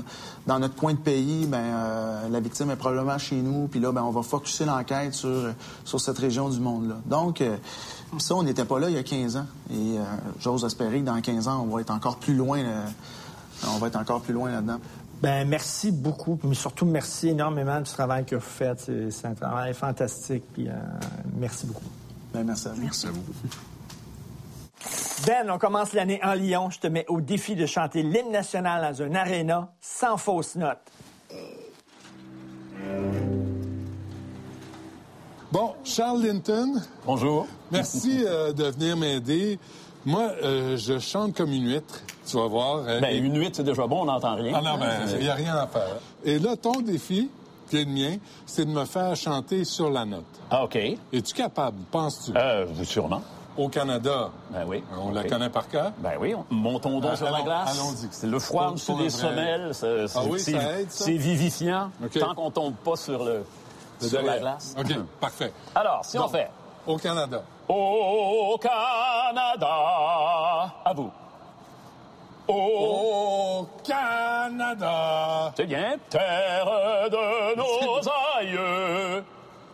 dans 0.47 0.59
notre 0.59 0.74
coin 0.74 0.93
de 0.93 0.99
pays. 0.99 1.47
Ben, 1.47 1.57
euh, 1.59 2.28
la 2.28 2.41
victime 2.41 2.70
est 2.70 2.76
probablement 2.76 3.16
chez 3.16 3.37
nous. 3.37 3.66
Puis 3.66 3.80
là, 3.80 3.91
ben, 3.91 4.03
on 4.03 4.11
va 4.11 4.22
focuser 4.22 4.66
l'enquête 4.66 5.14
sur, 5.14 5.53
sur 5.87 6.03
cette 6.03 6.18
région 6.18 6.51
du 6.51 6.61
monde-là. 6.61 6.97
Donc, 7.07 7.41
euh, 7.41 7.57
ça, 8.18 8.35
on 8.35 8.43
n'était 8.43 8.66
pas 8.66 8.78
là 8.78 8.91
il 8.91 8.97
y 8.97 8.99
a 8.99 9.03
15 9.03 9.39
ans. 9.39 9.47
Et 9.72 9.97
j'ose 10.39 10.64
espérer 10.64 11.01
que 11.01 11.07
dans 11.07 11.20
15 11.20 11.49
ans, 11.49 11.66
on 11.66 11.74
va 11.74 11.80
être 11.80 11.91
encore 11.91 12.16
plus 12.16 12.35
loin. 12.35 12.61
on 13.66 13.78
va 13.78 13.87
être 13.89 13.97
encore 13.97 14.20
plus 14.20 14.35
loin 14.35 14.53
là-dedans. 14.53 14.78
Ben 15.25 15.49
merci 15.49 15.91
beaucoup, 15.91 16.39
mais 16.45 16.55
surtout 16.55 16.85
merci 16.85 17.31
énormément 17.31 17.81
du 17.81 17.91
travail 17.91 18.27
que 18.27 18.35
vous 18.35 18.43
faites. 18.43 18.81
C'est 18.81 19.11
c'est 19.11 19.27
un 19.27 19.33
travail 19.33 19.72
fantastique. 19.72 20.45
Puis 20.53 20.68
euh, 20.68 20.72
merci 21.39 21.64
beaucoup. 21.64 21.81
Ben, 22.35 22.45
merci 22.45 22.68
à 22.68 22.72
vous. 22.72 22.83
Merci 22.83 23.07
à 23.07 23.11
vous. 23.11 23.22
Ben, 25.27 25.49
on 25.49 25.57
commence 25.57 25.95
l'année 25.95 26.20
en 26.22 26.35
Lyon. 26.35 26.68
Je 26.68 26.79
te 26.79 26.89
mets 26.89 27.07
au 27.09 27.22
défi 27.22 27.57
de 27.57 27.64
chanter 27.64 28.03
l'hymne 28.03 28.33
national 28.33 28.93
dans 28.93 29.03
un 29.03 29.14
aréna 29.14 29.72
sans 29.81 30.18
fausse 30.18 30.57
note. 30.57 30.77
Bon, 35.51 35.72
Charles 35.85 36.20
Linton. 36.20 36.83
Bonjour. 37.07 37.47
Merci 37.70 38.25
euh, 38.27 38.53
de 38.53 38.64
venir 38.64 38.99
m'aider. 38.99 39.59
Moi, 40.07 40.30
euh, 40.42 40.76
je 40.76 40.98
chante 40.98 41.34
comme 41.36 41.52
une 41.52 41.66
huître, 41.66 42.00
tu 42.26 42.36
vas 42.36 42.46
voir. 42.46 42.84
Euh, 42.86 43.00
Ben, 43.00 43.09
et- 43.14 43.18
une 43.18 43.38
huître, 43.38 43.57
c'est 43.57 43.64
déjà 43.64 43.86
bon, 43.86 44.02
on 44.02 44.05
n'entend 44.05 44.34
rien. 44.36 44.52
Ah 44.57 44.61
non, 44.62 44.78
ben, 44.78 44.90
il 45.14 45.22
n'y 45.24 45.28
a 45.28 45.34
rien 45.34 45.57
à 45.57 45.66
faire. 45.66 45.96
Et 46.24 46.38
là, 46.38 46.57
ton 46.57 46.80
défi, 46.80 47.30
qui 47.70 47.76
est 47.78 47.84
le 47.84 47.90
mien, 47.90 48.16
c'est 48.44 48.66
de 48.66 48.70
me 48.70 48.84
faire 48.84 49.16
chanter 49.16 49.64
sur 49.64 49.88
la 49.90 50.05
note. 50.05 50.24
Ah, 50.50 50.64
OK. 50.64 50.76
Es-tu 50.76 51.32
capable, 51.34 51.78
penses-tu? 51.90 52.32
Euh, 52.36 52.66
sûrement. 52.84 53.22
Au 53.57 53.68
Canada, 53.68 54.30
Ben 54.50 54.64
oui. 54.66 54.82
on 55.00 55.12
la 55.12 55.22
connaît 55.24 55.48
par 55.48 55.68
cœur? 55.68 55.92
Ben 55.98 56.14
oui, 56.20 56.34
on- 56.34 56.44
montons 56.52 56.98
donc 57.00 57.12
Ah, 57.14 57.16
sur 57.16 57.30
la 57.30 57.40
glace. 57.42 57.78
allons-y. 57.80 58.09
C'est 58.11 58.26
le 58.26 58.38
froid 58.40 58.66
en 58.66 58.72
dessous 58.72 58.98
des 58.98 59.09
semelles. 59.11 59.70
c'est- 59.72 60.09
c'est- 60.09 60.18
Ah 60.18 60.22
oui, 60.28 60.40
ça 60.40 60.50
aide, 60.80 60.90
ça? 60.90 61.05
C'est 61.05 61.12
vivifiant, 61.16 61.90
tant 62.18 62.34
qu'on 62.34 62.50
tombe 62.50 62.74
pas 62.74 62.96
sur 62.96 63.24
le, 63.24 63.44
sur 64.00 64.22
la 64.22 64.38
glace. 64.40 64.74
OK, 64.78 64.92
parfait. 65.20 65.52
Alors, 65.74 66.05
si 66.05 66.18
on 66.18 66.26
fait 66.28 66.50
Au 66.87 66.99
Canada. 66.99 67.43
Au 67.66 68.59
Canada, 68.61 69.66
à 70.85 70.93
vous. 70.95 71.11
Au 72.47 73.66
Canada. 73.82 75.53
C'est 75.57 75.64
bien. 75.64 75.97
Terre 76.11 76.66
de 77.11 77.57
nos 77.57 78.01
aïeux. 78.37 79.24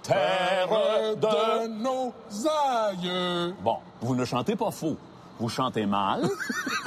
Terre 0.04 0.68
de... 1.16 1.66
nos 1.66 2.12
aïeux. 2.48 3.54
Bon, 3.60 3.78
vous 4.00 4.14
ne 4.14 4.24
chantez 4.24 4.54
pas 4.54 4.70
faux. 4.70 4.96
Vous 5.40 5.48
chantez 5.48 5.86
mal, 5.86 6.28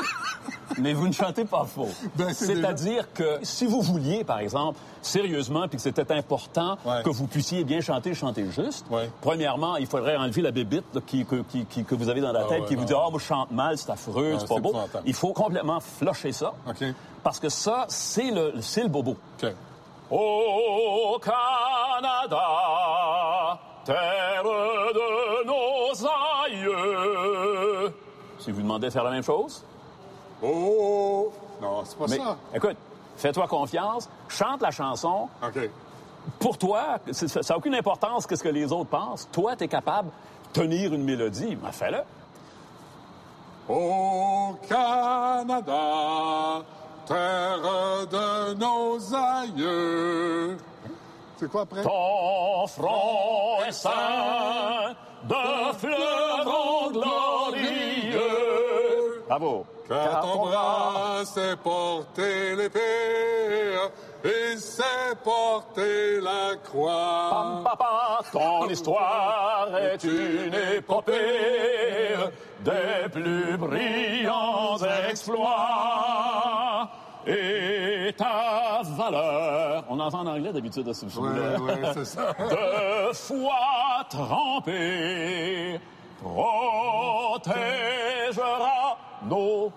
mais 0.79 0.93
vous 0.93 1.07
ne 1.07 1.13
chantez 1.13 1.45
pas 1.45 1.65
faux. 1.65 1.87
Ben, 2.15 2.33
c'est 2.33 2.45
C'est-à-dire 2.55 3.11
que 3.13 3.39
si 3.43 3.65
vous 3.65 3.81
vouliez, 3.81 4.23
par 4.23 4.39
exemple, 4.39 4.77
sérieusement, 5.01 5.67
puis 5.67 5.77
que 5.77 5.83
c'était 5.83 6.11
important 6.13 6.77
Ouais. 6.85 7.01
que 7.03 7.09
vous 7.09 7.27
puissiez 7.27 7.63
bien 7.63 7.81
chanter, 7.81 8.13
chanter 8.13 8.45
juste, 8.51 8.85
Ouais. 8.89 9.09
premièrement, 9.21 9.77
il 9.77 9.87
faudrait 9.87 10.15
enlever 10.15 10.41
la 10.41 10.51
bébite 10.51 10.85
qui, 11.05 11.25
que, 11.25 11.37
qui- 11.43 11.65
qui- 11.65 11.83
que 11.83 11.95
vous 11.95 12.09
avez 12.09 12.21
dans 12.21 12.31
la 12.31 12.41
Ah 12.45 12.49
tête, 12.49 12.61
ouais, 12.61 12.67
qui 12.67 12.75
vous 12.75 12.85
dit 12.85 12.93
«Ah, 12.95 13.07
moi, 13.09 13.19
je 13.19 13.25
chante 13.25 13.51
mal, 13.51 13.77
c'est 13.77 13.89
affreux, 13.89 14.33
Non, 14.33 14.39
c'est 14.39 14.47
pas 14.47 14.59
beau 14.59 14.69
épouvantable.». 14.69 15.03
Il 15.07 15.13
faut 15.13 15.33
complètement 15.33 15.79
flusher 15.79 16.31
ça, 16.31 16.53
OK. 16.67 16.83
parce 17.23 17.39
que 17.39 17.49
ça, 17.49 17.85
c'est 17.87 18.31
le, 18.31 18.53
le 18.55 18.87
bobo. 18.87 19.17
OK. 19.41 19.49
Au 20.11 21.17
Canada, 21.19 22.45
terre 23.85 24.43
de 24.43 25.45
nos 25.47 26.07
aïeux. 26.45 27.93
Si 28.39 28.51
vous 28.51 28.61
demandez 28.61 28.87
de 28.87 28.91
faire 28.93 29.03
la 29.03 29.11
même 29.11 29.23
chose, 29.23 29.63
Oh! 30.43 31.31
Non, 31.61 31.83
c'est 31.85 31.97
pas 31.97 32.05
mais 32.09 32.17
ça. 32.17 32.37
écoute, 32.53 32.75
fais-toi 33.17 33.47
confiance, 33.47 34.09
chante 34.27 34.61
la 34.61 34.71
chanson. 34.71 35.29
OK. 35.41 35.69
Pour 36.39 36.57
toi, 36.57 36.99
c'est- 37.11 37.27
ça 37.27 37.41
n'a 37.53 37.57
aucune 37.57 37.75
importance 37.75 38.25
qu'est-ce 38.27 38.43
que 38.43 38.49
les 38.49 38.71
autres 38.71 38.89
pensent. 38.89 39.27
Toi, 39.31 39.55
tu 39.55 39.63
es 39.65 39.67
capable 39.67 40.09
de 40.09 40.61
tenir 40.61 40.93
une 40.93 41.03
mélodie. 41.03 41.55
Ben, 41.55 41.71
fais-le. 41.71 41.99
Au 43.69 44.55
Canada, 44.67 46.61
terre 47.05 47.59
de 48.11 48.53
nos 48.55 49.15
aïeux. 49.15 50.57
C'est 51.37 51.49
quoi 51.49 51.61
après? 51.61 51.81
Ton 51.83 52.67
front 52.67 53.59
est 53.65 53.71
de 55.27 56.91
glorieux. 56.91 58.02
Bravo. 59.27 59.65
Car 59.87 60.21
ton 60.21 60.45
bras 60.45 61.25
s'est 61.25 61.55
porté 61.61 62.55
l'épée 62.55 62.79
et 64.23 64.57
s'est 64.57 65.15
porté 65.23 66.21
la 66.21 66.55
croix. 66.63 67.29
Pam, 67.31 67.63
papa, 67.63 68.19
ton 68.31 68.69
histoire 68.69 69.67
est 69.77 70.03
une 70.03 70.53
épopée 70.77 72.15
des 72.63 73.09
plus 73.11 73.57
brillants 73.57 74.77
exploits. 75.09 76.89
Et 77.25 78.13
ta 78.17 78.81
valeur, 78.83 79.85
on 79.89 79.99
entend 79.99 80.19
en 80.21 80.27
anglais 80.27 80.51
d'habitude 80.51 80.87
à 80.89 80.93
ce 80.93 81.05
Ouais, 81.05 81.29
ouais, 81.57 81.81
c'est 81.93 82.05
ça. 82.05 82.33
de 82.39 83.13
foi 83.13 84.05
trempée 84.09 85.79
protégera 86.21 87.63
nos 89.29 89.71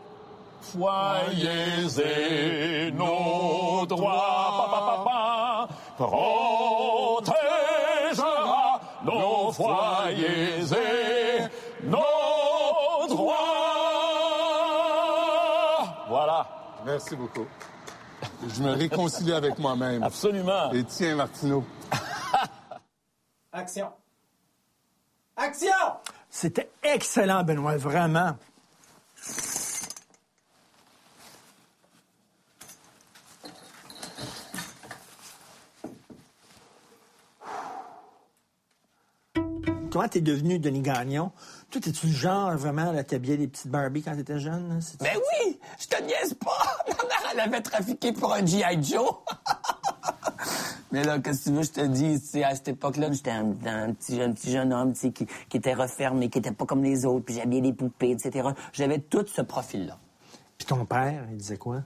foyers 0.60 2.00
et 2.00 2.90
nos 2.92 3.86
droits. 3.86 5.68
Protégera 5.96 7.30
nos 9.04 9.52
foyers 9.52 10.72
et 10.72 11.48
nos 11.84 13.06
droits. 13.08 13.34
Voilà. 16.08 16.46
Merci 16.84 17.16
beaucoup. 17.16 17.46
Je 18.54 18.62
me 18.62 18.72
réconcilie 18.72 19.32
avec 19.32 19.58
moi-même. 19.58 20.02
Absolument. 20.02 20.70
Et 20.72 20.84
tiens, 20.84 21.16
Martineau. 21.16 21.64
Action. 23.52 23.90
Action! 25.36 25.70
C'était 26.30 26.70
excellent, 26.82 27.42
Benoît, 27.42 27.76
vraiment. 27.76 28.36
Comment 39.90 40.08
t'es 40.08 40.20
devenu 40.20 40.58
Denis 40.58 40.82
Gagnon? 40.82 41.30
Toi, 41.70 41.80
t'es-tu 41.80 42.08
le 42.08 42.12
genre 42.12 42.56
vraiment 42.56 42.90
à 42.96 43.04
t'habiller 43.04 43.36
des 43.36 43.48
petites 43.48 43.68
Barbie 43.68 44.02
quand 44.02 44.14
t'étais 44.16 44.38
jeune? 44.38 44.78
C'est- 44.82 45.00
Ben 45.00 45.16
oui, 45.16 45.58
je 45.80 45.86
te 45.86 46.02
niaise 46.02 46.34
pas. 46.34 46.84
Ma 46.88 47.04
mère, 47.04 47.30
elle 47.32 47.40
avait 47.40 47.62
trafiqué 47.62 48.12
pour 48.12 48.32
un 48.34 48.44
G.I. 48.44 48.82
Joe. 48.82 49.10
Mais 50.96 51.04
là, 51.04 51.18
qu'est-ce 51.18 51.40
que 51.40 51.50
tu 51.50 51.54
veux, 51.56 51.62
je 51.62 51.72
te 51.72 51.86
dis, 51.86 52.18
tu 52.18 52.26
sais, 52.26 52.42
à 52.42 52.54
cette 52.54 52.68
époque-là, 52.68 53.12
j'étais 53.12 53.30
un, 53.30 53.50
un 53.66 53.92
petit, 53.92 54.18
un 54.18 54.32
petit 54.32 54.50
jeune 54.50 54.72
homme, 54.72 54.94
tu 54.94 55.00
sais, 55.00 55.10
qui, 55.10 55.26
qui 55.50 55.58
était 55.58 55.74
refermé, 55.74 56.30
qui 56.30 56.38
était 56.38 56.52
pas 56.52 56.64
comme 56.64 56.82
les 56.82 57.04
autres, 57.04 57.26
puis 57.26 57.34
j'habillais 57.34 57.60
des 57.60 57.74
poupées, 57.74 58.12
etc. 58.12 58.48
J'avais 58.72 59.00
tout 59.00 59.26
ce 59.26 59.42
profil-là. 59.42 59.98
Puis 60.56 60.66
ton 60.66 60.86
père, 60.86 61.26
il 61.30 61.36
disait 61.36 61.58
quoi? 61.58 61.82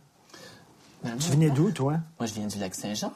Tu 1.03 1.33
venais 1.33 1.51
d'où, 1.51 1.73
toi? 1.73 1.97
Moi, 2.21 2.27
je 2.29 2.35
viens 2.35 2.47
du 2.47 2.61
lac 2.61 2.73
Saint-Jean. 2.73 3.13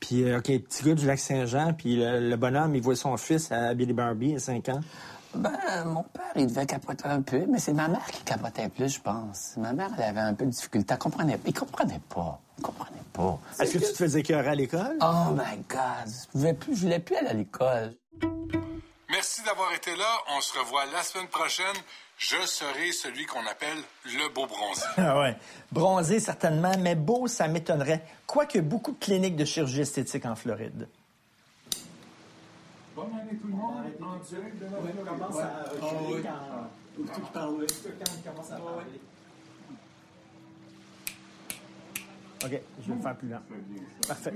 Puis, 0.00 0.22
euh, 0.22 0.38
OK, 0.38 0.44
petit 0.44 0.82
gars 0.82 0.94
du 0.94 1.06
lac 1.06 1.18
Saint-Jean, 1.18 1.74
puis 1.74 1.96
le, 1.96 2.26
le 2.26 2.36
bonhomme, 2.36 2.74
il 2.74 2.80
voit 2.80 2.96
son 2.96 3.14
fils 3.18 3.52
à 3.52 3.74
Billy 3.74 3.92
Barbie 3.92 4.34
à 4.34 4.38
5 4.38 4.66
ans. 4.70 4.80
Ben, 5.34 5.84
mon 5.84 6.02
père, 6.02 6.32
il 6.36 6.46
devait 6.46 6.66
capoter 6.66 7.06
un 7.06 7.22
peu, 7.22 7.44
mais 7.48 7.58
c'est 7.58 7.72
ma 7.72 7.88
mère 7.88 8.06
qui 8.06 8.22
capotait 8.22 8.68
plus, 8.68 8.94
je 8.94 9.00
pense. 9.00 9.54
Ma 9.56 9.72
mère, 9.72 9.90
elle 9.96 10.04
avait 10.04 10.20
un 10.20 10.34
peu 10.34 10.46
de 10.46 10.50
difficulté. 10.50 10.94
Elle 10.94 10.98
comprenait, 10.98 11.38
il 11.44 11.54
comprenait 11.54 12.00
pas. 12.08 12.40
Il 12.58 12.62
comprenait 12.62 13.02
pas. 13.12 13.38
Est-ce 13.60 13.72
que 13.74 13.78
tu 13.78 13.92
te 13.92 13.96
faisais 13.96 14.20
écœurer 14.20 14.48
à 14.48 14.54
l'école? 14.54 14.96
Oh 15.00 15.32
my 15.32 15.58
God! 15.68 16.12
Je 16.32 16.38
voulais 16.38 16.54
plus, 16.54 16.74
je 16.76 16.80
voulais 16.82 16.98
plus 16.98 17.16
aller 17.16 17.28
à 17.28 17.34
l'école. 17.34 17.94
Merci 19.10 19.42
d'avoir 19.42 19.72
été 19.72 19.94
là. 19.96 20.18
On 20.36 20.40
se 20.40 20.58
revoit 20.58 20.84
la 20.92 21.02
semaine 21.02 21.28
prochaine. 21.28 21.76
Je 22.18 22.36
serai 22.46 22.90
celui 22.92 23.26
qu'on 23.26 23.46
appelle 23.46 23.78
le 24.06 24.28
beau 24.34 24.46
bronzé. 24.46 24.82
Ah 24.96 25.20
ouais. 25.20 25.36
Bronzé, 25.70 26.18
certainement, 26.18 26.72
mais 26.80 26.96
beau, 26.96 27.28
ça 27.28 27.46
m'étonnerait. 27.46 28.04
Quoique 28.26 28.58
beaucoup 28.58 28.90
de 28.92 28.98
cliniques 28.98 29.36
de 29.36 29.44
chirurgie 29.44 29.82
esthétique 29.82 30.26
en 30.26 30.34
Floride. 30.34 30.88
Bonne 32.98 33.14
année 33.14 33.38
tout 33.38 33.46
le 33.46 33.54
monde. 33.54 33.76
En 34.02 34.16
direct 34.16 34.58
de 34.58 34.64
la 34.64 34.70
commence 35.04 35.38
à 35.38 35.62
reculer 35.70 36.20
quand... 36.20 36.66
Quand 37.06 37.06
il 37.06 38.22
commence 38.28 38.50
à 38.50 38.56
parler. 38.56 39.00
OK, 42.44 42.62
je 42.80 42.88
vais 42.88 42.94
le 42.96 43.00
faire 43.00 43.16
plus 43.16 43.28
lent. 43.28 43.42
Parfait. 44.08 44.32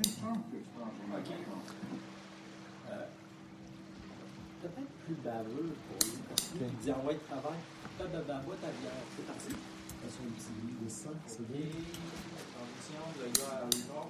Peut-être 4.63 4.93
plus 5.07 5.15
baveux 5.25 5.75
pour 5.89 5.99
lui, 6.07 6.15
parce 6.29 6.49
qu'il 6.51 6.77
dit 6.79 6.93
envoie 6.93 7.15
de 7.15 7.19
travail. 7.19 7.59
Pas 7.99 8.05
de 8.05 8.11
ta 8.13 8.19
bière. 8.21 9.03
C'est 9.17 9.27
parti. 9.27 9.49
Petit 9.49 10.53
livre 10.65 10.85
de 10.85 10.89
ça, 10.89 11.11
c'est 11.27 11.47
bien. 11.51 11.67
Condition, 11.67 13.03
le 13.19 13.27
gars 13.37 13.59
à. 13.59 14.07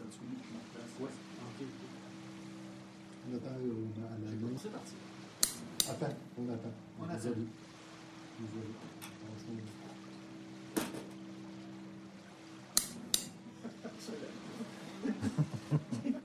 OK. 0.00 0.55
On 3.28 3.34
attend 3.34 3.46
euh. 3.58 4.56
C'est 4.62 4.70
parti. 4.70 4.94
Attends, 5.88 6.14
on 6.38 6.48
attend. 6.48 6.72
On 7.00 7.04
attend. 7.04 7.14
Désolé. 7.16 7.46
Désolé. 8.38 8.70